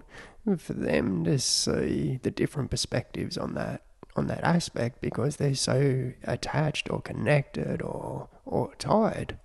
for 0.56 0.74
them 0.74 1.26
to 1.26 1.38
see 1.40 2.20
the 2.24 2.32
different 2.32 2.72
perspectives 2.72 3.38
on 3.38 3.54
that 3.56 3.82
on 4.16 4.28
that 4.28 4.44
aspect 4.44 5.00
because 5.00 5.36
they're 5.36 5.54
so 5.54 6.12
attached 6.24 6.90
or 6.90 7.02
connected 7.02 7.82
or 7.82 8.30
or 8.46 8.74
tied 8.80 9.38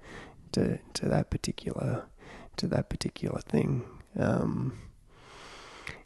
to 0.52 0.78
to 0.94 1.08
that 1.08 1.30
particular 1.30 2.04
to 2.56 2.66
that 2.68 2.88
particular 2.88 3.40
thing. 3.40 3.84
Um, 4.18 4.78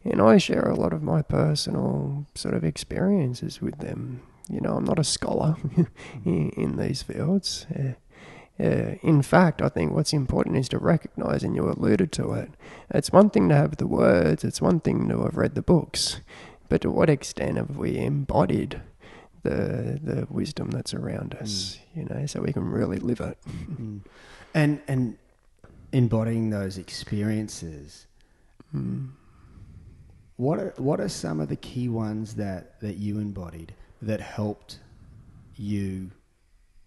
and 0.05 0.23
I 0.23 0.39
share 0.39 0.63
a 0.63 0.77
lot 0.77 0.93
of 0.93 1.03
my 1.03 1.23
personal 1.23 2.27
sort 2.35 2.55
of 2.55 2.65
experiences 2.65 3.61
with 3.61 3.79
them. 3.79 4.23
You 4.49 4.61
know, 4.61 4.77
I'm 4.77 4.85
not 4.85 5.01
a 5.01 5.05
scholar 5.05 5.57
in, 6.25 6.51
in 6.51 6.77
these 6.77 7.03
fields. 7.03 7.67
Uh, 7.75 7.95
uh, 8.59 8.97
in 9.03 9.23
fact, 9.23 9.61
I 9.61 9.69
think 9.69 9.93
what's 9.93 10.13
important 10.13 10.57
is 10.57 10.69
to 10.71 10.79
recognize, 10.79 11.43
and 11.43 11.55
you 11.55 11.69
alluded 11.69 12.13
to 12.13 12.33
it, 12.33 12.51
it's 12.91 13.13
one 13.13 13.31
thing 13.31 13.49
to 13.51 13.55
have 13.55 13.77
the 13.77 13.87
words, 13.87 14.45
it's 14.45 14.63
one 14.63 14.81
thing 14.81 15.09
to 15.09 15.23
have 15.25 15.37
read 15.37 15.55
the 15.55 15.63
books, 15.63 16.21
but 16.69 16.81
to 16.81 16.91
what 16.91 17.11
extent 17.11 17.59
have 17.59 17.77
we 17.77 17.99
embodied 17.99 18.81
the 19.43 20.01
the 20.03 20.27
wisdom 20.31 20.71
that's 20.71 20.95
around 20.95 21.35
us, 21.35 21.79
mm. 21.95 21.97
you 21.97 22.05
know, 22.05 22.27
so 22.27 22.41
we 22.41 22.53
can 22.53 22.65
really 22.65 22.99
live 22.99 23.21
it. 23.21 23.39
Mm. 23.49 24.01
And 24.55 24.81
and 24.89 25.19
embodying 25.93 26.51
those 26.51 26.79
experiences. 26.79 28.07
Mm. 28.75 29.11
What 30.37 30.59
are 30.59 30.75
what 30.77 31.01
are 31.01 31.09
some 31.09 31.41
of 31.41 31.49
the 31.49 31.57
key 31.57 31.89
ones 31.89 32.35
that, 32.35 32.81
that 32.81 32.97
you 32.97 33.19
embodied 33.19 33.75
that 34.03 34.21
helped 34.21 34.79
you 35.57 36.11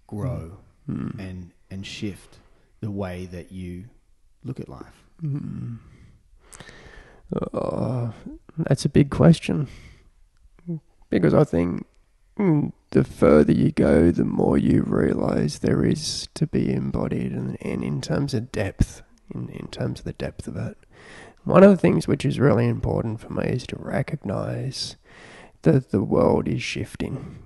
grow 0.05 0.57
mm. 0.87 1.17
and 1.19 1.51
and 1.71 1.85
shift 1.85 2.39
the 2.81 2.91
way 2.91 3.25
that 3.25 3.51
you 3.51 3.85
look 4.43 4.59
at 4.59 4.69
life? 4.69 5.03
Mm. 5.21 5.79
Uh, 7.53 8.11
that's 8.57 8.85
a 8.85 8.89
big 8.89 9.09
question 9.09 9.67
because 11.09 11.33
I 11.33 11.43
think 11.43 11.85
mm, 12.37 12.71
the 12.91 13.03
further 13.03 13.51
you 13.51 13.71
go, 13.71 14.11
the 14.11 14.25
more 14.25 14.57
you 14.57 14.83
realize 14.83 15.59
there 15.59 15.83
is 15.83 16.27
to 16.35 16.47
be 16.47 16.71
embodied, 16.71 17.31
and, 17.31 17.57
and 17.61 17.83
in 17.83 18.01
terms 18.01 18.33
of 18.33 18.51
depth, 18.51 19.01
in, 19.33 19.49
in 19.49 19.67
terms 19.67 19.99
of 19.99 20.05
the 20.05 20.13
depth 20.13 20.47
of 20.47 20.55
it. 20.55 20.77
One 21.43 21.63
of 21.63 21.71
the 21.71 21.77
things 21.77 22.07
which 22.07 22.25
is 22.25 22.39
really 22.39 22.67
important 22.67 23.21
for 23.21 23.31
me 23.31 23.45
is 23.45 23.65
to 23.67 23.77
recognize 23.77 24.97
that 25.63 25.91
the 25.91 26.03
world 26.03 26.47
is 26.47 26.61
shifting. 26.61 27.39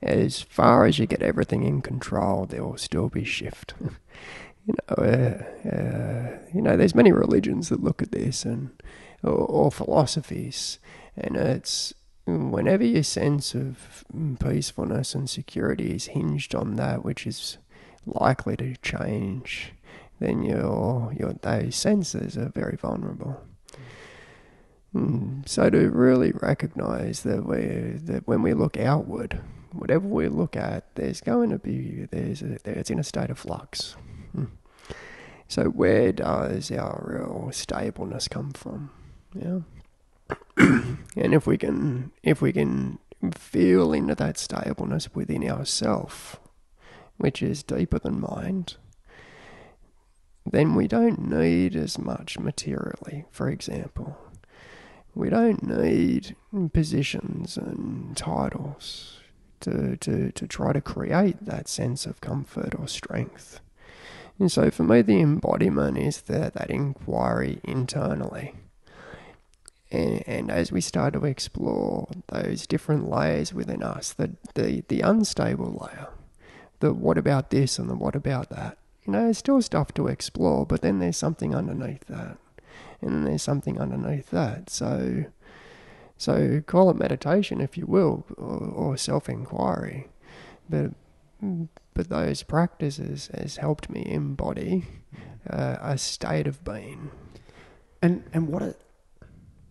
As 0.00 0.40
far 0.40 0.84
as 0.84 0.98
you 0.98 1.06
get 1.06 1.22
everything 1.22 1.64
in 1.64 1.82
control, 1.82 2.46
there 2.46 2.64
will 2.64 2.76
still 2.76 3.08
be 3.08 3.24
shift. 3.24 3.74
you 3.80 4.74
know, 4.74 5.04
uh, 5.04 5.68
uh, 5.68 6.38
you 6.54 6.62
know, 6.62 6.76
there's 6.76 6.94
many 6.94 7.12
religions 7.12 7.68
that 7.68 7.82
look 7.82 8.02
at 8.02 8.12
this 8.12 8.44
and 8.44 8.70
or, 9.22 9.32
or 9.32 9.72
philosophies, 9.72 10.78
and 11.16 11.36
it's 11.36 11.94
whenever 12.26 12.84
your 12.84 13.02
sense 13.02 13.54
of 13.54 14.04
peacefulness 14.38 15.14
and 15.14 15.28
security 15.28 15.94
is 15.94 16.06
hinged 16.06 16.54
on 16.54 16.76
that 16.76 17.02
which 17.04 17.26
is 17.26 17.56
likely 18.06 18.56
to 18.56 18.76
change, 18.76 19.72
then 20.20 20.42
your 20.42 21.12
your 21.18 21.32
those 21.32 21.76
senses 21.76 22.36
are 22.36 22.50
very 22.50 22.76
vulnerable. 22.76 23.40
Mm. 24.94 25.48
So 25.48 25.70
to 25.70 25.90
really 25.90 26.32
recognise 26.32 27.22
that 27.22 27.44
we 27.44 27.98
that 28.04 28.26
when 28.26 28.42
we 28.42 28.54
look 28.54 28.76
outward, 28.78 29.40
whatever 29.72 30.06
we 30.06 30.28
look 30.28 30.56
at, 30.56 30.94
there's 30.94 31.20
going 31.20 31.50
to 31.50 31.58
be 31.58 32.06
there's 32.10 32.42
a, 32.42 32.58
it's 32.64 32.90
in 32.90 32.98
a 32.98 33.04
state 33.04 33.30
of 33.30 33.38
flux. 33.38 33.96
Mm. 34.36 34.48
So 35.46 35.64
where 35.64 36.12
does 36.12 36.70
our 36.70 37.02
real 37.06 37.50
stableness 37.52 38.28
come 38.28 38.52
from? 38.52 38.90
Yeah. 39.34 39.60
and 41.16 41.34
if 41.34 41.46
we 41.46 41.56
can 41.56 42.12
if 42.22 42.42
we 42.42 42.52
can 42.52 42.98
feel 43.34 43.92
into 43.92 44.14
that 44.14 44.38
stableness 44.38 45.14
within 45.14 45.48
ourself, 45.48 46.38
which 47.16 47.42
is 47.42 47.62
deeper 47.62 47.98
than 47.98 48.20
mind, 48.20 48.76
then 50.46 50.74
we 50.74 50.86
don't 50.86 51.28
need 51.28 51.74
as 51.74 51.98
much 51.98 52.38
materially, 52.38 53.24
for 53.30 53.48
example. 53.48 54.16
We 55.14 55.30
don't 55.30 55.66
need 55.66 56.36
positions 56.72 57.56
and 57.56 58.16
titles 58.16 59.17
to, 59.60 59.96
to, 59.96 60.32
to 60.32 60.46
try 60.46 60.72
to 60.72 60.80
create 60.80 61.44
that 61.44 61.68
sense 61.68 62.06
of 62.06 62.20
comfort 62.20 62.74
or 62.78 62.88
strength. 62.88 63.60
And 64.38 64.50
so 64.52 64.70
for 64.70 64.84
me, 64.84 65.02
the 65.02 65.20
embodiment 65.20 65.98
is 65.98 66.20
that, 66.22 66.54
that 66.54 66.70
inquiry 66.70 67.60
internally. 67.64 68.54
And, 69.90 70.22
and 70.26 70.50
as 70.50 70.70
we 70.70 70.80
start 70.80 71.14
to 71.14 71.24
explore 71.24 72.08
those 72.28 72.66
different 72.66 73.08
layers 73.10 73.52
within 73.52 73.82
us, 73.82 74.12
the, 74.12 74.32
the, 74.54 74.84
the 74.88 75.00
unstable 75.00 75.88
layer, 75.90 76.08
the 76.80 76.92
what 76.92 77.18
about 77.18 77.50
this 77.50 77.78
and 77.78 77.90
the 77.90 77.96
what 77.96 78.14
about 78.14 78.50
that, 78.50 78.78
you 79.04 79.12
know, 79.12 79.24
there's 79.24 79.38
still 79.38 79.62
stuff 79.62 79.92
to 79.94 80.06
explore, 80.06 80.66
but 80.66 80.82
then 80.82 80.98
there's 80.98 81.16
something 81.16 81.54
underneath 81.54 82.04
that. 82.06 82.36
And 83.00 83.10
then 83.10 83.24
there's 83.24 83.42
something 83.42 83.80
underneath 83.80 84.30
that. 84.30 84.70
So, 84.70 85.24
so 86.18 86.60
call 86.66 86.90
it 86.90 86.96
meditation, 86.96 87.60
if 87.60 87.78
you 87.78 87.86
will, 87.86 88.24
or, 88.36 88.90
or 88.90 88.96
self 88.96 89.28
inquiry. 89.28 90.08
But, 90.68 90.90
but 91.94 92.08
those 92.10 92.42
practices 92.42 93.30
has 93.32 93.56
helped 93.56 93.88
me 93.88 94.04
embody 94.04 94.84
uh, 95.48 95.76
a 95.80 95.96
state 95.96 96.46
of 96.46 96.62
being. 96.64 97.10
And, 98.02 98.24
and 98.32 98.48
what 98.48 98.62
a, 98.62 98.74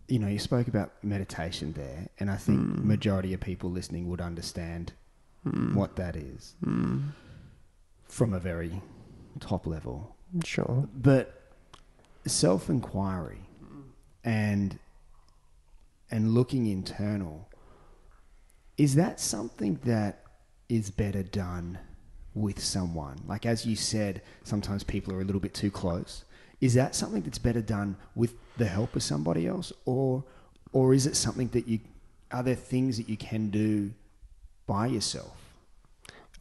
you 0.08 0.18
know, 0.18 0.26
you 0.26 0.38
spoke 0.38 0.68
about 0.68 0.92
meditation 1.04 1.74
there, 1.74 2.08
and 2.18 2.30
I 2.30 2.36
think 2.36 2.60
mm. 2.60 2.84
majority 2.84 3.34
of 3.34 3.40
people 3.40 3.70
listening 3.70 4.08
would 4.08 4.22
understand 4.22 4.94
mm. 5.46 5.74
what 5.74 5.96
that 5.96 6.16
is 6.16 6.54
mm. 6.64 7.10
from 8.04 8.32
a 8.32 8.40
very 8.40 8.80
top 9.38 9.66
level. 9.66 10.16
Sure. 10.44 10.88
But 10.94 11.38
self 12.26 12.68
inquiry 12.70 13.40
and 14.24 14.78
and 16.10 16.32
looking 16.32 16.66
internal 16.66 17.48
is 18.78 18.94
that 18.94 19.18
something 19.18 19.80
that 19.84 20.22
is 20.68 20.90
better 20.90 21.24
done 21.24 21.78
with 22.32 22.62
someone? 22.62 23.18
Like 23.26 23.44
as 23.44 23.66
you 23.66 23.74
said 23.74 24.22
sometimes 24.44 24.84
people 24.84 25.12
are 25.12 25.20
a 25.20 25.24
little 25.24 25.40
bit 25.40 25.52
too 25.52 25.70
close. 25.70 26.24
Is 26.60 26.74
that 26.74 26.94
something 26.94 27.22
that's 27.22 27.38
better 27.38 27.60
done 27.60 27.96
with 28.14 28.34
the 28.56 28.66
help 28.66 28.96
of 28.96 29.02
somebody 29.02 29.46
else? 29.46 29.72
Or 29.84 30.24
or 30.72 30.94
is 30.94 31.06
it 31.06 31.16
something 31.16 31.48
that 31.48 31.66
you 31.66 31.80
are 32.30 32.42
there 32.42 32.54
things 32.54 32.98
that 32.98 33.08
you 33.08 33.16
can 33.16 33.50
do 33.50 33.92
by 34.66 34.86
yourself? 34.86 35.36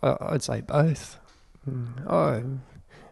I'd 0.03 0.43
say 0.43 0.61
both. 0.61 1.17
Oh 2.07 2.43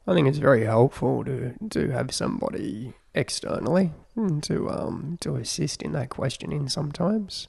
I 0.07 0.13
think 0.13 0.27
it's 0.27 0.37
very 0.37 0.65
helpful 0.65 1.23
to 1.25 1.53
to 1.71 1.89
have 1.89 2.13
somebody 2.13 2.93
externally 3.15 3.91
to 4.41 4.69
um 4.69 5.17
to 5.21 5.35
assist 5.35 5.81
in 5.81 5.91
that 5.91 6.09
questioning 6.09 6.69
sometimes. 6.69 7.47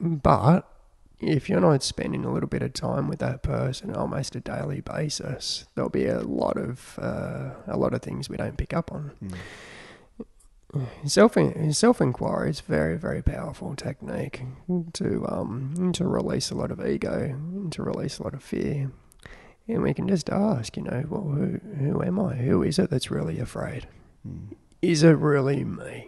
But 0.00 0.66
if 1.20 1.48
you're 1.50 1.60
not 1.60 1.82
spending 1.82 2.24
a 2.24 2.32
little 2.32 2.48
bit 2.48 2.62
of 2.62 2.72
time 2.72 3.08
with 3.08 3.18
that 3.18 3.42
person 3.42 3.94
almost 3.94 4.34
a 4.36 4.40
daily 4.40 4.80
basis, 4.80 5.66
there'll 5.74 5.90
be 5.90 6.06
a 6.06 6.20
lot 6.20 6.56
of 6.56 6.98
uh, 7.00 7.50
a 7.66 7.76
lot 7.76 7.92
of 7.92 8.02
things 8.02 8.28
we 8.28 8.36
don't 8.36 8.56
pick 8.56 8.72
up 8.72 8.90
on. 8.92 9.12
Mm. 9.22 9.34
Self 11.04 11.36
self 11.74 12.00
inquiry 12.00 12.50
is 12.50 12.60
very 12.60 12.96
very 12.96 13.22
powerful 13.22 13.74
technique 13.74 14.42
to 14.92 15.26
um 15.28 15.90
to 15.92 16.06
release 16.06 16.50
a 16.50 16.54
lot 16.54 16.70
of 16.70 16.84
ego, 16.84 17.36
to 17.70 17.82
release 17.82 18.18
a 18.18 18.22
lot 18.22 18.34
of 18.34 18.42
fear, 18.42 18.92
and 19.66 19.82
we 19.82 19.92
can 19.92 20.06
just 20.08 20.30
ask, 20.30 20.76
you 20.76 20.84
know, 20.84 21.04
well, 21.08 21.22
who, 21.22 21.60
who 21.76 22.02
am 22.02 22.20
I? 22.20 22.36
Who 22.36 22.62
is 22.62 22.78
it 22.78 22.88
that's 22.88 23.10
really 23.10 23.40
afraid? 23.40 23.88
Mm. 24.26 24.54
Is 24.82 25.02
it 25.02 25.16
really 25.18 25.64
me? 25.64 26.06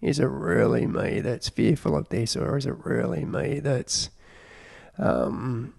Is 0.00 0.18
it 0.18 0.26
really 0.26 0.86
me 0.86 1.20
that's 1.20 1.48
fearful 1.48 1.96
of 1.96 2.08
this, 2.08 2.36
or 2.36 2.56
is 2.56 2.66
it 2.66 2.84
really 2.84 3.24
me 3.24 3.60
that's 3.60 4.10
um, 4.98 5.74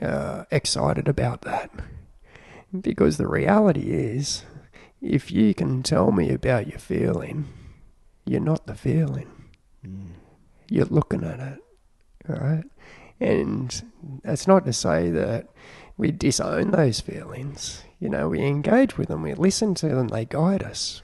uh, 0.00 0.44
excited 0.50 1.08
about 1.08 1.42
that? 1.42 1.70
Because 2.78 3.16
the 3.16 3.28
reality 3.28 3.90
is, 3.90 4.44
if 5.00 5.30
you 5.30 5.54
can 5.54 5.82
tell 5.82 6.10
me 6.10 6.30
about 6.30 6.66
your 6.66 6.78
feeling, 6.78 7.46
you're 8.26 8.40
not 8.40 8.66
the 8.66 8.74
feeling. 8.74 9.30
Mm. 9.86 10.12
You're 10.68 10.86
looking 10.86 11.24
at 11.24 11.40
it, 11.40 11.58
right? 12.26 12.64
And 13.20 13.82
that's 14.22 14.46
not 14.46 14.64
to 14.66 14.72
say 14.72 15.10
that 15.10 15.48
we 15.96 16.10
disown 16.10 16.70
those 16.70 17.00
feelings. 17.00 17.84
You 18.00 18.08
know, 18.08 18.28
we 18.28 18.40
engage 18.42 18.98
with 18.98 19.08
them, 19.08 19.22
we 19.22 19.34
listen 19.34 19.74
to 19.76 19.88
them, 19.88 20.08
they 20.08 20.24
guide 20.24 20.62
us. 20.62 21.02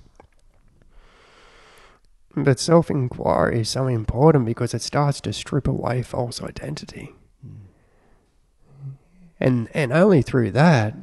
But 2.36 2.60
self 2.60 2.90
inquiry 2.90 3.60
is 3.60 3.68
so 3.68 3.86
important 3.86 4.46
because 4.46 4.72
it 4.72 4.82
starts 4.82 5.20
to 5.22 5.32
strip 5.32 5.66
away 5.66 6.02
false 6.02 6.40
identity. 6.42 7.14
and 9.40 9.68
and 9.74 9.92
only 9.92 10.22
through 10.22 10.52
that, 10.52 10.94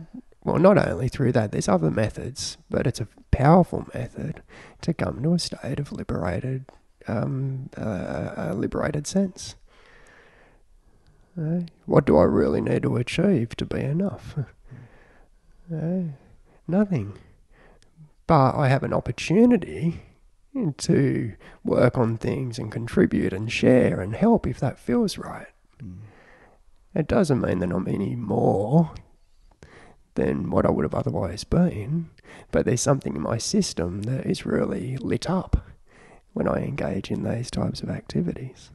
well, 0.43 0.59
not 0.59 0.77
only 0.77 1.09
through 1.09 1.33
that, 1.33 1.51
there's 1.51 1.67
other 1.67 1.91
methods, 1.91 2.57
but 2.69 2.87
it's 2.87 3.01
a 3.01 3.07
powerful 3.31 3.87
method 3.93 4.41
to 4.81 4.93
come 4.93 5.21
to 5.23 5.33
a 5.33 5.39
state 5.39 5.79
of 5.79 5.91
liberated, 5.91 6.65
um, 7.07 7.69
uh, 7.77 8.33
a 8.37 8.53
liberated 8.53 9.05
sense. 9.05 9.55
Uh, 11.39 11.61
what 11.85 12.05
do 12.05 12.17
I 12.17 12.23
really 12.23 12.61
need 12.61 12.83
to 12.83 12.95
achieve 12.95 13.55
to 13.57 13.65
be 13.65 13.81
enough? 13.81 14.35
Uh, 15.69 16.13
nothing. 16.65 17.11
But 18.25 18.55
I 18.55 18.69
have 18.69 18.83
an 18.83 18.93
opportunity 18.93 20.01
to 20.77 21.33
work 21.63 21.97
on 21.97 22.17
things 22.17 22.59
and 22.59 22.71
contribute 22.71 23.33
and 23.33 23.51
share 23.51 24.01
and 24.01 24.15
help 24.15 24.47
if 24.47 24.59
that 24.59 24.79
feels 24.79 25.17
right. 25.17 25.47
Mm. 25.83 25.97
It 26.95 27.07
doesn't 27.07 27.41
mean 27.41 27.59
that 27.59 27.71
I'm 27.71 27.87
any 27.87 28.15
more 28.15 28.91
than 30.15 30.49
what 30.49 30.65
I 30.65 30.71
would 30.71 30.83
have 30.83 30.95
otherwise 30.95 31.43
been, 31.43 32.09
but 32.51 32.65
there's 32.65 32.81
something 32.81 33.15
in 33.15 33.21
my 33.21 33.37
system 33.37 34.03
that 34.03 34.25
is 34.25 34.45
really 34.45 34.97
lit 34.97 35.29
up 35.29 35.65
when 36.33 36.47
I 36.47 36.63
engage 36.63 37.11
in 37.11 37.23
those 37.23 37.51
types 37.51 37.81
of 37.81 37.89
activities. 37.89 38.71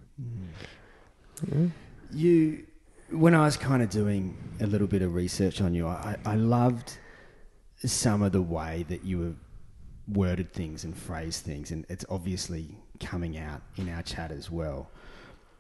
Yeah. 1.47 1.67
You, 2.13 2.67
when 3.11 3.35
I 3.35 3.45
was 3.45 3.57
kind 3.57 3.83
of 3.83 3.91
doing 3.91 4.37
a 4.61 4.67
little 4.67 4.87
bit 4.87 5.03
of 5.03 5.15
research 5.15 5.61
on 5.61 5.75
you, 5.75 5.87
I, 5.89 6.17
I 6.25 6.37
loved 6.37 6.99
some 7.85 8.23
of 8.23 8.33
the 8.33 8.43
way 8.43 8.85
that 8.89 9.05
you 9.05 9.23
have 9.23 9.37
worded 10.09 10.53
things 10.53 10.85
and 10.85 10.97
phrased 10.97 11.45
things, 11.45 11.71
and 11.71 11.87
it's 11.89 12.05
obviously 12.09 12.77
coming 13.01 13.37
out 13.37 13.63
in 13.77 13.89
our 13.89 14.03
chat 14.03 14.31
as 14.31 14.51
well. 14.51 14.91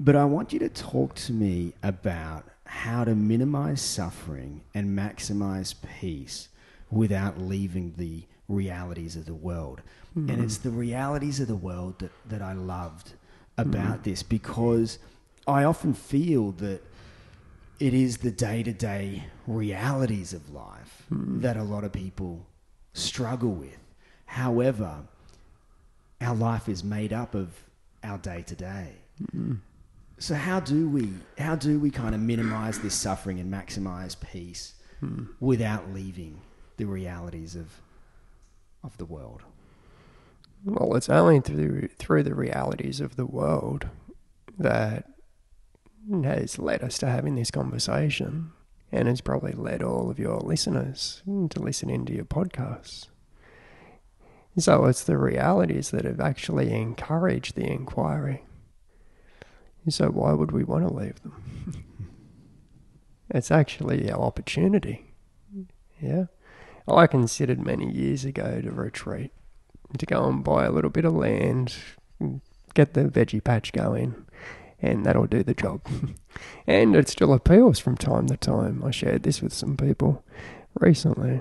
But 0.00 0.16
I 0.16 0.24
want 0.24 0.52
you 0.52 0.58
to 0.60 0.68
talk 0.68 1.14
to 1.14 1.32
me 1.32 1.74
about 1.82 2.48
how 2.66 3.04
to 3.04 3.14
minimize 3.14 3.80
suffering 3.80 4.62
and 4.74 4.96
maximize 4.98 5.74
peace 6.00 6.48
without 6.90 7.40
leaving 7.40 7.94
the 7.96 8.24
realities 8.48 9.16
of 9.16 9.26
the 9.26 9.34
world. 9.34 9.82
Mm. 10.16 10.30
And 10.30 10.44
it's 10.44 10.58
the 10.58 10.70
realities 10.70 11.40
of 11.40 11.48
the 11.48 11.56
world 11.56 11.98
that, 12.00 12.12
that 12.28 12.42
I 12.42 12.52
loved 12.52 13.12
about 13.58 14.00
mm. 14.00 14.04
this 14.04 14.22
because 14.22 14.98
I 15.46 15.64
often 15.64 15.94
feel 15.94 16.52
that 16.52 16.82
it 17.78 17.94
is 17.94 18.18
the 18.18 18.30
day 18.30 18.62
to 18.62 18.72
day 18.72 19.24
realities 19.46 20.32
of 20.32 20.50
life 20.50 21.02
mm. 21.12 21.40
that 21.42 21.56
a 21.56 21.62
lot 21.62 21.84
of 21.84 21.92
people 21.92 22.46
struggle 22.92 23.52
with. 23.52 23.78
However, 24.32 25.02
our 26.22 26.34
life 26.34 26.66
is 26.66 26.82
made 26.82 27.12
up 27.12 27.34
of 27.34 27.48
our 28.02 28.16
day 28.16 28.40
to 28.46 28.54
day. 28.54 28.92
So 30.18 30.34
how 30.34 30.58
do 30.60 30.88
we 30.88 31.12
how 31.36 31.54
do 31.54 31.78
we 31.78 31.90
kind 31.90 32.14
of 32.14 32.20
minimize 32.22 32.78
this 32.78 32.94
suffering 32.94 33.38
and 33.40 33.52
maximize 33.52 34.18
peace 34.18 34.74
Hmm. 35.00 35.24
without 35.40 35.92
leaving 35.92 36.40
the 36.78 36.86
realities 36.86 37.54
of 37.56 37.82
of 38.82 38.96
the 38.96 39.04
world? 39.04 39.42
Well, 40.64 40.94
it's 40.96 41.10
only 41.10 41.40
through 41.40 41.88
through 41.98 42.22
the 42.22 42.34
realities 42.34 43.00
of 43.02 43.16
the 43.16 43.26
world 43.26 43.88
that 44.58 45.10
has 46.24 46.58
led 46.58 46.82
us 46.82 46.96
to 46.98 47.06
having 47.06 47.34
this 47.34 47.50
conversation, 47.50 48.52
and 48.90 49.08
has 49.08 49.20
probably 49.20 49.52
led 49.52 49.82
all 49.82 50.08
of 50.10 50.18
your 50.18 50.38
listeners 50.40 51.22
to 51.50 51.60
listen 51.60 51.90
into 51.90 52.14
your 52.14 52.24
podcasts. 52.24 53.08
So 54.58 54.84
it's 54.84 55.04
the 55.04 55.16
realities 55.16 55.90
that 55.90 56.04
have 56.04 56.20
actually 56.20 56.72
encouraged 56.72 57.54
the 57.54 57.64
inquiry. 57.64 58.44
So 59.88 60.08
why 60.08 60.32
would 60.32 60.52
we 60.52 60.62
want 60.62 60.86
to 60.86 60.94
leave 60.94 61.20
them? 61.22 61.84
it's 63.30 63.50
actually 63.50 64.10
our 64.10 64.20
opportunity. 64.20 65.14
Yeah. 66.00 66.26
I 66.86 67.06
considered 67.06 67.64
many 67.64 67.90
years 67.90 68.24
ago 68.24 68.60
to 68.60 68.70
retreat, 68.70 69.32
to 69.96 70.06
go 70.06 70.28
and 70.28 70.44
buy 70.44 70.66
a 70.66 70.70
little 70.70 70.90
bit 70.90 71.04
of 71.04 71.14
land, 71.14 71.74
get 72.74 72.94
the 72.94 73.04
veggie 73.04 73.42
patch 73.42 73.72
going, 73.72 74.26
and 74.80 75.06
that'll 75.06 75.26
do 75.26 75.42
the 75.42 75.54
job. 75.54 75.80
and 76.66 76.94
it 76.94 77.08
still 77.08 77.32
appeals 77.32 77.78
from 77.78 77.96
time 77.96 78.26
to 78.26 78.36
time. 78.36 78.82
I 78.84 78.90
shared 78.90 79.22
this 79.22 79.40
with 79.40 79.52
some 79.52 79.76
people 79.76 80.24
recently. 80.78 81.40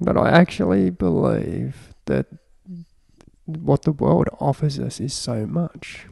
But 0.00 0.16
I 0.16 0.30
actually 0.30 0.90
believe 0.90 1.94
that 2.06 2.26
what 3.46 3.82
the 3.82 3.92
world 3.92 4.28
offers 4.40 4.78
us 4.78 5.00
is 5.00 5.14
so 5.14 5.46
much. 5.46 6.06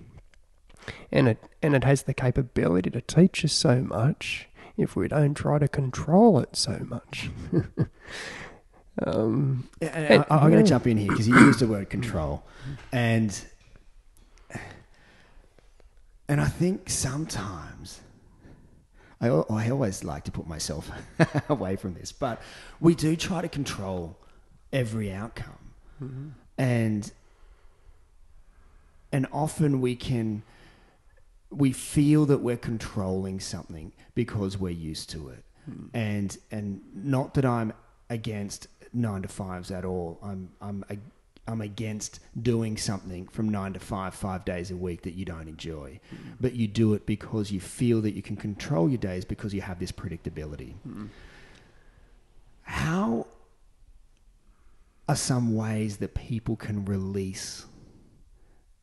And 1.13 1.29
it 1.29 1.39
and 1.63 1.75
it 1.75 1.85
has 1.85 2.05
the 2.05 2.15
capability 2.15 2.91
to 2.91 3.01
teach 3.01 3.45
us 3.45 3.53
so 3.53 3.81
much 3.83 4.49
if 4.77 4.95
we 4.95 5.09
don't 5.09 5.35
try 5.35 5.59
to 5.59 5.69
control 5.69 6.39
it 6.39 6.55
so 6.57 6.79
much. 6.89 7.31
um, 9.07 9.69
And 9.81 10.25
I, 10.31 10.37
I'm 10.37 10.51
going 10.51 10.65
to 10.65 10.69
jump 10.69 10.87
in 10.87 10.97
here 10.97 11.09
because 11.09 11.27
you 11.27 11.39
used 11.39 11.61
the 11.61 11.67
word 11.67 11.91
control, 11.91 12.45
and 12.93 13.39
and 16.29 16.41
I 16.41 16.47
think 16.47 16.89
sometimes 16.89 18.01
I, 19.21 19.29
I 19.29 19.71
always 19.71 20.05
like 20.05 20.25
to 20.25 20.31
put 20.31 20.47
myself 20.47 20.91
away 21.49 21.77
from 21.77 21.95
this, 21.95 22.13
but 22.13 22.43
we 22.81 22.95
do 22.95 23.17
try 23.17 23.41
to 23.41 23.49
control 23.49 24.17
every 24.73 25.11
outcome, 25.11 25.73
mm-hmm. 26.03 26.29
and 26.59 27.11
and 29.13 29.27
often 29.33 29.81
we 29.81 29.97
can 29.97 30.43
we 31.51 31.73
feel 31.73 32.27
that 32.27 32.39
we're 32.39 32.57
controlling 32.57 33.41
something 33.41 33.93
because 34.15 34.59
we're 34.59 34.71
used 34.71 35.11
to 35.11 35.29
it. 35.29 35.45
Hmm. 35.65 35.87
And 35.95 36.39
and 36.51 36.81
not 36.95 37.35
that 37.35 37.45
I'm 37.45 37.73
against 38.11 38.69
nine 38.93 39.23
to 39.23 39.29
fives 39.29 39.71
at 39.71 39.85
all. 39.85 40.19
I'm 40.23 40.51
I'm 40.61 40.85
ag- 40.91 41.01
I'm 41.47 41.61
against 41.61 42.21
doing 42.41 42.77
something 42.77 43.29
from 43.29 43.49
nine 43.49 43.73
to 43.75 43.81
five 43.81 44.15
five 44.15 44.45
days 44.45 44.71
a 44.71 44.77
week 44.77 45.03
that 45.03 45.15
you 45.15 45.25
don't 45.25 45.49
enjoy 45.49 46.01
but 46.41 46.55
you 46.55 46.67
do 46.67 46.95
it 46.95 47.07
because 47.07 47.51
you 47.51 47.61
feel 47.61 48.01
that 48.03 48.13
you 48.13 48.23
can 48.23 48.37
control 48.37 48.89
your 48.89 48.99
days 48.99 49.25
because 49.25 49.55
you 49.55 49.61
have 49.61 49.79
this 49.79 49.93
predictability 49.93 50.75
how 52.63 53.27
are 55.09 55.17
some 55.17 55.55
ways 55.55 55.99
that 55.99 56.15
people 56.15 56.57
can 56.57 56.85
release 56.85 57.67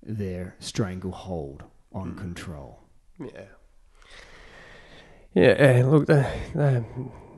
their 0.01 0.55
stranglehold 0.59 1.63
on 1.91 2.15
control. 2.15 2.79
Yeah. 3.19 3.45
Yeah, 5.33 5.83
look, 5.85 6.05
that, 6.07 6.35
that, 6.53 6.83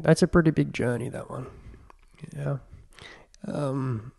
that's 0.02 0.22
a 0.22 0.28
pretty 0.28 0.52
big 0.52 0.74
journey, 0.74 1.10
that 1.10 1.30
one. 1.30 1.48
Yeah. 2.36 2.58
Um, 3.48 4.12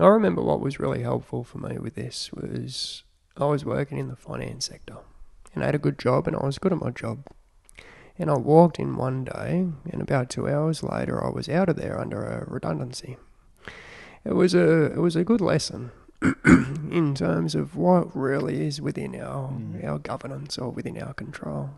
I 0.00 0.06
remember 0.06 0.42
what 0.42 0.60
was 0.60 0.78
really 0.78 1.02
helpful 1.02 1.42
for 1.44 1.58
me 1.58 1.78
with 1.78 1.94
this 1.96 2.30
was 2.32 3.02
I 3.36 3.46
was 3.46 3.64
working 3.64 3.98
in 3.98 4.08
the 4.08 4.16
finance 4.16 4.66
sector 4.66 4.98
and 5.54 5.62
I 5.62 5.66
had 5.66 5.74
a 5.74 5.78
good 5.78 5.98
job 5.98 6.26
and 6.26 6.36
I 6.36 6.44
was 6.44 6.58
good 6.58 6.72
at 6.72 6.78
my 6.78 6.90
job. 6.90 7.24
And 8.18 8.30
I 8.30 8.36
walked 8.36 8.78
in 8.78 8.96
one 8.96 9.24
day 9.24 9.66
and 9.90 10.02
about 10.02 10.28
two 10.30 10.48
hours 10.48 10.82
later 10.82 11.24
I 11.24 11.30
was 11.30 11.48
out 11.48 11.68
of 11.68 11.76
there 11.76 11.98
under 12.00 12.22
a 12.24 12.44
redundancy. 12.48 13.16
It 14.24 14.34
was 14.34 14.54
a 14.54 14.92
it 14.92 14.98
was 14.98 15.16
a 15.16 15.24
good 15.24 15.40
lesson 15.40 15.90
in 16.44 17.14
terms 17.14 17.54
of 17.54 17.76
what 17.76 18.14
really 18.14 18.66
is 18.66 18.80
within 18.80 19.14
our 19.20 19.50
Mm. 19.50 19.84
our 19.84 19.98
governance 19.98 20.58
or 20.58 20.70
within 20.70 21.00
our 21.00 21.14
control. 21.14 21.70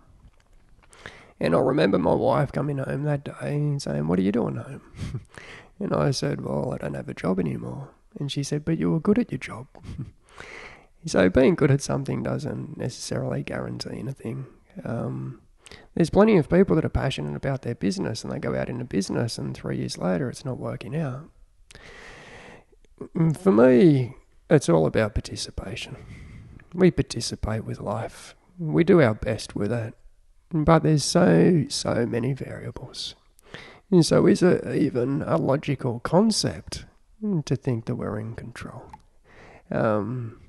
And 1.39 1.55
I 1.55 1.59
remember 1.59 1.99
my 1.99 2.15
wife 2.15 2.53
coming 2.53 2.79
home 2.79 3.05
that 3.05 3.25
day 3.25 3.55
and 3.57 3.81
saying, 3.81 4.09
"What 4.09 4.19
are 4.19 4.23
you 4.23 4.33
doing 4.33 4.57
home?" 4.57 4.83
and 5.81 5.95
I 5.95 6.11
said, 6.11 6.41
"Well, 6.43 6.73
I 6.75 6.79
don't 6.79 6.95
have 6.95 7.09
a 7.09 7.15
job 7.15 7.39
anymore." 7.39 7.89
And 8.19 8.31
she 8.31 8.43
said, 8.43 8.65
"But 8.65 8.79
you 8.79 8.91
were 8.91 9.01
good 9.01 9.19
at 9.19 9.31
your 9.31 9.39
job." 9.39 9.67
so 11.07 11.29
being 11.29 11.55
good 11.55 11.71
at 11.71 11.81
something 11.81 12.23
doesn't 12.23 12.77
necessarily 12.77 13.43
guarantee 13.43 13.99
anything. 13.99 14.47
Um, 14.85 15.41
there's 15.95 16.11
plenty 16.11 16.37
of 16.37 16.49
people 16.49 16.77
that 16.77 16.85
are 16.85 16.89
passionate 16.91 17.37
about 17.37 17.63
their 17.63 17.75
business 17.75 18.25
and 18.25 18.33
they 18.33 18.39
go 18.39 18.55
out 18.55 18.69
into 18.69 18.85
business 18.85 19.39
and 19.39 19.55
three 19.55 19.79
years 19.79 19.99
later 19.99 20.29
it's 20.29 20.45
not 20.45 20.59
working 20.59 20.97
out. 20.97 21.29
Mm, 23.17 23.37
For 23.37 23.53
me, 23.53 24.15
it's 24.49 24.69
all 24.69 24.87
about 24.87 25.15
participation. 25.15 25.97
We 26.75 26.91
participate 26.91 27.65
with 27.65 27.81
life. 27.81 28.35
We 28.59 28.85
do 28.85 29.01
our 29.01 29.15
best 29.15 29.57
with 29.57 29.73
it. 29.73 29.95
But 30.53 30.83
there's 30.83 31.05
so, 31.05 31.67
so 31.69 32.07
many 32.07 32.33
variables. 32.33 33.15
And 33.91 34.05
so 34.05 34.27
is 34.27 34.43
it 34.43 34.65
even 34.75 35.23
a 35.23 35.37
logical 35.37 36.01
concept 36.01 36.85
to 37.45 37.57
think 37.57 37.87
that 37.87 37.97
we're 37.97 38.19
in 38.19 38.35
control? 38.35 38.83
Um, 39.71 40.41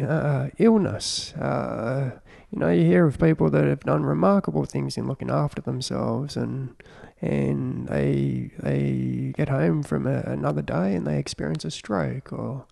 uh, 0.00 0.48
illness. 0.58 1.32
Uh, 1.34 2.18
you 2.50 2.58
know, 2.58 2.68
you 2.68 2.84
hear 2.84 3.06
of 3.06 3.18
people 3.18 3.48
that 3.50 3.64
have 3.64 3.80
done 3.80 4.04
remarkable 4.04 4.64
things 4.64 4.96
in 4.96 5.06
looking 5.06 5.30
after 5.30 5.62
themselves, 5.62 6.36
and 6.36 6.76
and 7.20 7.88
they 7.88 8.50
they 8.58 9.32
get 9.36 9.48
home 9.48 9.82
from 9.82 10.06
a, 10.06 10.20
another 10.26 10.62
day 10.62 10.94
and 10.94 11.06
they 11.06 11.18
experience 11.18 11.64
a 11.64 11.70
stroke, 11.70 12.32
or 12.32 12.66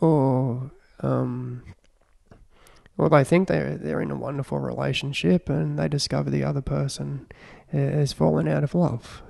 or 0.00 0.70
um, 1.00 1.62
or 2.98 3.08
they 3.08 3.24
think 3.24 3.48
they're 3.48 3.76
they're 3.76 4.02
in 4.02 4.10
a 4.10 4.16
wonderful 4.16 4.58
relationship, 4.58 5.48
and 5.48 5.78
they 5.78 5.88
discover 5.88 6.28
the 6.28 6.44
other 6.44 6.62
person 6.62 7.26
has 7.72 8.12
fallen 8.12 8.46
out 8.46 8.62
of 8.64 8.74
love. 8.74 9.22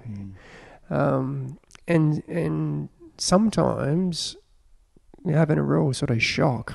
Um, 0.91 1.59
and 1.87 2.23
and 2.29 2.89
sometimes 3.19 4.37
having 5.27 5.59
a 5.59 5.63
real 5.63 5.93
sort 5.93 6.11
of 6.11 6.23
shock 6.23 6.75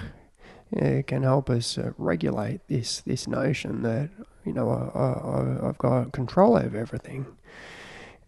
uh, 0.80 1.02
can 1.08 1.24
help 1.24 1.50
us 1.50 1.78
uh, 1.78 1.92
regulate 1.98 2.62
this 2.68 3.02
this 3.02 3.28
notion 3.28 3.82
that 3.84 4.10
you 4.46 4.54
know 4.54 4.70
I, 4.70 5.00
I, 5.00 5.70
I've 5.70 5.78
got 5.78 6.12
control 6.12 6.58
over 6.58 6.78
everything. 6.78 7.26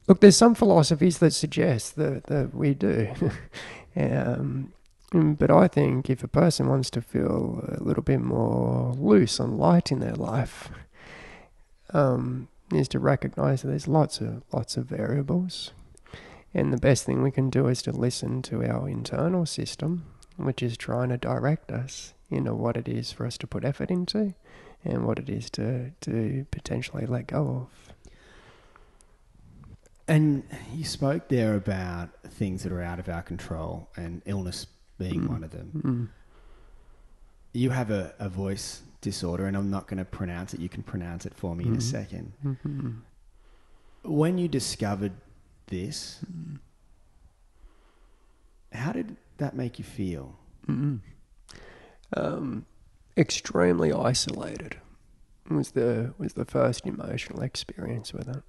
Look, 0.07 0.19
there's 0.19 0.37
some 0.37 0.55
philosophies 0.55 1.19
that 1.19 1.31
suggest 1.31 1.95
that 1.95 2.25
that 2.25 2.53
we 2.53 2.73
do. 2.73 3.13
um, 3.95 4.73
but 5.13 5.51
I 5.51 5.67
think 5.67 6.09
if 6.09 6.23
a 6.23 6.27
person 6.27 6.69
wants 6.69 6.89
to 6.91 7.01
feel 7.01 7.65
a 7.67 7.83
little 7.83 8.03
bit 8.03 8.21
more 8.21 8.93
loose 8.93 9.39
and 9.39 9.57
light 9.57 9.91
in 9.91 9.99
their 9.99 10.15
life, 10.15 10.69
um, 11.93 12.47
is 12.73 12.87
to 12.89 12.99
recognise 12.99 13.61
that 13.61 13.67
there's 13.67 13.87
lots 13.87 14.21
of 14.21 14.43
lots 14.53 14.77
of 14.77 14.85
variables, 14.85 15.73
and 16.53 16.71
the 16.73 16.77
best 16.77 17.05
thing 17.05 17.21
we 17.21 17.31
can 17.31 17.49
do 17.49 17.67
is 17.67 17.81
to 17.83 17.91
listen 17.91 18.41
to 18.43 18.63
our 18.63 18.87
internal 18.89 19.45
system, 19.45 20.05
which 20.37 20.61
is 20.63 20.77
trying 20.77 21.09
to 21.09 21.17
direct 21.17 21.71
us 21.71 22.13
into 22.29 22.53
what 22.55 22.77
it 22.77 22.87
is 22.87 23.11
for 23.11 23.25
us 23.25 23.37
to 23.37 23.47
put 23.47 23.63
effort 23.65 23.91
into, 23.91 24.33
and 24.83 25.05
what 25.05 25.19
it 25.19 25.29
is 25.29 25.49
to 25.51 25.91
to 26.01 26.45
potentially 26.51 27.05
let 27.05 27.27
go 27.27 27.67
of. 27.69 27.93
And 30.07 30.43
you 30.73 30.83
spoke 30.83 31.27
there 31.29 31.55
about 31.55 32.09
things 32.23 32.63
that 32.63 32.71
are 32.71 32.81
out 32.81 32.99
of 32.99 33.07
our 33.07 33.21
control, 33.21 33.89
and 33.95 34.21
illness 34.25 34.67
being 34.97 35.21
Mm. 35.21 35.29
one 35.29 35.43
of 35.43 35.51
them. 35.51 35.71
Mm. 35.85 36.09
You 37.53 37.69
have 37.69 37.91
a, 37.91 38.13
a 38.19 38.27
voice 38.29 38.81
disorder, 39.01 39.45
and 39.45 39.55
I'm 39.57 39.69
not 39.69 39.87
going 39.87 39.97
to 39.99 40.05
pronounce 40.05 40.53
it. 40.53 40.59
You 40.59 40.69
can 40.69 40.83
pronounce 40.83 41.25
it 41.25 41.33
for 41.33 41.55
me 41.55 41.65
in 41.65 41.73
a 41.73 41.77
Mhm. 41.77 41.81
second. 41.81 42.33
Mhm. 42.45 42.97
When 44.03 44.37
you 44.37 44.47
discovered 44.47 45.13
this, 45.71 46.19
how 48.71 48.91
did 48.91 49.17
that 49.38 49.55
make 49.55 49.79
you 49.79 49.86
feel? 49.86 50.36
Mm. 50.67 50.99
Um, 52.15 52.65
extremely 53.17 53.91
isolated 53.91 54.77
was 55.49 55.71
the 55.71 56.13
was 56.17 56.34
the 56.34 56.45
first 56.45 56.86
emotional 56.86 57.41
experience 57.41 58.13
with 58.13 58.27
it. 58.29 58.43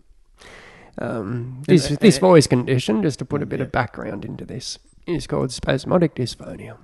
Um, 0.98 1.62
this 1.66 1.88
And- 1.88 1.98
this 1.98 2.18
voice 2.18 2.46
condition, 2.46 3.02
just 3.02 3.18
to 3.20 3.24
put 3.24 3.42
a 3.42 3.46
Mm, 3.46 3.48
bit 3.48 3.60
yeah. 3.60 3.66
of 3.66 3.72
background 3.72 4.24
into 4.24 4.44
this, 4.44 4.78
is 5.06 5.26
called 5.26 5.50
spasmodic 5.50 6.14
dysphonia, 6.14 6.76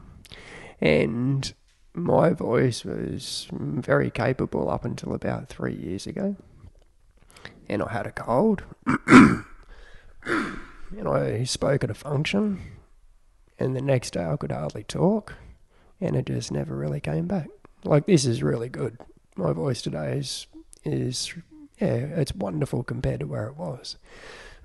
and 0.80 1.52
my 1.94 2.30
voice 2.30 2.84
was 2.84 3.48
very 3.52 4.10
capable 4.10 4.70
up 4.70 4.84
until 4.84 5.12
about 5.14 5.48
three 5.48 5.74
years 5.74 6.06
ago, 6.06 6.36
and 7.68 7.82
I 7.82 7.92
had 7.92 8.06
a 8.06 8.12
cold, 8.12 8.62
and 10.98 11.08
I 11.08 11.44
spoke 11.44 11.84
at 11.84 11.90
a 11.90 11.94
function, 11.94 12.60
and 13.58 13.74
the 13.74 13.80
next 13.80 14.12
day 14.12 14.24
I 14.24 14.36
could 14.36 14.52
hardly 14.52 14.84
talk, 14.84 15.34
and 16.00 16.14
it 16.16 16.26
just 16.26 16.52
never 16.52 16.76
really 16.76 17.00
came 17.00 17.26
back. 17.26 17.48
Like 17.84 18.06
this 18.06 18.26
is 18.26 18.42
really 18.42 18.68
good. 18.68 18.98
My 19.36 19.52
voice 19.52 19.82
today 19.82 20.18
is 20.18 20.46
is 20.84 21.34
yeah, 21.80 21.94
it's 21.94 22.34
wonderful 22.34 22.82
compared 22.82 23.20
to 23.20 23.26
where 23.26 23.46
it 23.46 23.56
was. 23.56 23.96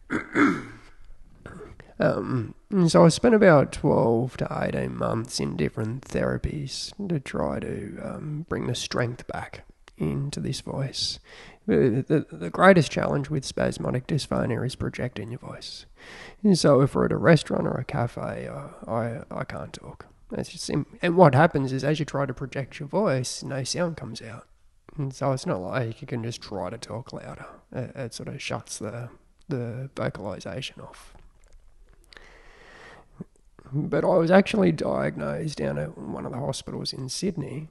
um, 1.99 2.55
so 2.87 3.05
I 3.05 3.09
spent 3.09 3.35
about 3.35 3.71
twelve 3.71 4.35
to 4.37 4.47
eighteen 4.51 4.97
months 4.97 5.39
in 5.39 5.55
different 5.55 6.01
therapies 6.01 6.91
to 7.07 7.19
try 7.19 7.59
to 7.59 7.99
um, 8.03 8.45
bring 8.49 8.67
the 8.67 8.75
strength 8.75 9.27
back 9.27 9.63
into 9.97 10.39
this 10.39 10.61
voice. 10.61 11.19
The, 11.65 12.25
the, 12.29 12.49
greatest 12.49 12.91
challenge 12.91 13.29
with 13.29 13.45
spasmodic 13.45 14.05
dysphonia 14.05 14.65
is 14.65 14.75
projecting 14.75 15.31
your 15.31 15.39
voice. 15.39 15.85
And 16.43 16.59
so 16.59 16.81
if 16.81 16.93
we're 16.93 17.05
at 17.05 17.13
a 17.13 17.17
restaurant 17.17 17.67
or 17.67 17.75
a 17.75 17.85
cafe, 17.85 18.47
uh, 18.47 18.67
I 18.85 19.21
I 19.31 19.45
can't 19.45 19.71
talk. 19.71 20.07
That's 20.29 20.49
just 20.49 20.69
and 20.69 21.15
what 21.15 21.35
happens 21.35 21.71
is 21.71 21.85
as 21.85 21.99
you 21.99 22.05
try 22.05 22.25
to 22.25 22.33
project 22.33 22.79
your 22.79 22.89
voice, 22.89 23.43
no 23.43 23.63
sound 23.63 23.95
comes 23.95 24.21
out. 24.21 24.45
And 24.97 25.13
so 25.13 25.31
it's 25.31 25.45
not 25.45 25.61
like 25.61 26.01
you 26.01 26.07
can 26.07 26.21
just 26.21 26.41
try 26.41 26.69
to 26.69 26.77
talk 26.77 27.13
louder. 27.13 27.45
It, 27.71 27.95
it 27.95 28.13
sort 28.13 28.27
of 28.27 28.41
shuts 28.41 28.79
the 28.79 29.09
the 29.47 29.89
vocalization 29.95 30.81
off. 30.81 31.13
But 33.71 34.03
I 34.03 34.17
was 34.17 34.29
actually 34.29 34.71
diagnosed 34.71 35.57
down 35.57 35.77
at 35.77 35.97
one 35.97 36.25
of 36.25 36.31
the 36.31 36.37
hospitals 36.37 36.93
in 36.93 37.09
Sydney, 37.09 37.69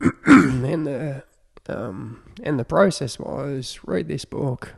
and 0.26 0.86
the 0.86 1.24
um, 1.68 2.22
and 2.42 2.58
the 2.58 2.64
process 2.64 3.18
was 3.18 3.80
read 3.84 4.08
this 4.08 4.24
book, 4.24 4.74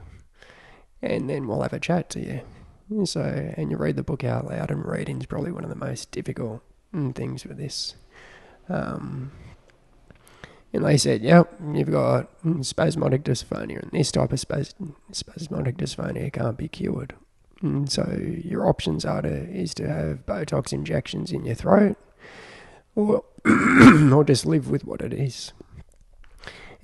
and 1.03 1.29
then 1.29 1.47
we'll 1.47 1.63
have 1.63 1.73
a 1.73 1.81
chat 1.81 2.09
to 2.11 2.21
you. 2.21 2.41
So, 3.05 3.53
and 3.57 3.71
you 3.71 3.77
read 3.77 3.97
the 3.97 4.03
book 4.03 4.23
out 4.23 4.47
loud, 4.47 4.71
and 4.71 4.87
reading 4.87 5.19
is 5.19 5.27
probably 5.27 5.51
one 5.51 5.65
of 5.65 5.71
the 5.71 5.77
most 5.77 6.11
difficult 6.13 6.63
mm, 6.95 7.15
things 7.15 7.45
with 7.45 7.59
this. 7.59 7.97
Um, 8.69 9.33
and 10.73 10.85
they 10.85 10.97
said, 10.97 11.23
yep, 11.23 11.53
you've 11.73 11.91
got 11.91 12.29
mm, 12.43 12.65
spasmodic 12.65 13.25
dysphonia, 13.25 13.83
and 13.83 13.91
this 13.93 14.13
type 14.13 14.33
of 14.33 14.39
spas- 14.39 14.75
spasmodic 15.11 15.77
dysphonia 15.77 16.33
can't 16.33 16.57
be 16.57 16.69
cured. 16.69 17.15
And 17.63 17.91
so 17.91 18.07
your 18.45 18.69
options 18.69 19.05
are 19.05 19.23
to 19.23 19.51
is 19.51 19.75
to 19.75 19.89
have 19.89 20.27
Botox 20.27 20.73
injections 20.73 21.33
in 21.33 21.45
your 21.45 21.55
throat, 21.55 21.97
or 22.95 23.25
or 24.13 24.25
just 24.25 24.45
live 24.45 24.71
with 24.71 24.85
what 24.85 25.01
it 25.01 25.15
is. 25.15 25.53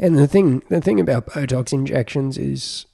And 0.03 0.19
the 0.19 0.27
thing 0.27 0.65
the 0.69 0.81
thing 0.81 0.99
about 0.99 1.27
Botox 1.27 1.73
injections 1.73 2.37
is 2.37 2.87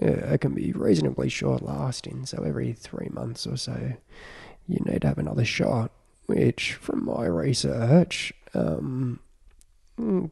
uh, 0.00 0.06
it 0.06 0.40
can 0.40 0.54
be 0.54 0.72
reasonably 0.72 1.28
short 1.28 1.60
lasting. 1.60 2.24
So 2.26 2.44
every 2.44 2.72
three 2.72 3.08
months 3.10 3.48
or 3.48 3.56
so, 3.56 3.94
you 4.68 4.78
need 4.84 5.02
to 5.02 5.08
have 5.08 5.18
another 5.18 5.44
shot. 5.44 5.90
Which, 6.26 6.74
from 6.74 7.04
my 7.04 7.26
research, 7.26 8.32
um, 8.54 9.18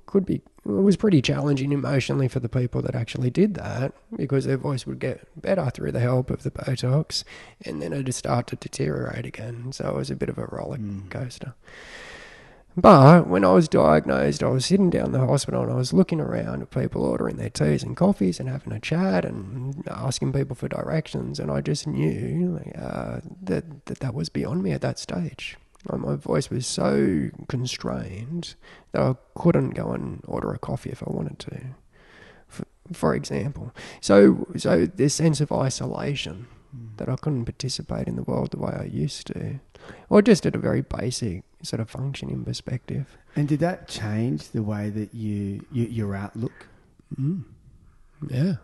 could 0.06 0.24
be 0.24 0.36
it 0.36 0.42
was 0.70 0.96
pretty 0.96 1.20
challenging 1.20 1.72
emotionally 1.72 2.28
for 2.28 2.38
the 2.38 2.48
people 2.48 2.80
that 2.82 2.94
actually 2.94 3.30
did 3.30 3.54
that 3.54 3.92
because 4.16 4.44
their 4.44 4.56
voice 4.56 4.86
would 4.86 5.00
get 5.00 5.26
better 5.40 5.68
through 5.70 5.90
the 5.90 6.00
help 6.00 6.30
of 6.30 6.44
the 6.44 6.52
Botox, 6.52 7.24
and 7.64 7.82
then 7.82 7.92
it'd 7.92 8.14
start 8.14 8.46
to 8.46 8.56
deteriorate 8.56 9.26
again. 9.26 9.72
So 9.72 9.88
it 9.88 9.94
was 9.96 10.10
a 10.12 10.16
bit 10.16 10.28
of 10.28 10.38
a 10.38 10.46
roller 10.46 10.78
Mm. 10.78 11.52
But 12.76 13.26
when 13.26 13.44
I 13.44 13.52
was 13.52 13.68
diagnosed, 13.68 14.42
I 14.42 14.48
was 14.48 14.64
sitting 14.64 14.90
down 14.90 15.06
in 15.06 15.12
the 15.12 15.26
hospital 15.26 15.62
and 15.62 15.72
I 15.72 15.74
was 15.74 15.92
looking 15.92 16.20
around 16.20 16.62
at 16.62 16.70
people 16.70 17.04
ordering 17.04 17.36
their 17.36 17.50
teas 17.50 17.82
and 17.82 17.96
coffees 17.96 18.38
and 18.38 18.48
having 18.48 18.72
a 18.72 18.80
chat 18.80 19.24
and 19.24 19.82
asking 19.90 20.32
people 20.32 20.54
for 20.54 20.68
directions, 20.68 21.40
and 21.40 21.50
I 21.50 21.60
just 21.60 21.86
knew 21.86 22.60
uh, 22.78 23.20
that, 23.42 23.86
that 23.86 24.00
that 24.00 24.14
was 24.14 24.28
beyond 24.28 24.62
me 24.62 24.70
at 24.70 24.82
that 24.82 24.98
stage. 24.98 25.56
My 25.84 26.14
voice 26.14 26.50
was 26.50 26.66
so 26.66 27.30
constrained 27.48 28.54
that 28.92 29.02
I 29.02 29.14
couldn't 29.34 29.70
go 29.70 29.92
and 29.92 30.22
order 30.26 30.52
a 30.52 30.58
coffee 30.58 30.90
if 30.90 31.02
I 31.02 31.10
wanted 31.10 31.38
to, 31.40 31.60
for, 32.46 32.66
for 32.92 33.14
example. 33.14 33.74
So, 34.00 34.46
so 34.56 34.86
this 34.86 35.14
sense 35.14 35.40
of 35.40 35.50
isolation 35.50 36.46
that 36.98 37.08
I 37.08 37.16
couldn't 37.16 37.46
participate 37.46 38.08
in 38.08 38.16
the 38.16 38.22
world 38.22 38.52
the 38.52 38.58
way 38.58 38.76
I 38.78 38.84
used 38.84 39.26
to, 39.28 39.58
or 40.08 40.22
just 40.22 40.46
at 40.46 40.54
a 40.54 40.58
very 40.58 40.82
basic 40.82 41.44
sort 41.62 41.80
of 41.80 41.90
functioning 41.90 42.44
perspective. 42.44 43.16
And 43.36 43.48
did 43.48 43.60
that 43.60 43.88
change 43.88 44.50
the 44.50 44.62
way 44.62 44.90
that 44.90 45.14
you, 45.14 45.64
you 45.72 45.84
your 45.84 46.14
outlook? 46.14 46.66
Mm. 47.18 47.44
Yeah. 48.28 48.54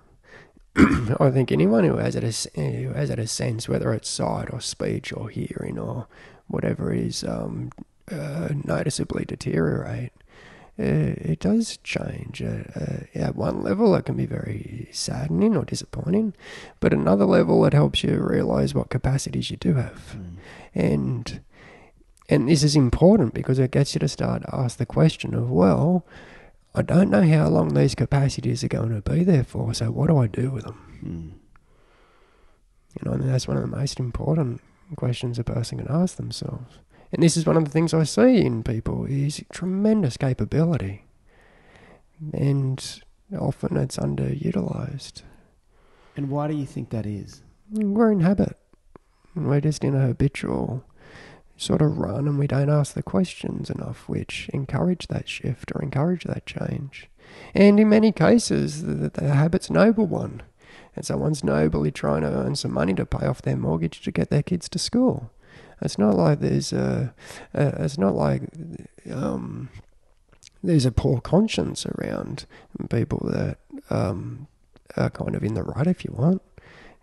I 1.21 1.31
think 1.31 1.51
anyone 1.51 1.85
who 1.85 1.97
has 1.97 2.17
it 2.17 2.25
as 2.25 2.47
who 2.55 2.93
has 2.93 3.11
it 3.11 3.19
a 3.19 3.27
sense, 3.27 3.69
whether 3.69 3.93
it's 3.95 4.09
sight 4.09 4.53
or 4.53 4.61
speech 4.61 5.13
or 5.13 5.31
hearing 5.31 5.79
or 5.79 6.07
whatever, 6.49 6.93
is 6.93 7.25
um, 7.25 7.71
uh, 8.11 8.49
noticeably 8.65 9.25
deteriorate. 9.25 10.13
Uh, 10.79 11.17
it 11.17 11.41
does 11.41 11.79
change. 11.79 12.43
Uh, 12.43 12.65
uh, 12.79 12.97
at 13.15 13.35
one 13.35 13.63
level, 13.63 13.95
it 13.95 14.05
can 14.05 14.17
be 14.17 14.27
very 14.27 14.89
saddening 14.93 15.57
or 15.57 15.65
disappointing, 15.65 16.35
but 16.81 16.93
another 16.93 17.25
level, 17.25 17.65
it 17.65 17.73
helps 17.73 18.05
you 18.05 18.19
realize 18.19 18.75
what 18.75 18.91
capacities 18.91 19.51
you 19.51 19.57
do 19.57 19.75
have, 19.75 20.17
and 20.75 21.41
and 22.29 22.49
this 22.49 22.63
is 22.63 22.77
important 22.77 23.35
because 23.35 23.59
it 23.59 23.71
gets 23.71 23.95
you 23.95 24.01
to 24.01 24.09
start 24.09 24.43
to 24.43 24.55
ask 24.55 24.79
the 24.79 24.87
question 24.87 25.35
of 25.35 25.51
well. 25.51 26.05
I 26.75 26.83
don't 26.83 27.11
know 27.11 27.23
how 27.23 27.49
long 27.49 27.73
these 27.73 27.95
capacities 27.95 28.63
are 28.63 28.69
going 28.69 28.95
to 28.95 29.11
be 29.11 29.25
there 29.25 29.45
for, 29.45 29.73
so 29.73 29.91
what 29.91 30.09
do 30.09 30.19
I 30.19 30.27
do 30.27 30.51
with 30.51 30.65
them? 30.65 31.01
Mm. 31.03 31.33
You 32.97 33.11
know, 33.11 33.13
and 33.13 33.29
that's 33.29 33.49
one 33.49 33.57
of 33.57 33.63
the 33.63 33.77
most 33.77 33.99
important 33.99 34.61
questions 34.97 35.39
a 35.39 35.45
person 35.45 35.79
can 35.79 35.89
ask 35.89 36.17
themselves. 36.17 36.79
And 37.13 37.23
this 37.23 37.37
is 37.37 37.47
one 37.47 37.57
of 37.57 37.65
the 37.65 37.71
things 37.71 37.95
I 37.95 38.03
see 38.05 38.45
in 38.45 38.63
people 38.63 39.07
is 39.07 39.43
tremendous 39.53 40.17
capability. 40.17 41.05
And 42.33 43.03
often 43.39 43.77
it's 43.77 43.97
underutilized. 43.97 45.23
And 46.17 46.31
why 46.31 46.49
do 46.49 46.55
you 46.55 46.67
think 46.67 46.91
that 46.91 47.07
is? 47.07 47.43
We're 47.71 48.13
in 48.13 48.21
habit. 48.21 48.57
We're 49.35 49.61
just 49.61 49.85
in 49.85 49.95
a 49.95 50.07
habitual 50.07 50.85
sort 51.57 51.83
of 51.83 51.99
run 51.99 52.29
and 52.29 52.39
we 52.39 52.47
don't 52.47 52.71
ask 52.71 52.95
the 52.95 53.03
questions 53.03 53.71
enough 53.71 54.09
which 54.09 54.49
encourage 54.53 55.09
that 55.09 55.29
shift 55.29 55.73
or 55.75 55.83
encourage 55.83 56.25
that 56.25 56.47
change. 56.47 57.09
And 57.55 57.81
in 57.81 57.89
many 57.89 58.13
cases, 58.13 58.83
the, 58.83 59.11
the 59.11 59.35
habit's 59.35 59.71
noble 59.71 60.07
one. 60.07 60.43
And 60.95 61.05
someone's 61.05 61.45
nobly 61.45 61.91
trying 61.91 62.23
to 62.23 62.29
earn 62.29 62.57
some 62.57 62.73
money 62.73 62.95
to 62.95 63.05
pay 63.05 63.27
off 63.27 63.43
their 63.43 63.57
mortgage 63.57 64.01
to 64.03 64.11
get 64.11 64.31
their 64.31 64.43
kids 64.43 64.69
to 64.71 64.79
school. 64.79 65.31
It's 65.83 65.99
not 65.99 66.15
like 66.15 66.41
there's 66.41 66.73
a, 66.73 67.15
a 67.53 67.85
it's 67.85 67.99
not 67.99 68.15
like 68.15 68.43
um, 69.11 69.69
there's 70.63 70.87
a 70.87 70.93
poor 70.93 71.21
conscience 71.21 71.85
around 71.85 72.47
people 72.89 73.29
that 73.31 73.59
um, 73.91 74.49
are 74.97 75.11
kind 75.11 75.35
of 75.35 75.45
in 75.45 75.55
the 75.55 75.63
right, 75.63 75.87
if 75.87 76.05
you 76.05 76.13
want. 76.17 76.41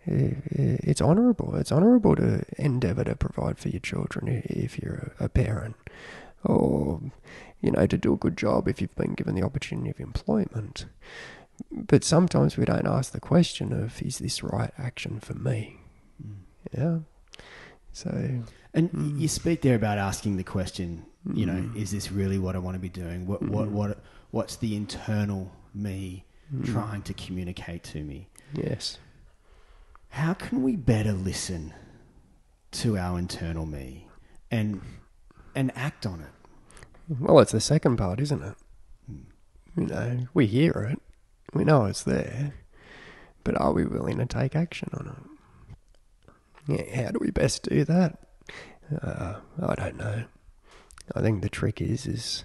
It's 0.06 1.00
honourable. 1.00 1.56
It's 1.56 1.72
honourable 1.72 2.16
to 2.16 2.44
endeavour 2.58 3.04
to 3.04 3.16
provide 3.16 3.58
for 3.58 3.68
your 3.68 3.80
children 3.80 4.42
if 4.46 4.78
you're 4.78 5.12
a 5.18 5.28
parent, 5.28 5.76
or 6.44 7.00
you 7.60 7.70
know 7.70 7.86
to 7.86 7.96
do 7.96 8.12
a 8.12 8.18
good 8.18 8.36
job 8.36 8.68
if 8.68 8.80
you've 8.80 8.94
been 8.96 9.14
given 9.14 9.34
the 9.34 9.42
opportunity 9.42 9.90
of 9.90 10.00
employment. 10.00 10.86
But 11.70 12.04
sometimes 12.04 12.56
we 12.56 12.64
don't 12.64 12.86
ask 12.86 13.12
the 13.12 13.20
question 13.20 13.72
of 13.72 14.02
is 14.02 14.18
this 14.18 14.42
right 14.42 14.72
action 14.76 15.20
for 15.20 15.34
me? 15.34 15.78
Mm. 16.22 16.34
Yeah. 16.76 16.98
So 17.92 18.42
and 18.74 18.90
mm. 18.90 19.20
you 19.20 19.28
speak 19.28 19.62
there 19.62 19.76
about 19.76 19.98
asking 19.98 20.36
the 20.36 20.44
question, 20.44 21.06
you 21.32 21.46
know, 21.46 21.54
mm. 21.54 21.76
is 21.76 21.92
this 21.92 22.10
really 22.10 22.38
what 22.38 22.56
I 22.56 22.58
want 22.58 22.74
to 22.74 22.80
be 22.80 22.88
doing? 22.88 23.26
What 23.26 23.42
what 23.42 23.68
what 23.68 23.98
what's 24.32 24.56
the 24.56 24.76
internal 24.76 25.50
me 25.74 26.24
trying 26.64 27.02
to 27.02 27.14
communicate 27.14 27.82
to 27.84 28.02
me? 28.02 28.28
Yes. 28.52 28.98
How 30.14 30.32
can 30.32 30.62
we 30.62 30.76
better 30.76 31.12
listen 31.12 31.74
to 32.70 32.96
our 32.96 33.18
internal 33.18 33.66
me 33.66 34.06
and 34.48 34.80
and 35.56 35.72
act 35.74 36.06
on 36.06 36.20
it? 36.20 36.30
Well, 37.18 37.40
it's 37.40 37.50
the 37.50 37.60
second 37.60 37.96
part, 37.96 38.20
isn't 38.20 38.40
it? 38.40 38.54
Mm. 39.10 39.24
You 39.76 39.86
know, 39.86 40.26
we 40.32 40.46
hear 40.46 40.88
it, 40.88 41.02
we 41.52 41.64
know 41.64 41.86
it's 41.86 42.04
there, 42.04 42.54
but 43.42 43.60
are 43.60 43.72
we 43.72 43.86
willing 43.86 44.18
to 44.18 44.26
take 44.26 44.54
action 44.54 44.88
on 44.94 45.16
it? 46.68 46.86
Yeah, 46.86 47.06
how 47.06 47.10
do 47.10 47.18
we 47.20 47.32
best 47.32 47.68
do 47.68 47.84
that? 47.84 48.20
Uh, 49.02 49.40
I 49.60 49.74
don't 49.74 49.96
know. 49.96 50.26
I 51.12 51.22
think 51.22 51.42
the 51.42 51.48
trick 51.48 51.80
is 51.80 52.06
is 52.06 52.44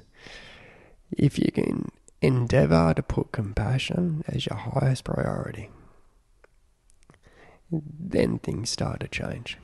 if 1.12 1.38
you 1.38 1.52
can 1.52 1.92
endeavour 2.20 2.96
to 2.96 3.04
put 3.04 3.32
compassion 3.32 4.24
as 4.28 4.48
your 4.48 4.58
highest 4.58 5.04
priority, 5.04 5.70
then 7.72 8.40
things 8.40 8.70
start 8.70 9.00
to 9.02 9.08
change. 9.08 9.58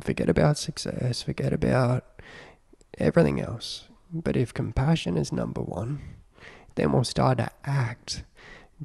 Forget 0.00 0.28
about 0.28 0.58
success, 0.58 1.22
forget 1.22 1.52
about 1.52 2.04
everything 2.98 3.40
else. 3.40 3.88
But 4.12 4.36
if 4.36 4.52
compassion 4.52 5.16
is 5.16 5.32
number 5.32 5.60
one, 5.60 6.00
then 6.74 6.92
we'll 6.92 7.04
start 7.04 7.38
to 7.38 7.50
act 7.64 8.24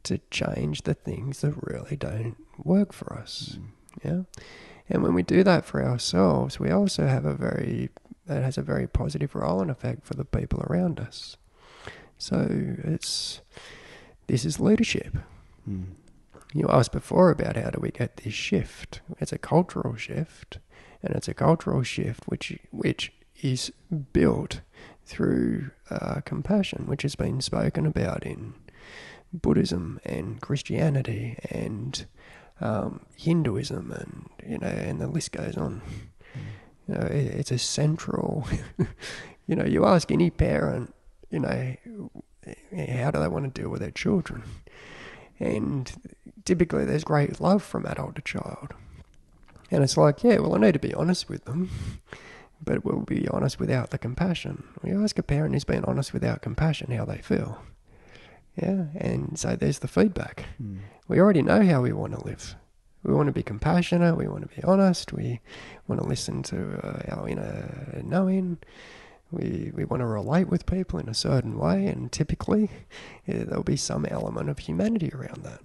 to 0.04 0.20
change 0.32 0.84
the 0.84 0.94
things 0.94 1.42
that 1.42 1.56
really 1.62 1.96
don't 1.96 2.36
work 2.64 2.94
for 2.94 3.14
us. 3.14 3.58
Mm. 3.58 3.68
Yeah. 4.04 4.42
And 4.90 5.04
when 5.04 5.14
we 5.14 5.24
do 5.24 5.44
that 5.44 5.66
for 5.66 5.84
ourselves, 5.84 6.60
we 6.60 6.70
also 6.70 7.08
have 7.08 7.26
a 7.26 7.34
very, 7.34 7.90
that 8.26 8.44
has 8.44 8.58
a 8.58 8.62
very 8.62 8.88
positive 8.88 9.36
role 9.36 9.62
and 9.62 9.72
effect 9.72 10.06
for 10.06 10.14
the 10.14 10.26
people 10.26 10.64
around 10.70 11.00
us. 11.00 11.38
So 12.18 12.48
it's, 12.50 13.42
this 14.28 14.46
is 14.46 14.60
leadership. 14.60 15.18
Mm. 15.70 15.88
You 16.54 16.68
asked 16.70 16.92
before 16.92 17.30
about 17.30 17.58
how 17.58 17.70
do 17.72 17.80
we 17.80 17.92
get 17.92 18.18
this 18.18 18.34
shift. 18.34 19.02
It's 19.20 19.34
a 19.34 19.38
cultural 19.38 19.96
shift, 19.96 20.60
and 21.04 21.16
it's 21.16 21.28
a 21.28 21.34
cultural 21.34 21.84
shift 21.84 22.24
which, 22.26 22.58
which 22.72 23.12
is 23.42 23.72
built 24.14 24.62
through 25.06 25.72
uh, 25.90 26.22
compassion, 26.26 26.86
which 26.88 27.02
has 27.04 27.16
been 27.16 27.42
spoken 27.42 27.86
about 27.86 28.26
in 28.26 28.54
Buddhism 29.34 30.00
and 30.06 30.42
Christianity 30.42 31.38
and 31.50 32.06
um, 32.62 33.02
Hinduism, 33.16 33.92
and 33.92 34.30
you 34.50 34.58
know, 34.58 34.68
and 34.68 35.00
the 35.00 35.08
list 35.08 35.32
goes 35.32 35.58
on. 35.58 35.82
You 36.88 36.96
know, 36.96 37.02
it, 37.08 37.26
it's 37.26 37.52
a 37.52 37.58
central. 37.58 38.48
you 39.48 39.56
know, 39.56 39.66
you 39.66 39.86
ask 39.86 40.12
any 40.12 40.30
parent, 40.30 40.94
you 41.30 41.40
know, 41.40 41.76
how 42.96 43.12
do 43.12 43.20
they 43.20 43.28
want 43.28 43.54
to 43.54 43.62
deal 43.62 43.70
with 43.70 43.82
their 43.82 43.92
children, 43.92 44.44
and 45.40 45.92
typically 46.46 46.86
there's 46.86 47.04
great 47.04 47.40
love 47.40 47.64
from 47.64 47.86
adult 47.86 48.16
to 48.16 48.22
child, 48.22 48.74
and 49.72 49.84
it's 49.84 49.98
like, 49.98 50.24
yeah, 50.24 50.38
well, 50.40 50.56
I 50.56 50.60
need 50.60 50.74
to 50.74 50.80
be 50.80 50.94
honest 50.94 51.30
with 51.30 51.46
them. 51.46 51.70
But 52.60 52.84
we'll 52.84 53.02
be 53.02 53.28
honest 53.28 53.60
without 53.60 53.92
the 53.92 54.00
compassion. 54.00 54.64
We 54.82 54.92
ask 54.92 55.20
a 55.20 55.24
parent 55.24 55.54
who's 55.54 55.64
been 55.64 55.86
honest 55.86 56.12
without 56.12 56.42
compassion 56.42 56.90
how 56.90 57.06
they 57.06 57.20
feel. 57.20 57.62
Yeah, 58.60 58.86
and 58.96 59.38
so 59.38 59.56
there's 59.56 59.78
the 59.80 59.88
feedback. 59.88 60.46
Mm. 60.62 60.80
We 61.08 61.20
already 61.20 61.44
know 61.44 61.64
how 61.64 61.84
we 61.84 61.94
want 61.94 62.14
to 62.14 62.26
live. 62.26 62.56
We 63.04 63.14
want 63.14 63.28
to 63.28 63.32
be 63.34 63.44
compassionate. 63.44 64.18
We 64.18 64.28
want 64.28 64.50
to 64.50 64.56
be 64.56 64.64
honest. 64.64 65.14
We 65.14 65.40
want 65.88 66.02
to 66.02 66.08
listen 66.08 66.42
to 66.44 66.80
uh, 66.84 67.16
our 67.16 67.30
inner 67.30 68.02
knowing. 68.04 68.58
We 69.32 69.72
we 69.74 69.86
want 69.86 70.02
to 70.02 70.06
relate 70.06 70.48
with 70.48 70.66
people 70.66 71.00
in 71.00 71.10
a 71.10 71.14
certain 71.14 71.58
way, 71.58 71.88
and 71.88 72.12
typically 72.12 72.70
yeah, 73.26 73.44
there'll 73.46 73.64
be 73.64 73.78
some 73.78 74.06
element 74.06 74.50
of 74.50 74.60
humanity 74.60 75.12
around 75.14 75.44
that. 75.44 75.60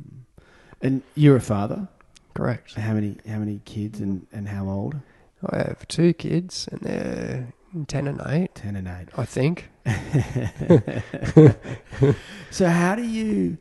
And 0.80 1.02
you're 1.14 1.36
a 1.36 1.40
father, 1.40 1.88
correct? 2.34 2.74
How 2.74 2.94
many 2.94 3.16
how 3.28 3.38
many 3.38 3.60
kids 3.64 4.00
and, 4.00 4.26
and 4.32 4.48
how 4.48 4.68
old? 4.68 4.96
I 5.44 5.58
have 5.58 5.88
two 5.88 6.12
kids, 6.12 6.68
and 6.70 6.80
they're 6.80 7.52
ten 7.86 8.06
and 8.06 8.20
eight. 8.26 8.54
Ten 8.54 8.76
and 8.76 8.88
eight, 8.88 9.08
I 9.16 9.24
think. 9.24 9.70
so 12.50 12.68
how 12.68 12.94
do 12.94 13.02
you 13.02 13.58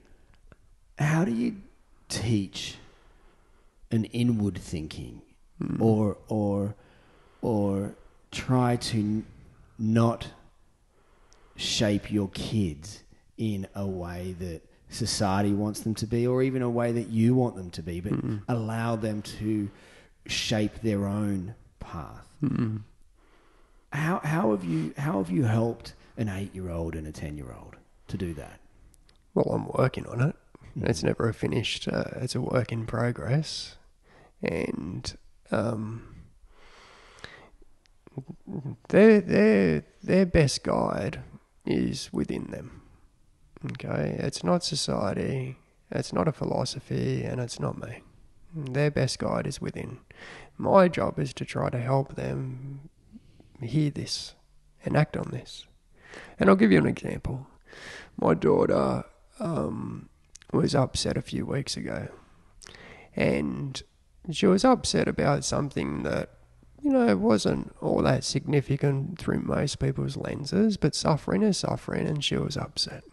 how 0.97 1.25
do 1.25 1.31
you 1.31 1.55
teach 2.09 2.77
an 3.91 4.05
inward 4.05 4.57
thinking 4.57 5.21
mm. 5.61 5.81
or 5.81 6.17
or 6.27 6.75
or 7.41 7.95
try 8.31 8.75
to 8.75 9.23
not 9.81 10.29
shape 11.55 12.11
your 12.11 12.29
kids 12.29 13.03
in 13.37 13.67
a 13.75 13.85
way 13.85 14.35
that 14.39 14.61
society 14.89 15.53
wants 15.53 15.81
them 15.81 15.95
to 15.95 16.05
be 16.05 16.27
or 16.27 16.43
even 16.43 16.61
a 16.61 16.69
way 16.69 16.91
that 16.91 17.07
you 17.07 17.33
want 17.33 17.55
them 17.55 17.69
to 17.69 17.81
be 17.81 17.99
but 17.99 18.11
mm. 18.13 18.41
allow 18.47 18.95
them 18.95 19.21
to 19.21 19.69
shape 20.25 20.81
their 20.81 21.05
own 21.05 21.55
path 21.79 22.27
mm. 22.43 22.81
how 23.93 24.19
how 24.23 24.51
have 24.51 24.63
you 24.63 24.93
how 24.97 25.17
have 25.17 25.29
you 25.29 25.43
helped 25.43 25.93
an 26.17 26.27
8-year-old 26.27 26.95
and 26.95 27.07
a 27.07 27.11
10-year-old 27.11 27.77
to 28.07 28.17
do 28.17 28.33
that 28.33 28.59
well 29.33 29.49
I'm 29.53 29.67
working 29.67 30.05
on 30.07 30.21
it 30.21 30.35
Mm. 30.77 30.89
It's 30.89 31.03
never 31.03 31.27
a 31.27 31.33
finished. 31.33 31.87
Uh, 31.87 32.05
it's 32.15 32.35
a 32.35 32.41
work 32.41 32.71
in 32.71 32.85
progress, 32.85 33.75
and 34.41 35.17
um, 35.51 36.10
their 38.89 39.21
their 39.21 39.85
their 40.03 40.25
best 40.25 40.63
guide 40.63 41.23
is 41.65 42.11
within 42.11 42.51
them. 42.51 42.81
Okay, 43.73 44.17
it's 44.19 44.43
not 44.43 44.63
society, 44.63 45.57
it's 45.91 46.11
not 46.11 46.27
a 46.27 46.31
philosophy, 46.31 47.23
and 47.23 47.39
it's 47.39 47.59
not 47.59 47.77
me. 47.77 48.01
Their 48.53 48.91
best 48.91 49.19
guide 49.19 49.47
is 49.47 49.61
within. 49.61 49.99
My 50.57 50.87
job 50.87 51.19
is 51.19 51.33
to 51.35 51.45
try 51.45 51.69
to 51.69 51.79
help 51.79 52.15
them 52.15 52.89
hear 53.61 53.91
this 53.91 54.35
and 54.83 54.97
act 54.97 55.15
on 55.15 55.29
this. 55.31 55.65
And 56.39 56.49
I'll 56.49 56.55
give 56.55 56.71
you 56.71 56.79
an 56.79 56.87
example. 56.87 57.47
My 58.19 58.33
daughter 58.33 59.05
um, 59.39 60.09
was 60.51 60.75
upset 60.75 61.17
a 61.17 61.21
few 61.21 61.45
weeks 61.45 61.77
ago. 61.77 62.09
And 63.15 63.81
she 64.31 64.45
was 64.47 64.65
upset 64.65 65.07
about 65.07 65.43
something 65.43 66.03
that, 66.03 66.29
you 66.83 66.91
know, 66.91 67.07
it 67.07 67.19
wasn't 67.19 67.75
all 67.81 68.01
that 68.03 68.23
significant 68.23 69.19
through 69.19 69.41
most 69.41 69.79
people's 69.79 70.17
lenses, 70.17 70.77
but 70.77 70.95
suffering 70.95 71.43
is 71.43 71.57
suffering, 71.57 72.07
and 72.07 72.23
she 72.23 72.37
was 72.37 72.57
upset. 72.57 73.03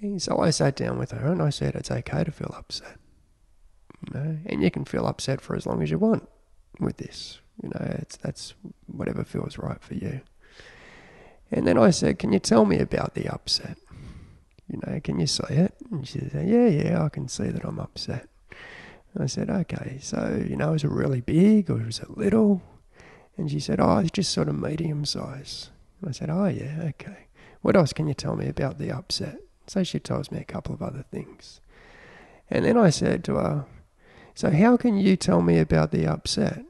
And 0.00 0.20
so 0.20 0.38
I 0.38 0.50
sat 0.50 0.76
down 0.76 0.98
with 0.98 1.12
her 1.12 1.32
and 1.32 1.40
I 1.40 1.50
said, 1.50 1.74
It's 1.74 1.90
okay 1.90 2.24
to 2.24 2.30
feel 2.30 2.54
upset. 2.56 2.98
You 4.06 4.14
know, 4.14 4.38
and 4.46 4.62
you 4.62 4.70
can 4.70 4.84
feel 4.84 5.06
upset 5.06 5.40
for 5.40 5.56
as 5.56 5.66
long 5.66 5.82
as 5.82 5.90
you 5.90 5.98
want 5.98 6.28
with 6.78 6.98
this. 6.98 7.40
You 7.62 7.70
know, 7.70 7.96
it's 7.98 8.16
that's 8.16 8.54
whatever 8.86 9.24
feels 9.24 9.56
right 9.56 9.80
for 9.80 9.94
you. 9.94 10.20
And 11.50 11.66
then 11.66 11.78
I 11.78 11.90
said, 11.90 12.18
Can 12.18 12.32
you 12.32 12.38
tell 12.38 12.66
me 12.66 12.78
about 12.78 13.14
the 13.14 13.26
upset? 13.28 13.78
you 14.68 14.80
know, 14.84 15.00
can 15.00 15.20
you 15.20 15.26
see 15.26 15.42
it? 15.50 15.74
And 15.90 16.06
she 16.06 16.20
said, 16.20 16.48
yeah, 16.48 16.66
yeah, 16.66 17.04
I 17.04 17.08
can 17.08 17.28
see 17.28 17.48
that 17.48 17.64
I'm 17.64 17.78
upset. 17.78 18.28
And 19.16 19.24
I 19.24 19.26
said, 19.26 19.48
okay, 19.48 19.98
so, 20.02 20.44
you 20.46 20.56
know, 20.56 20.74
is 20.74 20.84
it 20.84 20.90
really 20.90 21.22
big 21.22 21.70
or 21.70 21.88
is 21.88 22.00
it 22.00 22.18
little? 22.18 22.62
And 23.38 23.50
she 23.50 23.60
said, 23.60 23.80
oh, 23.80 23.98
it's 23.98 24.10
just 24.10 24.30
sort 24.30 24.48
of 24.48 24.60
medium 24.60 25.06
size. 25.06 25.70
And 26.00 26.10
I 26.10 26.12
said, 26.12 26.28
oh, 26.28 26.46
yeah, 26.46 26.82
okay. 26.90 27.28
What 27.62 27.76
else 27.76 27.94
can 27.94 28.06
you 28.06 28.14
tell 28.14 28.36
me 28.36 28.46
about 28.46 28.78
the 28.78 28.92
upset? 28.92 29.38
So 29.66 29.82
she 29.82 29.98
tells 29.98 30.30
me 30.30 30.38
a 30.38 30.44
couple 30.44 30.74
of 30.74 30.82
other 30.82 31.04
things. 31.10 31.62
And 32.50 32.66
then 32.66 32.76
I 32.76 32.90
said 32.90 33.24
to 33.24 33.36
her, 33.36 33.64
so 34.34 34.50
how 34.50 34.76
can 34.76 34.98
you 34.98 35.16
tell 35.16 35.40
me 35.40 35.58
about 35.58 35.92
the 35.92 36.06
upset? 36.06 36.66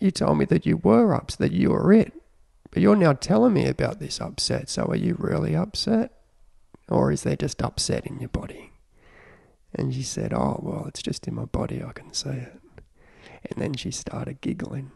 you 0.00 0.10
told 0.10 0.38
me 0.38 0.46
that 0.46 0.66
you 0.66 0.78
were 0.78 1.14
upset, 1.14 1.38
that 1.38 1.52
you 1.52 1.70
were 1.70 1.92
it. 1.92 2.12
But 2.70 2.82
you're 2.82 2.96
now 2.96 3.12
telling 3.12 3.52
me 3.52 3.66
about 3.66 4.00
this 4.00 4.20
upset. 4.20 4.68
So 4.70 4.84
are 4.86 4.96
you 4.96 5.14
really 5.18 5.54
upset? 5.54 6.12
Or 6.88 7.12
is 7.12 7.22
there 7.22 7.36
just 7.36 7.62
upset 7.62 8.06
in 8.06 8.18
your 8.18 8.28
body? 8.28 8.69
And 9.74 9.94
she 9.94 10.02
said, 10.02 10.32
Oh, 10.32 10.60
well, 10.62 10.84
it's 10.86 11.02
just 11.02 11.28
in 11.28 11.34
my 11.34 11.44
body. 11.44 11.82
I 11.82 11.92
can 11.92 12.12
see 12.12 12.30
it. 12.30 12.60
And 13.44 13.62
then 13.62 13.74
she 13.74 13.90
started 13.90 14.40
giggling 14.40 14.90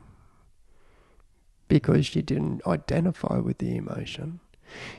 because 1.68 2.06
she 2.06 2.22
didn't 2.22 2.66
identify 2.66 3.38
with 3.38 3.58
the 3.58 3.76
emotion. 3.76 4.40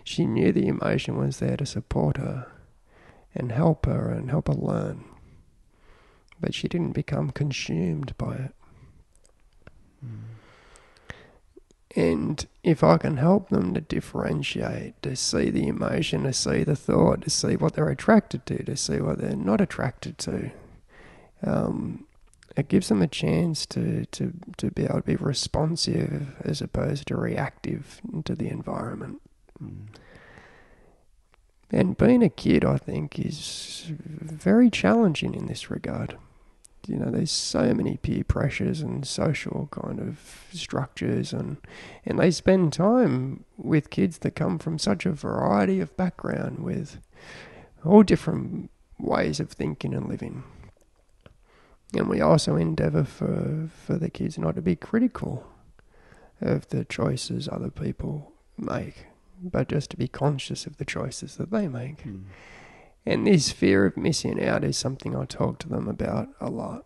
She 0.04 0.26
knew 0.26 0.52
the 0.52 0.68
emotion 0.68 1.18
was 1.18 1.40
there 1.40 1.58
to 1.58 1.66
support 1.66 2.18
her 2.18 2.52
and 3.34 3.52
help 3.52 3.86
her 3.86 4.10
and 4.10 4.30
help 4.30 4.48
her 4.48 4.54
learn. 4.54 5.04
But 6.40 6.54
she 6.54 6.68
didn't 6.68 6.94
become 6.94 7.32
consumed 7.32 8.18
by 8.18 8.36
it. 8.36 8.56
Mm. 10.06 10.35
And 11.96 12.46
if 12.62 12.84
I 12.84 12.98
can 12.98 13.18
help 13.18 13.50
them 13.50 13.74
to 13.74 13.82
differentiate, 13.82 15.02
to 15.02 15.16
see 15.16 15.50
the 15.50 15.68
emotion, 15.68 16.24
to 16.24 16.34
see 16.34 16.64
the 16.64 16.76
thought, 16.76 17.22
to 17.22 17.30
see 17.30 17.56
what 17.56 17.74
they're 17.74 17.90
attracted 17.90 18.46
to, 18.48 18.64
to 18.64 18.76
see 18.76 19.00
what 19.00 19.20
they're 19.20 19.36
not 19.36 19.62
attracted 19.62 20.18
to, 20.20 20.52
um, 21.44 22.06
it 22.58 22.68
gives 22.68 22.90
them 22.90 23.02
a 23.02 23.08
chance 23.08 23.66
to, 23.68 24.06
to, 24.08 24.34
to 24.58 24.72
be 24.72 24.84
able 24.84 24.96
to 24.96 25.02
be 25.02 25.16
responsive 25.16 26.36
as 26.42 26.62
opposed 26.62 27.08
to 27.08 27.16
reactive 27.16 28.02
to 28.26 28.36
the 28.36 28.50
environment. 28.50 29.22
Mm. 29.64 29.88
And 31.72 31.98
being 31.98 32.24
a 32.24 32.30
kid, 32.30 32.64
I 32.64 32.78
think, 32.78 33.20
is 33.20 33.86
very 33.90 34.70
challenging 34.70 35.34
in 35.34 35.48
this 35.48 35.72
regard. 35.72 36.18
You 36.88 36.98
know, 36.98 37.10
there's 37.10 37.32
so 37.32 37.74
many 37.74 37.98
peer 37.98 38.24
pressures 38.24 38.82
and 38.82 39.06
social 39.06 39.68
kind 39.72 40.00
of 40.00 40.46
structures, 40.54 41.34
and 41.34 41.58
and 42.06 42.20
they 42.20 42.32
spend 42.32 42.74
time 42.74 43.44
with 43.58 43.90
kids 43.90 44.20
that 44.20 44.36
come 44.36 44.60
from 44.60 44.78
such 44.78 45.06
a 45.06 45.12
variety 45.12 45.80
of 45.80 45.96
background, 45.98 46.60
with 46.60 47.00
all 47.84 48.04
different 48.04 48.70
ways 49.00 49.40
of 49.40 49.52
thinking 49.52 49.94
and 49.94 50.08
living. 50.08 50.44
And 51.94 52.10
we 52.10 52.22
also 52.22 52.56
endeavour 52.56 53.04
for 53.04 53.70
for 53.86 53.98
the 53.98 54.10
kids 54.10 54.38
not 54.38 54.56
to 54.56 54.62
be 54.62 54.76
critical 54.76 55.48
of 56.42 56.68
the 56.70 56.86
choices 56.86 57.48
other 57.48 57.70
people 57.70 58.34
make 58.58 59.08
but 59.42 59.68
just 59.68 59.90
to 59.92 59.98
be 59.98 60.08
conscious 60.08 60.66
of 60.66 60.78
the 60.78 60.86
choices 60.86 61.36
that 61.38 61.52
they 61.52 61.68
make. 61.68 62.04
Mm. 62.04 62.24
And 63.06 63.28
this 63.28 63.52
fear 63.52 63.86
of 63.86 63.98
missing 63.98 64.44
out 64.44 64.64
is 64.64 64.78
something 64.78 65.16
I 65.16 65.26
talk 65.26 65.60
to 65.60 65.70
them 65.70 65.88
about 65.88 66.30
a 66.42 66.50
lot. 66.50 66.86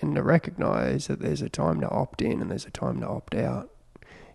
And 0.00 0.16
to 0.16 0.22
recognize 0.22 1.06
that 1.06 1.20
there's 1.20 1.42
a 1.42 1.48
time 1.48 1.80
to 1.80 1.88
opt 1.88 2.20
in 2.20 2.40
and 2.42 2.50
there's 2.50 2.66
a 2.66 2.70
time 2.70 3.00
to 3.00 3.08
opt 3.08 3.34
out. 3.34 3.70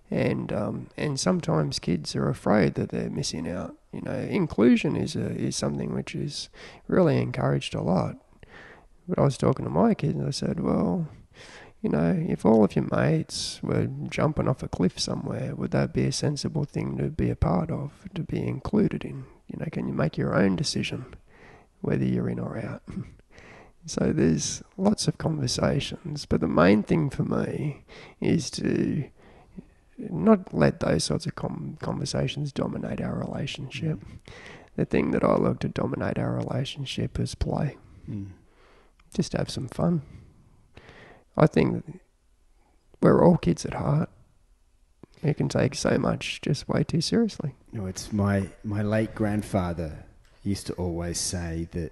And 0.10 0.52
um, 0.52 0.88
and 0.98 1.20
sometimes 1.20 1.78
kids 1.78 2.16
are 2.16 2.30
afraid 2.30 2.74
that 2.76 2.90
they're 2.90 3.10
missing 3.12 3.48
out. 3.48 3.76
You 3.92 4.02
know, 4.02 4.14
inclusion 4.14 4.96
is 4.96 5.16
a, 5.16 5.30
is 5.36 5.56
something 5.56 5.94
which 5.94 6.16
is 6.16 6.50
really 6.88 7.22
encouraged 7.22 7.76
a 7.76 7.82
lot. 7.82 8.16
But 9.08 9.20
I 9.20 9.24
was 9.24 9.38
talking 9.38 9.66
to 9.66 9.72
my 9.72 9.94
kids 9.94 10.16
and 10.16 10.28
I 10.28 10.32
said, 10.32 10.62
well, 10.62 11.08
you 11.82 11.90
know, 11.90 12.26
if 12.28 12.46
all 12.46 12.66
of 12.66 12.76
your 12.76 12.88
mates 12.92 13.60
were 13.64 13.88
jumping 14.10 14.48
off 14.48 14.64
a 14.64 14.68
cliff 14.68 15.00
somewhere, 15.00 15.56
would 15.56 15.72
that 15.72 15.94
be 15.94 16.06
a 16.06 16.12
sensible 16.12 16.66
thing 16.66 16.98
to 16.98 17.04
be 17.04 17.30
a 17.30 17.36
part 17.36 17.72
of, 17.72 17.92
to 18.16 18.24
be 18.24 18.40
included 18.46 19.06
in? 19.06 19.26
You 19.48 19.60
know, 19.60 19.68
can 19.72 19.88
you 19.88 19.94
make 19.94 20.18
your 20.18 20.36
own 20.36 20.56
decision 20.56 21.16
whether 21.82 22.04
you're 22.04 22.30
in 22.30 22.40
or 22.40 22.58
out? 22.58 22.84
so 23.86 24.12
there's 24.12 24.62
lots 24.78 25.08
of 25.08 25.18
conversations, 25.18 26.26
but 26.26 26.42
the 26.42 26.48
main 26.50 26.84
thing 26.84 27.10
for 27.10 27.24
me 27.24 27.86
is 28.20 28.50
to 28.52 29.06
not 29.98 30.54
let 30.54 30.82
those 30.82 31.06
sorts 31.06 31.26
of 31.26 31.36
com- 31.36 31.78
conversations 31.82 32.52
dominate 32.52 33.02
our 33.02 33.16
relationship. 33.16 34.00
Mm. 34.00 34.20
The 34.76 34.86
thing 34.86 35.12
that 35.12 35.24
I 35.24 35.36
look 35.36 35.60
to 35.60 35.70
dominate 35.70 36.18
our 36.18 36.34
relationship 36.34 37.20
is 37.20 37.36
play. 37.36 37.78
Mm. 38.10 38.28
Just 39.14 39.34
have 39.34 39.50
some 39.50 39.68
fun. 39.68 40.02
I 41.40 41.48
think 41.48 42.02
we're 43.02 43.24
all 43.26 43.38
kids 43.38 43.66
at 43.66 43.76
heart. 43.76 44.10
We 45.24 45.34
can 45.34 45.50
take 45.50 45.76
so 45.76 45.98
much 45.98 46.42
just 46.42 46.68
way 46.68 46.84
too 46.84 47.02
seriously. 47.02 47.56
You 47.72 47.82
know, 47.82 47.88
it's 47.88 48.12
my 48.14 48.50
my 48.64 48.82
late 48.82 49.16
grandfather 49.16 50.06
used 50.44 50.68
to 50.68 50.74
always 50.74 51.20
say 51.20 51.68
that 51.72 51.92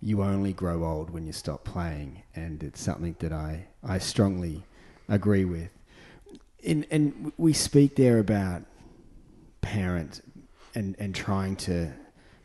you 0.00 0.22
only 0.22 0.52
grow 0.52 0.84
old 0.84 1.10
when 1.10 1.26
you 1.26 1.32
stop 1.32 1.64
playing, 1.64 2.22
and 2.34 2.62
it's 2.62 2.80
something 2.80 3.16
that 3.18 3.32
I 3.32 3.66
I 3.82 3.98
strongly 3.98 4.64
agree 5.08 5.44
with. 5.44 5.70
In, 6.60 6.86
and 6.90 7.32
we 7.36 7.52
speak 7.52 7.96
there 7.96 8.18
about 8.18 8.62
parents 9.60 10.20
and, 10.74 10.96
and 10.98 11.14
trying 11.14 11.56
to 11.56 11.92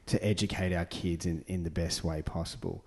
to 0.06 0.26
educate 0.26 0.74
our 0.74 0.86
kids 0.86 1.26
in, 1.26 1.44
in 1.48 1.64
the 1.64 1.72
best 1.72 2.04
way 2.04 2.22
possible. 2.22 2.84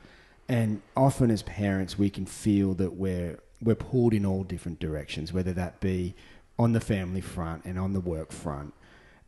And 0.49 0.82
often 0.97 1.30
as 1.30 1.42
parents, 1.42 1.99
we 1.99 2.11
can 2.11 2.26
feel 2.26 2.74
that 2.74 2.94
we're 2.94 3.38
we're 3.62 3.74
pulled 3.74 4.12
in 4.12 4.26
all 4.26 4.44
different 4.44 4.78
directions, 4.78 5.32
whether 5.32 5.53
that 5.55 5.80
be 5.80 6.14
on 6.59 6.72
the 6.72 6.80
family 6.80 7.20
front 7.20 7.64
and 7.64 7.78
on 7.78 7.92
the 7.92 8.01
work 8.01 8.32
front, 8.32 8.74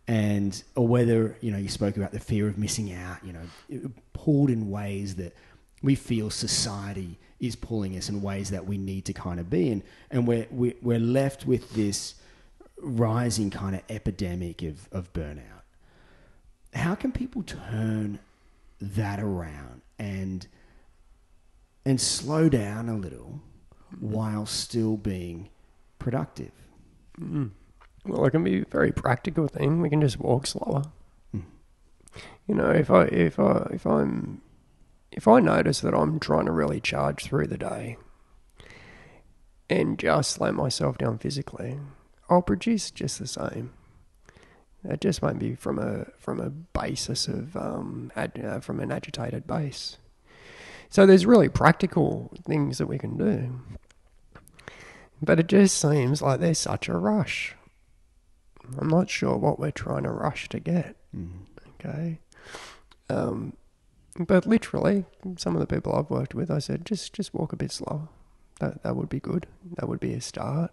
and 0.06 0.62
or 0.76 0.86
whether 0.86 1.36
you 1.40 1.50
know 1.50 1.58
you 1.58 1.68
spoke 1.68 1.96
about 1.96 2.12
the 2.12 2.20
fear 2.20 2.46
of 2.46 2.56
missing 2.56 2.92
out. 2.92 3.18
You 3.24 3.32
know, 3.32 3.90
pulled 4.12 4.50
in 4.50 4.70
ways 4.70 5.16
that 5.16 5.34
we 5.82 5.94
feel 5.94 6.30
society 6.30 7.18
is 7.40 7.56
pulling 7.56 7.96
us 7.96 8.08
in 8.08 8.20
ways 8.20 8.50
that 8.50 8.66
we 8.66 8.78
need 8.78 9.04
to 9.06 9.12
kind 9.12 9.40
of 9.40 9.50
be 9.50 9.70
in, 9.70 9.82
and 10.10 10.26
we're 10.26 10.46
we're 10.50 10.98
left 10.98 11.46
with 11.46 11.72
this 11.74 12.14
rising 12.80 13.50
kind 13.50 13.74
of 13.74 13.82
epidemic 13.88 14.62
of, 14.62 14.88
of 14.92 15.12
burnout. 15.12 15.62
How 16.74 16.94
can 16.94 17.12
people 17.12 17.42
turn 17.42 18.18
that 18.80 19.20
around 19.20 19.82
and 19.98 20.46
and 21.88 21.98
slow 21.98 22.50
down 22.50 22.86
a 22.90 22.94
little 22.94 23.40
while 23.98 24.44
still 24.44 24.98
being 24.98 25.48
productive. 25.98 26.52
Mm. 27.18 27.52
Well, 28.04 28.26
it 28.26 28.30
can 28.30 28.44
be 28.44 28.60
a 28.60 28.64
very 28.66 28.92
practical 28.92 29.48
thing. 29.48 29.80
We 29.80 29.88
can 29.88 30.02
just 30.02 30.20
walk 30.20 30.46
slower. 30.46 30.82
Mm. 31.34 31.44
You 32.46 32.56
know, 32.56 32.68
if 32.68 32.90
I 32.90 33.04
if 33.04 33.38
I 33.38 33.70
if 33.72 33.86
I'm 33.86 34.42
if 35.12 35.26
I 35.26 35.40
notice 35.40 35.80
that 35.80 35.94
I'm 35.94 36.20
trying 36.20 36.44
to 36.44 36.52
really 36.52 36.78
charge 36.78 37.24
through 37.24 37.46
the 37.46 37.56
day 37.56 37.96
and 39.70 39.98
just 39.98 40.32
slow 40.32 40.52
myself 40.52 40.98
down 40.98 41.16
physically, 41.16 41.78
I'll 42.28 42.42
produce 42.42 42.90
just 42.90 43.18
the 43.18 43.26
same. 43.26 43.72
It 44.84 45.00
just 45.00 45.22
won't 45.22 45.38
be 45.38 45.54
from 45.54 45.78
a 45.78 46.04
from 46.18 46.38
a 46.38 46.50
basis 46.50 47.28
of 47.28 47.56
um, 47.56 48.12
ad, 48.14 48.38
uh, 48.44 48.60
from 48.60 48.78
an 48.78 48.92
agitated 48.92 49.46
base. 49.46 49.96
So 50.90 51.06
there's 51.06 51.26
really 51.26 51.48
practical 51.48 52.32
things 52.44 52.78
that 52.78 52.86
we 52.86 52.98
can 52.98 53.16
do. 53.16 53.60
But 55.20 55.40
it 55.40 55.48
just 55.48 55.78
seems 55.78 56.22
like 56.22 56.40
there's 56.40 56.58
such 56.58 56.88
a 56.88 56.96
rush. 56.96 57.54
I'm 58.78 58.88
not 58.88 59.10
sure 59.10 59.36
what 59.36 59.58
we're 59.58 59.70
trying 59.70 60.04
to 60.04 60.10
rush 60.10 60.48
to 60.50 60.60
get. 60.60 60.96
Mm. 61.16 61.46
Okay. 61.74 62.18
Um, 63.08 63.54
but 64.18 64.46
literally, 64.46 65.04
some 65.36 65.54
of 65.54 65.60
the 65.60 65.66
people 65.66 65.94
I've 65.94 66.10
worked 66.10 66.34
with, 66.34 66.50
I 66.50 66.58
said, 66.58 66.84
just 66.84 67.12
just 67.12 67.34
walk 67.34 67.52
a 67.52 67.56
bit 67.56 67.72
slower. 67.72 68.08
That 68.60 68.82
that 68.82 68.96
would 68.96 69.08
be 69.08 69.20
good. 69.20 69.46
That 69.76 69.88
would 69.88 70.00
be 70.00 70.12
a 70.12 70.20
start. 70.20 70.72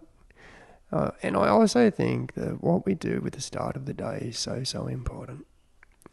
Uh, 0.92 1.10
and 1.22 1.36
I 1.36 1.48
also 1.48 1.90
think 1.90 2.34
that 2.34 2.62
what 2.62 2.86
we 2.86 2.94
do 2.94 3.20
with 3.20 3.34
the 3.34 3.40
start 3.40 3.76
of 3.76 3.86
the 3.86 3.94
day 3.94 4.18
is 4.22 4.38
so 4.38 4.64
so 4.64 4.86
important. 4.86 5.46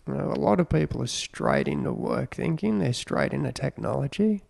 You 0.07 0.15
know, 0.15 0.31
a 0.31 0.39
lot 0.39 0.59
of 0.59 0.69
people 0.69 1.01
are 1.01 1.07
straight 1.07 1.67
into 1.67 1.93
work 1.93 2.35
thinking, 2.35 2.79
they're 2.79 2.93
straight 2.93 3.33
into 3.33 3.51
technology, 3.51 4.43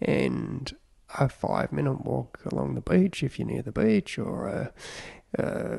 and 0.00 0.72
a 1.18 1.28
five 1.28 1.72
minute 1.72 2.04
walk 2.04 2.40
along 2.50 2.74
the 2.74 2.80
beach 2.80 3.22
if 3.22 3.38
you're 3.38 3.48
near 3.48 3.62
the 3.62 3.72
beach, 3.72 4.18
or 4.18 4.48
a, 4.48 4.72
a 5.38 5.78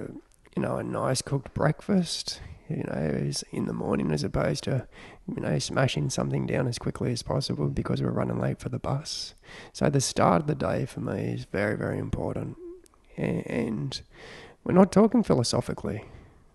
you 0.55 0.61
know 0.61 0.77
a 0.77 0.83
nice 0.83 1.21
cooked 1.21 1.53
breakfast, 1.53 2.41
you 2.69 2.83
know, 2.83 3.31
in 3.51 3.65
the 3.65 3.73
morning 3.73 4.11
as 4.11 4.23
opposed 4.23 4.63
to 4.65 4.87
you 5.27 5.41
know 5.41 5.59
smashing 5.59 6.09
something 6.09 6.45
down 6.45 6.67
as 6.67 6.79
quickly 6.79 7.11
as 7.11 7.21
possible 7.21 7.67
because 7.67 8.01
we're 8.01 8.11
running 8.11 8.39
late 8.39 8.59
for 8.59 8.69
the 8.69 8.79
bus. 8.79 9.33
So 9.73 9.89
the 9.89 10.01
start 10.01 10.41
of 10.41 10.47
the 10.47 10.55
day 10.55 10.85
for 10.85 11.01
me 11.01 11.33
is 11.33 11.45
very 11.45 11.75
very 11.77 11.99
important, 11.99 12.55
and 13.17 14.01
we're 14.63 14.73
not 14.73 14.91
talking 14.91 15.23
philosophically, 15.23 16.05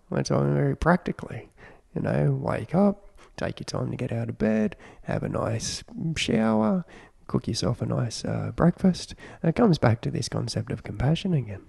we're 0.08 0.22
talking 0.22 0.54
very 0.54 0.76
practically. 0.76 1.50
You 1.96 2.02
know, 2.02 2.38
wake 2.38 2.74
up, 2.74 3.08
take 3.38 3.58
your 3.58 3.64
time 3.64 3.90
to 3.90 3.96
get 3.96 4.12
out 4.12 4.28
of 4.28 4.36
bed, 4.36 4.76
have 5.04 5.22
a 5.22 5.30
nice 5.30 5.82
shower, 6.16 6.84
cook 7.26 7.48
yourself 7.48 7.80
a 7.80 7.86
nice 7.86 8.22
uh, 8.22 8.52
breakfast. 8.54 9.14
And 9.42 9.48
it 9.48 9.56
comes 9.56 9.78
back 9.78 10.02
to 10.02 10.10
this 10.10 10.28
concept 10.28 10.70
of 10.70 10.82
compassion 10.82 11.32
again. 11.32 11.62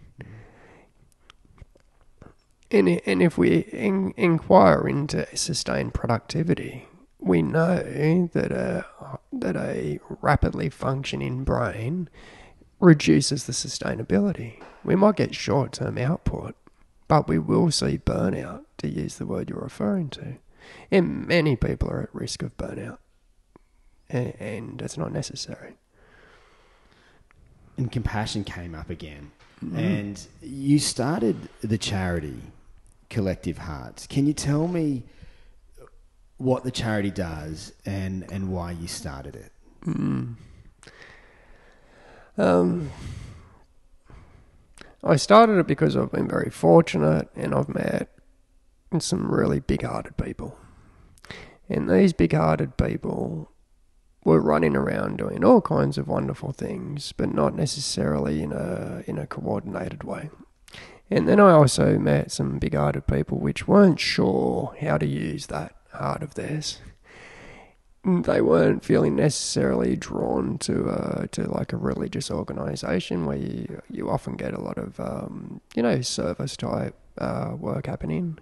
And, 2.70 2.90
and 3.06 3.24
if 3.24 3.38
we 3.38 3.60
in, 3.60 4.14
inquire 4.18 4.86
into 4.86 5.26
sustained 5.34 5.94
productivity, 5.94 6.90
we 7.20 7.42
know 7.42 7.78
that 8.34 8.52
a, 8.52 8.86
that 9.32 9.56
a 9.56 10.00
rapidly 10.22 10.70
functioning 10.70 11.46
brain 11.46 12.10
reduces 12.82 13.46
the 13.46 13.54
sustainability. 13.54 14.62
We 14.84 14.96
might 14.96 15.16
get 15.16 15.34
short 15.34 15.72
term 15.72 15.98
output, 15.98 16.56
but 17.08 17.28
we 17.28 17.40
will 17.40 17.72
see 17.72 17.98
burnout, 17.98 18.66
to 18.78 18.88
use 18.88 19.18
the 19.18 19.26
word 19.26 19.50
you're 19.50 19.60
referring 19.60 20.10
to. 20.10 20.36
And 20.92 21.28
many 21.28 21.56
people 21.56 21.90
are 21.90 22.02
at 22.02 22.14
risk 22.14 22.44
of 22.44 22.56
burnout, 22.58 22.98
and, 24.10 24.34
and 24.40 24.82
it's 24.82 24.98
not 24.98 25.12
necessary. 25.12 25.76
And 27.78 27.92
compassion 27.92 28.44
came 28.44 28.76
up 28.76 28.90
again. 28.90 29.32
And 29.76 30.22
you 30.42 30.78
started 30.78 31.50
the 31.62 31.78
charity 31.80 32.42
Collective 33.10 33.58
Hearts. 33.58 34.06
Can 34.06 34.28
you 34.28 34.34
tell 34.34 34.68
me 34.68 35.04
what 36.38 36.64
the 36.64 36.70
charity 36.70 37.10
does 37.10 37.74
and, 37.86 38.32
and 38.32 38.52
why 38.52 38.72
you 38.72 38.88
started 38.88 39.36
it? 39.36 39.52
Um, 42.38 42.92
I 45.08 45.16
started 45.16 45.58
it 45.58 45.68
because 45.68 45.96
I've 45.96 46.12
been 46.12 46.28
very 46.28 46.50
fortunate 46.50 47.30
and 47.34 47.56
I've 47.56 47.70
met 47.70 48.10
some 49.00 49.32
really 49.32 49.62
big 49.62 49.84
hearted 49.84 50.18
people. 50.18 50.58
And 51.70 51.90
these 51.90 52.12
big 52.12 52.34
hearted 52.34 52.76
people 52.76 53.52
were 54.26 54.42
running 54.42 54.76
around 54.76 55.18
doing 55.18 55.46
all 55.46 55.62
kinds 55.62 55.98
of 55.98 56.10
wonderful 56.10 56.52
things, 56.52 57.14
but 57.14 57.34
not 57.34 57.56
necessarily 57.56 58.44
in 58.44 58.52
a 58.52 59.04
in 59.08 59.18
a 59.18 59.28
coordinated 59.28 60.04
way. 60.04 60.30
And 61.10 61.26
then 61.26 61.40
I 61.40 61.52
also 61.52 61.98
met 61.98 62.34
some 62.34 62.60
big 62.60 62.76
hearted 62.76 63.08
people 63.08 63.40
which 63.40 63.66
weren't 63.66 64.02
sure 64.02 64.76
how 64.82 64.98
to 64.98 65.08
use 65.08 65.48
that 65.48 65.74
heart 65.94 66.22
of 66.22 66.36
theirs 66.36 66.82
they 68.08 68.42
weren't 68.42 68.86
feeling 68.86 69.16
necessarily 69.16 69.98
drawn 69.98 70.58
to 70.60 70.90
uh, 70.90 71.28
to 71.32 71.44
like 71.52 71.74
a 71.74 71.78
religious 71.78 72.32
organisation 72.32 73.26
where 73.26 73.38
you 73.38 73.82
you 73.90 74.10
often 74.10 74.36
get 74.38 74.54
a 74.54 74.62
lot 74.62 74.78
of 74.78 75.00
um, 75.00 75.60
you 75.76 75.84
know 75.84 76.02
service 76.02 76.56
type 76.56 76.96
uh, 77.18 77.52
work 77.58 77.88
happening. 77.88 78.40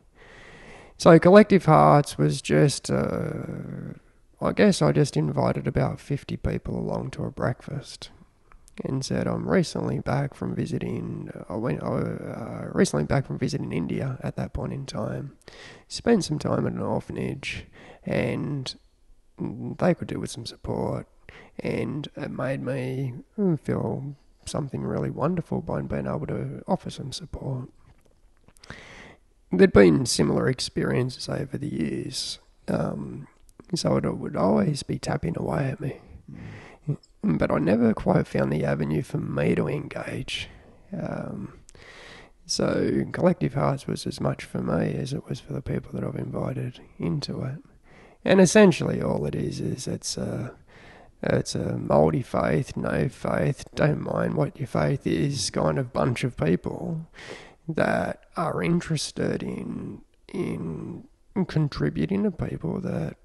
So 0.97 1.17
collective 1.19 1.65
hearts 1.65 2.17
was 2.17 2.41
just 2.41 2.91
uh, 2.91 3.95
I 4.39 4.51
guess 4.51 4.81
I 4.81 4.91
just 4.91 5.17
invited 5.17 5.67
about 5.67 5.99
fifty 5.99 6.37
people 6.37 6.77
along 6.77 7.11
to 7.11 7.23
a 7.23 7.31
breakfast 7.31 8.11
and 8.83 9.03
said 9.03 9.25
I'm 9.25 9.49
recently 9.49 9.99
back 9.99 10.35
from 10.35 10.53
visiting. 10.53 11.31
I 11.49 11.55
went 11.55 11.81
I, 11.81 11.87
uh, 11.87 12.69
recently 12.71 13.05
back 13.05 13.25
from 13.25 13.39
visiting 13.39 13.71
India 13.71 14.19
at 14.21 14.35
that 14.35 14.53
point 14.53 14.73
in 14.73 14.85
time. 14.85 15.37
Spent 15.87 16.23
some 16.23 16.37
time 16.37 16.67
at 16.67 16.73
an 16.73 16.81
orphanage 16.81 17.65
and 18.05 18.75
they 19.39 19.93
could 19.93 20.07
do 20.07 20.19
with 20.19 20.31
some 20.31 20.45
support, 20.45 21.07
and 21.59 22.07
it 22.15 22.31
made 22.31 22.61
me 22.61 23.13
feel 23.63 24.15
something 24.45 24.81
really 24.83 25.09
wonderful 25.09 25.61
by 25.61 25.81
being 25.81 26.07
able 26.07 26.27
to 26.27 26.63
offer 26.67 26.89
some 26.89 27.11
support. 27.11 27.69
There'd 29.51 29.73
been 29.73 30.05
similar 30.05 30.47
experiences 30.47 31.29
over 31.29 31.57
the 31.57 31.67
years, 31.67 32.39
um, 32.67 33.27
so 33.73 33.97
it 33.97 34.17
would 34.17 34.35
always 34.35 34.83
be 34.83 34.99
tapping 34.99 35.37
away 35.37 35.69
at 35.69 35.79
me. 35.79 35.99
But 37.23 37.51
I 37.51 37.57
never 37.57 37.93
quite 37.93 38.27
found 38.27 38.51
the 38.51 38.65
avenue 38.65 39.01
for 39.01 39.17
me 39.17 39.55
to 39.55 39.67
engage. 39.67 40.49
Um, 40.95 41.53
so 42.45 43.05
Collective 43.11 43.55
Hearts 43.55 43.87
was 43.87 44.05
as 44.05 44.21
much 44.21 44.43
for 44.43 44.59
me 44.59 44.93
as 44.93 45.13
it 45.13 45.27
was 45.27 45.39
for 45.39 45.53
the 45.53 45.61
people 45.61 45.91
that 45.93 46.03
I've 46.03 46.15
invited 46.15 46.79
into 46.99 47.41
it. 47.41 47.63
And 48.25 48.41
essentially, 48.41 49.01
all 49.01 49.25
it 49.25 49.35
is 49.35 49.61
is 49.61 49.87
it's 49.87 50.17
a 50.17 50.55
it's 51.21 51.55
a 51.55 51.77
multi 51.77 52.23
faith, 52.23 52.75
no 52.75 53.07
faith, 53.07 53.65
don't 53.75 54.01
mind 54.01 54.33
what 54.33 54.59
your 54.59 54.67
faith 54.67 55.05
is 55.07 55.49
kind 55.51 55.77
of 55.77 55.93
bunch 55.93 56.23
of 56.23 56.35
people 56.35 57.07
that 57.69 58.23
are 58.35 58.63
interested 58.63 59.43
in 59.43 60.01
in 60.27 61.07
contributing 61.47 62.23
to 62.23 62.31
people 62.31 62.79
that 62.81 63.17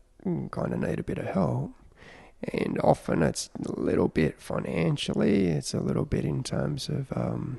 kind 0.50 0.74
of 0.74 0.80
need 0.80 1.00
a 1.00 1.04
bit 1.04 1.18
of 1.18 1.26
help. 1.26 1.72
And 2.52 2.78
often 2.82 3.22
it's 3.22 3.50
a 3.66 3.80
little 3.80 4.08
bit 4.08 4.40
financially, 4.40 5.46
it's 5.46 5.74
a 5.74 5.80
little 5.80 6.04
bit 6.04 6.24
in 6.24 6.42
terms 6.42 6.88
of 6.88 7.12
um, 7.14 7.58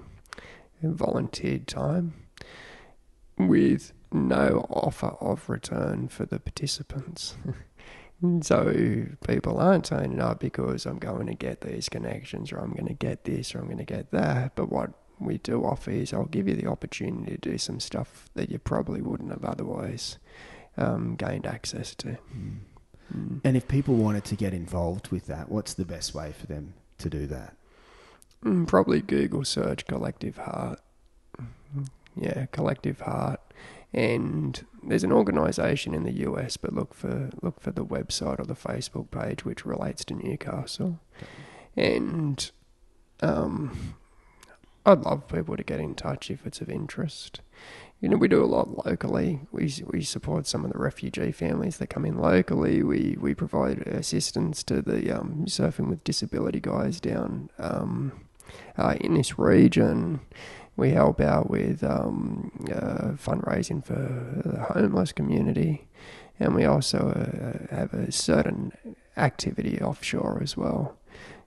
volunteered 0.82 1.68
time 1.68 2.14
with 3.38 3.94
no 4.12 4.66
offer 4.70 5.16
of 5.20 5.50
return 5.50 6.08
for 6.08 6.26
the 6.26 6.40
participants. 6.40 7.36
so 8.42 9.06
people 9.26 9.58
aren't 9.58 9.86
turning 9.86 10.20
up 10.20 10.40
because 10.40 10.86
I'm 10.86 11.00
going 11.00 11.28
to 11.28 11.34
get 11.34 11.62
these 11.62 11.90
connections 11.90 12.52
or 12.52 12.60
I'm 12.60 12.72
going 12.72 12.88
to 12.88 12.94
get 12.94 13.24
this 13.24 13.56
or 13.56 13.60
I'm 13.60 13.66
going 13.66 13.78
to 13.78 13.84
get 13.84 14.12
that. 14.12 14.56
But 14.56 14.70
what 14.72 14.92
we 15.20 15.38
do 15.38 15.64
offer 15.64 15.92
is 15.92 16.14
I'll 16.14 16.26
give 16.26 16.48
you 16.48 16.56
the 16.56 16.68
opportunity 16.68 17.32
to 17.32 17.38
do 17.38 17.58
some 17.58 17.80
stuff 17.80 18.30
that 18.36 18.50
you 18.50 18.60
probably 18.60 19.02
wouldn't 19.02 19.32
have 19.32 19.46
otherwise 19.46 20.18
um, 20.78 21.16
gained 21.16 21.46
access 21.46 21.96
to. 21.96 22.18
Mm. 22.36 22.60
Mm. 23.16 23.42
And 23.44 23.58
if 23.58 23.68
people 23.68 23.96
wanted 23.96 24.26
to 24.26 24.36
get 24.36 24.54
involved 24.54 25.10
with 25.10 25.28
that, 25.28 25.50
what's 25.50 25.74
the 25.74 25.86
best 25.86 26.14
way 26.14 26.32
for 26.32 26.48
them 26.48 26.74
to 27.00 27.10
do 27.10 27.28
that? 27.28 27.56
Mm, 28.44 28.68
probably 28.68 29.02
Google 29.02 29.46
search 29.46 29.86
Collective 29.86 30.38
Heart. 30.38 30.80
Yeah, 32.16 32.46
Collective 32.48 33.00
Heart 33.02 33.40
and 33.94 34.66
there's 34.84 35.04
an 35.04 35.12
organisation 35.12 35.94
in 35.94 36.04
the 36.04 36.26
US, 36.28 36.58
but 36.58 36.74
look 36.74 36.94
for 36.94 37.30
look 37.42 37.60
for 37.60 37.72
the 37.72 37.86
website 37.86 38.40
or 38.40 38.46
the 38.46 38.56
Facebook 38.56 39.12
page 39.12 39.46
which 39.46 39.66
relates 39.66 40.06
to 40.06 40.16
Newcastle, 40.16 41.00
and 41.76 42.52
um, 43.22 43.96
I'd 44.86 45.00
love 45.00 45.28
people 45.28 45.58
to 45.58 45.64
get 45.64 45.80
in 45.80 45.96
touch 45.96 46.32
if 46.32 46.46
it's 46.46 46.62
of 46.62 46.70
interest. 46.70 47.42
You 48.00 48.10
know, 48.10 48.18
we 48.18 48.28
do 48.28 48.44
a 48.44 48.46
lot 48.46 48.86
locally. 48.86 49.42
We 49.52 49.72
we 49.86 50.02
support 50.02 50.48
some 50.48 50.66
of 50.66 50.72
the 50.72 50.80
refugee 50.80 51.32
families 51.32 51.78
that 51.78 51.88
come 51.88 52.06
in 52.06 52.18
locally. 52.18 52.82
We 52.82 53.18
we 53.20 53.36
provide 53.36 53.80
assistance 53.80 54.64
to 54.64 54.82
the 54.82 55.12
um, 55.12 55.46
surfing 55.48 55.88
with 55.88 56.04
disability 56.04 56.62
guys 56.62 57.00
down 57.00 57.50
um, 57.60 58.14
uh, 58.78 58.96
in 59.00 59.14
this 59.14 59.38
region 59.38 60.22
we 60.78 60.92
help 60.92 61.20
out 61.20 61.50
with 61.50 61.84
um, 61.84 62.52
uh, 62.72 63.14
fundraising 63.18 63.84
for 63.84 64.42
the 64.44 64.60
homeless 64.74 65.12
community, 65.12 65.88
and 66.40 66.56
we 66.56 66.66
also 66.66 67.10
uh, 67.10 67.76
have 67.76 67.94
a 67.94 68.12
certain 68.12 68.72
activity 69.18 69.82
offshore 69.82 70.40
as 70.42 70.56
well, 70.56 70.98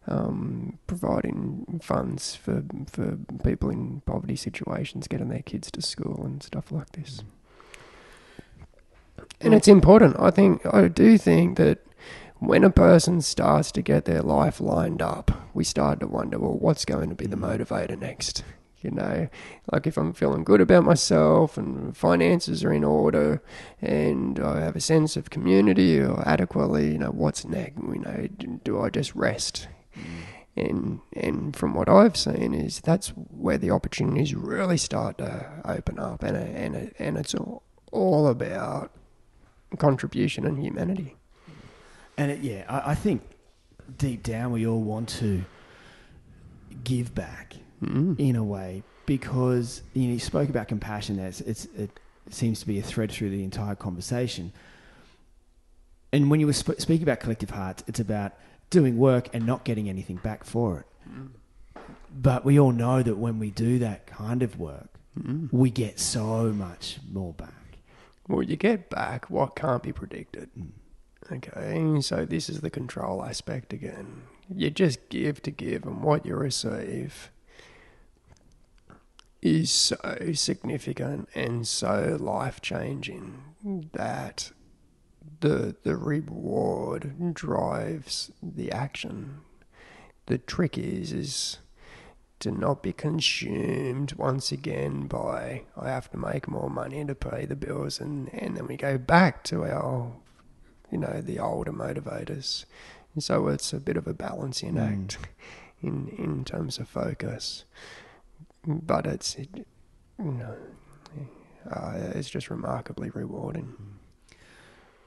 um, 0.06 0.78
providing 0.86 1.80
funds 1.82 2.34
for 2.34 2.62
for 2.90 3.18
people 3.42 3.70
in 3.70 4.02
poverty 4.06 4.36
situations, 4.36 5.08
getting 5.08 5.28
their 5.28 5.42
kids 5.42 5.70
to 5.70 5.82
school 5.82 6.22
and 6.24 6.42
stuff 6.42 6.70
like 6.70 6.92
this. 6.92 7.22
And 9.40 9.54
it's 9.54 9.68
important. 9.68 10.16
I 10.18 10.30
think 10.30 10.64
I 10.66 10.88
do 10.88 11.18
think 11.18 11.56
that 11.56 11.78
when 12.38 12.64
a 12.64 12.70
person 12.70 13.20
starts 13.22 13.72
to 13.72 13.82
get 13.82 14.04
their 14.04 14.22
life 14.22 14.60
lined 14.60 15.00
up, 15.00 15.30
we 15.54 15.64
start 15.64 16.00
to 16.00 16.06
wonder, 16.06 16.38
well, 16.38 16.58
what's 16.58 16.84
going 16.84 17.08
to 17.08 17.14
be 17.14 17.26
the 17.26 17.36
motivator 17.36 17.98
next? 17.98 18.44
You 18.84 18.90
know, 18.90 19.28
like 19.72 19.86
if 19.86 19.96
I'm 19.96 20.12
feeling 20.12 20.44
good 20.44 20.60
about 20.60 20.84
myself 20.84 21.56
and 21.56 21.96
finances 21.96 22.62
are 22.62 22.72
in 22.72 22.84
order 22.84 23.42
and 23.80 24.38
I 24.38 24.60
have 24.60 24.76
a 24.76 24.80
sense 24.80 25.16
of 25.16 25.30
community 25.30 26.00
or 26.00 26.22
adequately, 26.26 26.92
you 26.92 26.98
know, 26.98 27.10
what's 27.10 27.44
next? 27.44 27.78
You 27.78 27.98
know, 27.98 28.28
do 28.62 28.80
I 28.80 28.90
just 28.90 29.14
rest? 29.14 29.68
And 30.56 31.00
and 31.14 31.56
from 31.56 31.74
what 31.74 31.88
I've 31.88 32.16
seen 32.16 32.54
is 32.54 32.80
that's 32.80 33.08
where 33.08 33.58
the 33.58 33.70
opportunities 33.70 34.34
really 34.34 34.76
start 34.76 35.18
to 35.18 35.62
open 35.64 35.98
up, 35.98 36.22
and 36.22 36.36
and 36.36 36.94
and 36.98 37.16
it's 37.16 37.34
all, 37.34 37.64
all 37.90 38.28
about 38.28 38.92
contribution 39.78 40.46
and 40.46 40.62
humanity. 40.62 41.16
And 42.16 42.30
it, 42.30 42.40
yeah, 42.40 42.64
I, 42.68 42.92
I 42.92 42.94
think 42.94 43.22
deep 43.98 44.22
down 44.22 44.52
we 44.52 44.64
all 44.66 44.82
want 44.82 45.08
to 45.08 45.44
give 46.84 47.14
back 47.14 47.54
mm. 47.86 48.20
in 48.20 48.36
a 48.36 48.44
way 48.44 48.82
because 49.06 49.82
you, 49.92 50.08
know, 50.08 50.14
you 50.14 50.20
spoke 50.20 50.48
about 50.48 50.68
compassion. 50.68 51.16
There, 51.16 51.26
it's, 51.26 51.40
it's, 51.40 51.64
it 51.76 51.90
seems 52.30 52.60
to 52.60 52.66
be 52.66 52.78
a 52.78 52.82
thread 52.82 53.10
through 53.10 53.30
the 53.30 53.44
entire 53.44 53.74
conversation. 53.74 54.52
And 56.12 56.30
when 56.30 56.40
you 56.40 56.46
were 56.46 56.52
sp- 56.56 56.78
speaking 56.78 57.02
about 57.02 57.20
collective 57.20 57.50
hearts, 57.50 57.82
it's 57.86 58.00
about 58.00 58.32
doing 58.70 58.96
work 58.96 59.28
and 59.32 59.46
not 59.46 59.64
getting 59.64 59.88
anything 59.88 60.16
back 60.16 60.44
for 60.44 60.80
it. 60.80 60.86
Mm. 61.10 61.30
But 62.16 62.44
we 62.44 62.58
all 62.58 62.72
know 62.72 63.02
that 63.02 63.16
when 63.16 63.38
we 63.38 63.50
do 63.50 63.78
that 63.80 64.06
kind 64.06 64.42
of 64.42 64.58
work, 64.58 64.88
mm. 65.18 65.52
we 65.52 65.70
get 65.70 65.98
so 65.98 66.52
much 66.52 66.98
more 67.10 67.32
back. 67.32 67.50
Well, 68.28 68.42
you 68.42 68.56
get 68.56 68.88
back 68.88 69.28
what 69.28 69.56
can't 69.56 69.82
be 69.82 69.92
predicted. 69.92 70.50
Mm. 70.58 70.68
Okay, 71.32 72.00
so 72.02 72.24
this 72.24 72.50
is 72.50 72.60
the 72.60 72.70
control 72.70 73.24
aspect 73.24 73.72
again. 73.72 74.22
You 74.54 74.68
just 74.70 75.08
give 75.08 75.42
to 75.42 75.50
give, 75.50 75.84
and 75.84 76.02
what 76.02 76.26
you 76.26 76.36
receive 76.36 77.30
is 79.44 79.70
so 79.70 80.32
significant 80.32 81.28
and 81.34 81.68
so 81.68 82.16
life 82.18 82.60
changing 82.60 83.42
that 83.92 84.50
the 85.40 85.76
the 85.84 85.96
reward 85.96 87.34
drives 87.34 88.32
the 88.42 88.72
action. 88.72 89.40
The 90.26 90.38
trick 90.38 90.76
is 90.78 91.12
is 91.12 91.58
to 92.40 92.50
not 92.50 92.82
be 92.82 92.92
consumed 92.92 94.14
once 94.14 94.50
again 94.50 95.06
by 95.06 95.62
I 95.76 95.88
have 95.90 96.10
to 96.10 96.16
make 96.18 96.48
more 96.48 96.68
money 96.70 97.04
to 97.04 97.14
pay 97.14 97.44
the 97.46 97.54
bills 97.56 98.00
and, 98.00 98.32
and 98.34 98.56
then 98.56 98.66
we 98.66 98.76
go 98.76 98.98
back 98.98 99.44
to 99.44 99.64
our 99.64 100.12
you 100.90 100.98
know, 100.98 101.20
the 101.20 101.38
older 101.40 101.72
motivators. 101.72 102.66
And 103.14 103.22
so 103.22 103.48
it's 103.48 103.72
a 103.72 103.80
bit 103.80 103.96
of 103.96 104.06
a 104.06 104.14
balancing 104.14 104.74
Mm. 104.74 104.92
act 105.04 105.18
in 105.82 106.08
in 106.18 106.44
terms 106.44 106.78
of 106.78 106.88
focus. 106.88 107.64
But 108.66 109.06
it's 109.06 109.34
it, 109.36 109.48
you 110.18 110.32
know 110.32 110.54
uh, 111.70 111.94
it's 112.14 112.28
just 112.28 112.50
remarkably 112.50 113.10
rewarding. 113.10 113.74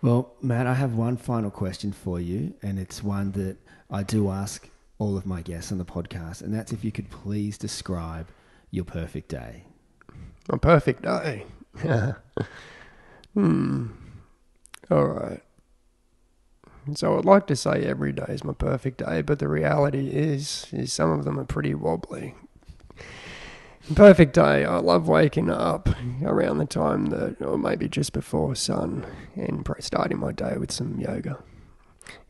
Well, 0.02 0.34
Matt, 0.42 0.68
I 0.68 0.74
have 0.74 0.96
one 0.96 1.18
final 1.18 1.50
question 1.52 1.92
for 1.92 2.20
you, 2.20 2.54
and 2.62 2.80
it's 2.80 3.04
one 3.04 3.32
that 3.32 3.58
I 3.90 4.04
do 4.04 4.30
ask 4.30 4.70
all 5.00 5.18
of 5.18 5.26
my 5.26 5.42
guests 5.42 5.72
on 5.72 5.78
the 5.78 5.86
podcast, 5.86 6.42
and 6.42 6.54
that's 6.54 6.72
if 6.72 6.84
you 6.84 6.92
could 6.92 7.10
please 7.10 7.58
describe 7.58 8.28
your 8.72 8.86
perfect 8.86 9.30
day. 9.30 9.64
A 10.50 10.58
perfect 10.58 11.04
day. 11.04 11.46
hmm. 13.34 13.88
All 14.90 15.06
right. 15.06 15.42
So 16.96 17.18
I'd 17.18 17.26
like 17.26 17.48
to 17.48 17.56
say 17.56 17.84
every 17.84 18.14
day 18.14 18.26
is 18.30 18.46
my 18.46 18.54
perfect 18.54 19.00
day, 19.00 19.22
but 19.22 19.40
the 19.40 19.50
reality 19.50 20.08
is, 20.08 20.68
is 20.72 20.94
some 20.94 21.12
of 21.12 21.26
them 21.26 21.38
are 21.38 21.44
pretty 21.44 21.74
wobbly. 21.74 22.36
Perfect 23.96 24.34
day. 24.34 24.66
I 24.66 24.78
love 24.78 25.08
waking 25.08 25.50
up 25.50 25.90
around 26.22 26.58
the 26.58 26.66
time 26.66 27.06
that, 27.08 27.42
or 27.42 27.58
maybe 27.58 27.88
just 27.88 28.12
before 28.12 28.54
sun, 28.54 29.06
and 29.36 29.68
starting 29.80 30.20
my 30.20 30.34
day 30.34 30.58
with 30.58 30.72
some 30.72 31.00
yoga, 31.00 31.42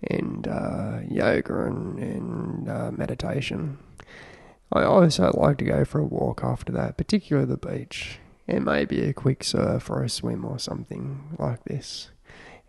and 0.03 0.47
uh, 0.47 0.99
yoga 1.09 1.63
and, 1.63 1.99
and 1.99 2.69
uh, 2.69 2.91
meditation. 2.91 3.79
I 4.71 4.83
also 4.83 5.31
like 5.31 5.57
to 5.57 5.65
go 5.65 5.83
for 5.83 5.99
a 5.99 6.05
walk 6.05 6.41
after 6.43 6.71
that, 6.73 6.95
particularly 6.95 7.49
the 7.49 7.57
beach, 7.57 8.19
and 8.47 8.63
maybe 8.63 9.01
a 9.01 9.13
quick 9.13 9.43
surf 9.43 9.89
or 9.89 10.03
a 10.03 10.09
swim 10.09 10.45
or 10.45 10.59
something 10.59 11.35
like 11.39 11.63
this. 11.63 12.11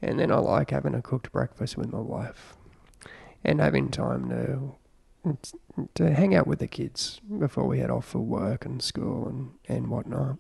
And 0.01 0.18
then 0.18 0.32
I 0.32 0.39
like 0.39 0.70
having 0.70 0.95
a 0.95 1.03
cooked 1.03 1.30
breakfast 1.30 1.76
with 1.76 1.93
my 1.93 2.01
wife, 2.01 2.57
and 3.45 3.61
having 3.61 3.91
time 3.91 4.30
to 4.30 4.72
to 5.94 6.14
hang 6.14 6.34
out 6.34 6.46
with 6.46 6.58
the 6.58 6.66
kids 6.66 7.20
before 7.38 7.64
we 7.64 7.78
head 7.78 7.90
off 7.90 8.06
for 8.06 8.20
work 8.20 8.64
and 8.64 8.82
school 8.82 9.28
and, 9.28 9.50
and 9.68 9.88
whatnot. 9.88 10.36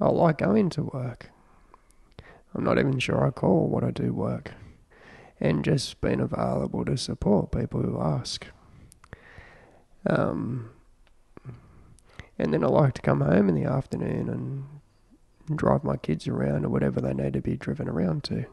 I 0.00 0.08
like 0.08 0.38
going 0.38 0.70
to 0.70 0.82
work. 0.82 1.30
I'm 2.54 2.64
not 2.64 2.78
even 2.78 2.98
sure 2.98 3.26
I 3.26 3.30
call 3.30 3.68
what 3.68 3.84
I 3.84 3.90
do 3.90 4.12
work, 4.12 4.52
and 5.40 5.64
just 5.64 6.00
being 6.00 6.20
available 6.20 6.84
to 6.84 6.96
support 6.96 7.52
people 7.52 7.82
who 7.82 8.00
ask. 8.00 8.46
Um, 10.06 10.70
and 12.38 12.52
then 12.52 12.64
I 12.64 12.66
like 12.66 12.94
to 12.94 13.02
come 13.02 13.20
home 13.20 13.48
in 13.48 13.54
the 13.54 13.64
afternoon 13.64 14.28
and 14.28 15.58
drive 15.58 15.84
my 15.84 15.96
kids 15.96 16.26
around 16.26 16.64
or 16.64 16.68
whatever 16.68 17.00
they 17.00 17.14
need 17.14 17.32
to 17.34 17.40
be 17.40 17.56
driven 17.56 17.88
around 17.88 18.24
to. 18.24 18.46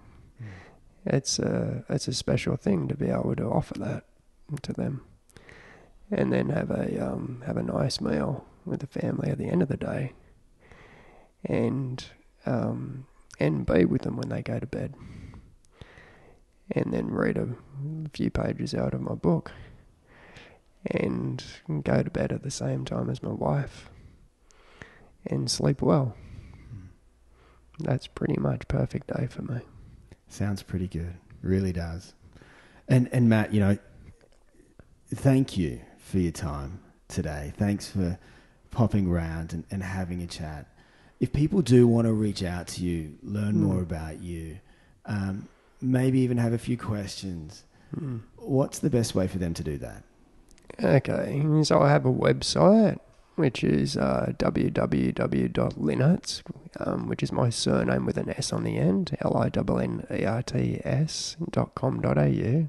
It's 1.05 1.39
a 1.39 1.83
it's 1.89 2.07
a 2.07 2.13
special 2.13 2.55
thing 2.55 2.87
to 2.87 2.95
be 2.95 3.09
able 3.09 3.35
to 3.35 3.45
offer 3.45 3.73
that 3.79 4.03
to 4.57 4.73
them, 4.73 5.01
and 6.11 6.31
then 6.31 6.49
have 6.49 6.71
a 6.71 7.05
um, 7.05 7.43
have 7.45 7.57
a 7.57 7.63
nice 7.63 8.01
meal 8.01 8.45
with 8.65 8.81
the 8.81 8.87
family 8.87 9.29
at 9.29 9.37
the 9.37 9.47
end 9.47 9.61
of 9.61 9.67
the 9.67 9.77
day, 9.77 10.13
and 11.45 12.05
um, 12.45 13.05
and 13.39 13.65
be 13.65 13.85
with 13.85 14.03
them 14.03 14.17
when 14.17 14.29
they 14.29 14.41
go 14.41 14.59
to 14.59 14.67
bed, 14.67 14.93
and 16.71 16.93
then 16.93 17.11
read 17.11 17.37
a 17.37 17.55
few 18.13 18.29
pages 18.29 18.73
out 18.73 18.93
of 18.93 19.01
my 19.01 19.15
book 19.15 19.51
and 20.85 21.43
go 21.83 22.03
to 22.03 22.09
bed 22.09 22.31
at 22.31 22.43
the 22.43 22.51
same 22.51 22.85
time 22.85 23.09
as 23.09 23.21
my 23.21 23.31
wife 23.31 23.89
and 25.25 25.49
sleep 25.51 25.81
well. 25.81 26.15
That's 27.79 28.07
pretty 28.07 28.37
much 28.39 28.67
perfect 28.67 29.07
day 29.15 29.27
for 29.27 29.41
me. 29.41 29.61
Sounds 30.27 30.63
pretty 30.63 30.87
good. 30.87 31.15
Really 31.41 31.71
does. 31.71 32.13
And 32.87 33.09
and 33.13 33.29
Matt, 33.29 33.53
you 33.53 33.59
know, 33.59 33.77
thank 35.13 35.57
you 35.57 35.81
for 35.97 36.19
your 36.19 36.31
time 36.31 36.79
today. 37.07 37.53
Thanks 37.57 37.89
for 37.89 38.17
popping 38.71 39.09
round 39.09 39.53
and, 39.53 39.63
and 39.71 39.83
having 39.83 40.21
a 40.21 40.27
chat. 40.27 40.67
If 41.19 41.33
people 41.33 41.61
do 41.61 41.87
want 41.87 42.07
to 42.07 42.13
reach 42.13 42.43
out 42.43 42.67
to 42.69 42.83
you, 42.83 43.17
learn 43.23 43.55
Mm. 43.55 43.61
more 43.61 43.81
about 43.81 44.21
you, 44.21 44.59
um, 45.05 45.47
maybe 45.81 46.19
even 46.19 46.37
have 46.37 46.53
a 46.53 46.57
few 46.57 46.77
questions, 46.77 47.63
what's 48.37 48.79
the 48.79 48.89
best 48.89 49.15
way 49.15 49.27
for 49.27 49.39
them 49.39 49.53
to 49.55 49.63
do 49.63 49.77
that? 49.79 50.03
Okay, 50.81 51.43
so 51.63 51.81
I 51.81 51.89
have 51.89 52.05
a 52.05 52.13
website 52.13 52.99
which 53.35 53.63
is 53.63 53.97
uh, 53.97 54.33
www.linnerts, 54.37 56.41
um, 56.79 57.07
which 57.07 57.23
is 57.23 57.31
my 57.31 57.49
surname 57.49 58.05
with 58.05 58.17
an 58.17 58.29
S 58.29 58.53
on 58.53 58.63
the 58.63 58.77
end, 58.77 59.17
L 59.21 59.35
I 59.37 59.47
N 59.47 60.05
N 60.09 60.19
E 60.19 60.25
R 60.25 60.43
T 60.43 60.81
S 60.83 61.37
dot 61.49 61.73
com 61.73 62.01
dot 62.01 62.17
au. 62.17 62.67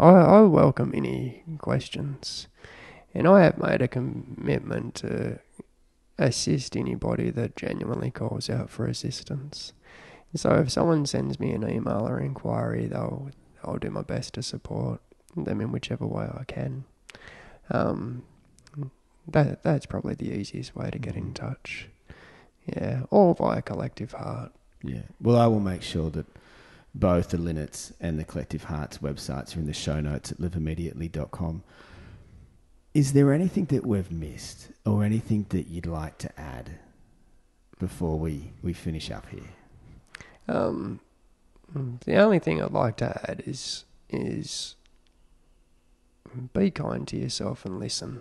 I, 0.00 0.38
I 0.38 0.40
welcome 0.42 0.92
any 0.94 1.44
questions, 1.58 2.48
and 3.12 3.28
I 3.28 3.42
have 3.42 3.58
made 3.58 3.82
a 3.82 3.88
commitment 3.88 4.94
to 4.96 5.40
assist 6.18 6.74
anybody 6.74 7.30
that 7.30 7.54
genuinely 7.54 8.10
calls 8.10 8.48
out 8.48 8.70
for 8.70 8.86
assistance. 8.86 9.74
So 10.34 10.54
if 10.54 10.70
someone 10.70 11.04
sends 11.04 11.38
me 11.38 11.52
an 11.52 11.68
email 11.68 12.08
or 12.08 12.18
inquiry, 12.18 12.86
they'll 12.86 13.30
I'll 13.62 13.76
do 13.76 13.90
my 13.90 14.02
best 14.02 14.34
to 14.34 14.42
support 14.42 15.02
them 15.36 15.60
in 15.60 15.70
whichever 15.70 16.06
way 16.06 16.28
I 16.32 16.44
can. 16.44 16.84
Um, 17.68 18.22
that 19.28 19.62
that's 19.62 19.84
probably 19.84 20.14
the 20.14 20.32
easiest 20.32 20.74
way 20.74 20.90
to 20.90 20.98
get 20.98 21.14
in 21.14 21.34
touch. 21.34 21.88
Yeah, 22.64 23.02
or 23.10 23.34
via 23.34 23.60
Collective 23.60 24.12
Heart. 24.12 24.52
Yeah. 24.82 25.02
Well, 25.20 25.36
I 25.36 25.46
will 25.46 25.60
make 25.60 25.82
sure 25.82 26.08
that 26.10 26.26
both 26.94 27.30
the 27.30 27.36
Linnerts 27.36 27.92
and 28.00 28.18
the 28.18 28.24
Collective 28.24 28.64
Hearts 28.64 28.98
websites 28.98 29.56
are 29.56 29.60
in 29.60 29.66
the 29.66 29.72
show 29.72 30.00
notes 30.00 30.32
at 30.32 30.38
liveimmediately.com. 30.38 31.62
Is 32.92 33.12
there 33.12 33.32
anything 33.32 33.66
that 33.66 33.86
we've 33.86 34.10
missed 34.10 34.68
or 34.84 35.04
anything 35.04 35.46
that 35.50 35.68
you'd 35.68 35.86
like 35.86 36.18
to 36.18 36.40
add 36.40 36.78
before 37.78 38.18
we, 38.18 38.52
we 38.62 38.72
finish 38.72 39.10
up 39.10 39.26
here? 39.28 39.42
Um, 40.48 41.00
the 42.04 42.16
only 42.16 42.40
thing 42.40 42.60
I'd 42.60 42.72
like 42.72 42.96
to 42.96 43.30
add 43.30 43.44
is 43.46 43.84
is 44.08 44.74
be 46.52 46.70
kind 46.70 47.06
to 47.08 47.16
yourself 47.16 47.64
and 47.64 47.78
listen. 47.78 48.20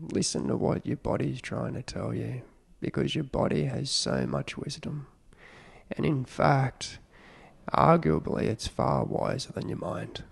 Listen 0.00 0.46
to 0.48 0.56
what 0.56 0.86
your 0.86 0.98
body's 0.98 1.40
trying 1.40 1.74
to 1.74 1.82
tell 1.82 2.14
you, 2.14 2.42
because 2.80 3.14
your 3.14 3.24
body 3.24 3.64
has 3.64 3.90
so 3.90 4.26
much 4.26 4.56
wisdom, 4.56 5.06
and 5.90 6.06
in 6.06 6.24
fact, 6.24 6.98
arguably, 7.72 8.42
it's 8.42 8.66
far 8.66 9.04
wiser 9.04 9.52
than 9.52 9.68
your 9.68 9.78
mind. 9.78 10.24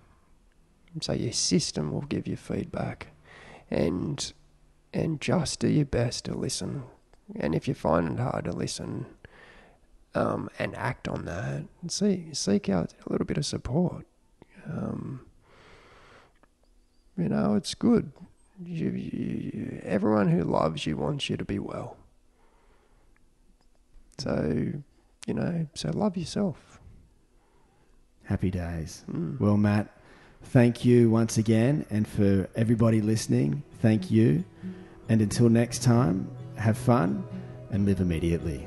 So 1.00 1.12
your 1.12 1.32
system 1.32 1.92
will 1.92 2.02
give 2.02 2.26
you 2.26 2.36
feedback, 2.36 3.08
and 3.70 4.32
and 4.92 5.20
just 5.20 5.60
do 5.60 5.68
your 5.68 5.86
best 5.86 6.24
to 6.26 6.34
listen. 6.34 6.84
And 7.36 7.54
if 7.54 7.66
you 7.66 7.74
find 7.74 8.12
it 8.12 8.22
hard 8.22 8.44
to 8.44 8.52
listen, 8.52 9.06
um, 10.14 10.48
and 10.58 10.74
act 10.76 11.08
on 11.08 11.24
that. 11.24 11.64
See, 11.88 12.28
seek 12.32 12.68
out 12.68 12.94
a 13.06 13.10
little 13.12 13.26
bit 13.26 13.38
of 13.38 13.46
support. 13.46 14.06
Um, 14.66 15.20
you 17.16 17.28
know, 17.28 17.54
it's 17.54 17.74
good. 17.74 18.12
You, 18.64 18.90
you, 18.90 19.80
everyone 19.84 20.28
who 20.28 20.44
loves 20.44 20.86
you 20.86 20.96
wants 20.96 21.28
you 21.28 21.36
to 21.36 21.44
be 21.44 21.58
well. 21.58 21.96
So, 24.18 24.72
you 25.26 25.34
know, 25.34 25.66
so 25.74 25.90
love 25.90 26.16
yourself. 26.16 26.73
Happy 28.24 28.50
days. 28.50 29.04
Mm. 29.10 29.38
Well, 29.38 29.56
Matt, 29.56 29.88
thank 30.44 30.84
you 30.84 31.10
once 31.10 31.38
again. 31.38 31.84
And 31.90 32.06
for 32.06 32.48
everybody 32.54 33.00
listening, 33.00 33.62
thank 33.80 34.10
you. 34.10 34.44
And 35.08 35.20
until 35.20 35.48
next 35.48 35.82
time, 35.82 36.30
have 36.56 36.78
fun 36.78 37.24
and 37.70 37.84
live 37.84 38.00
immediately. 38.00 38.66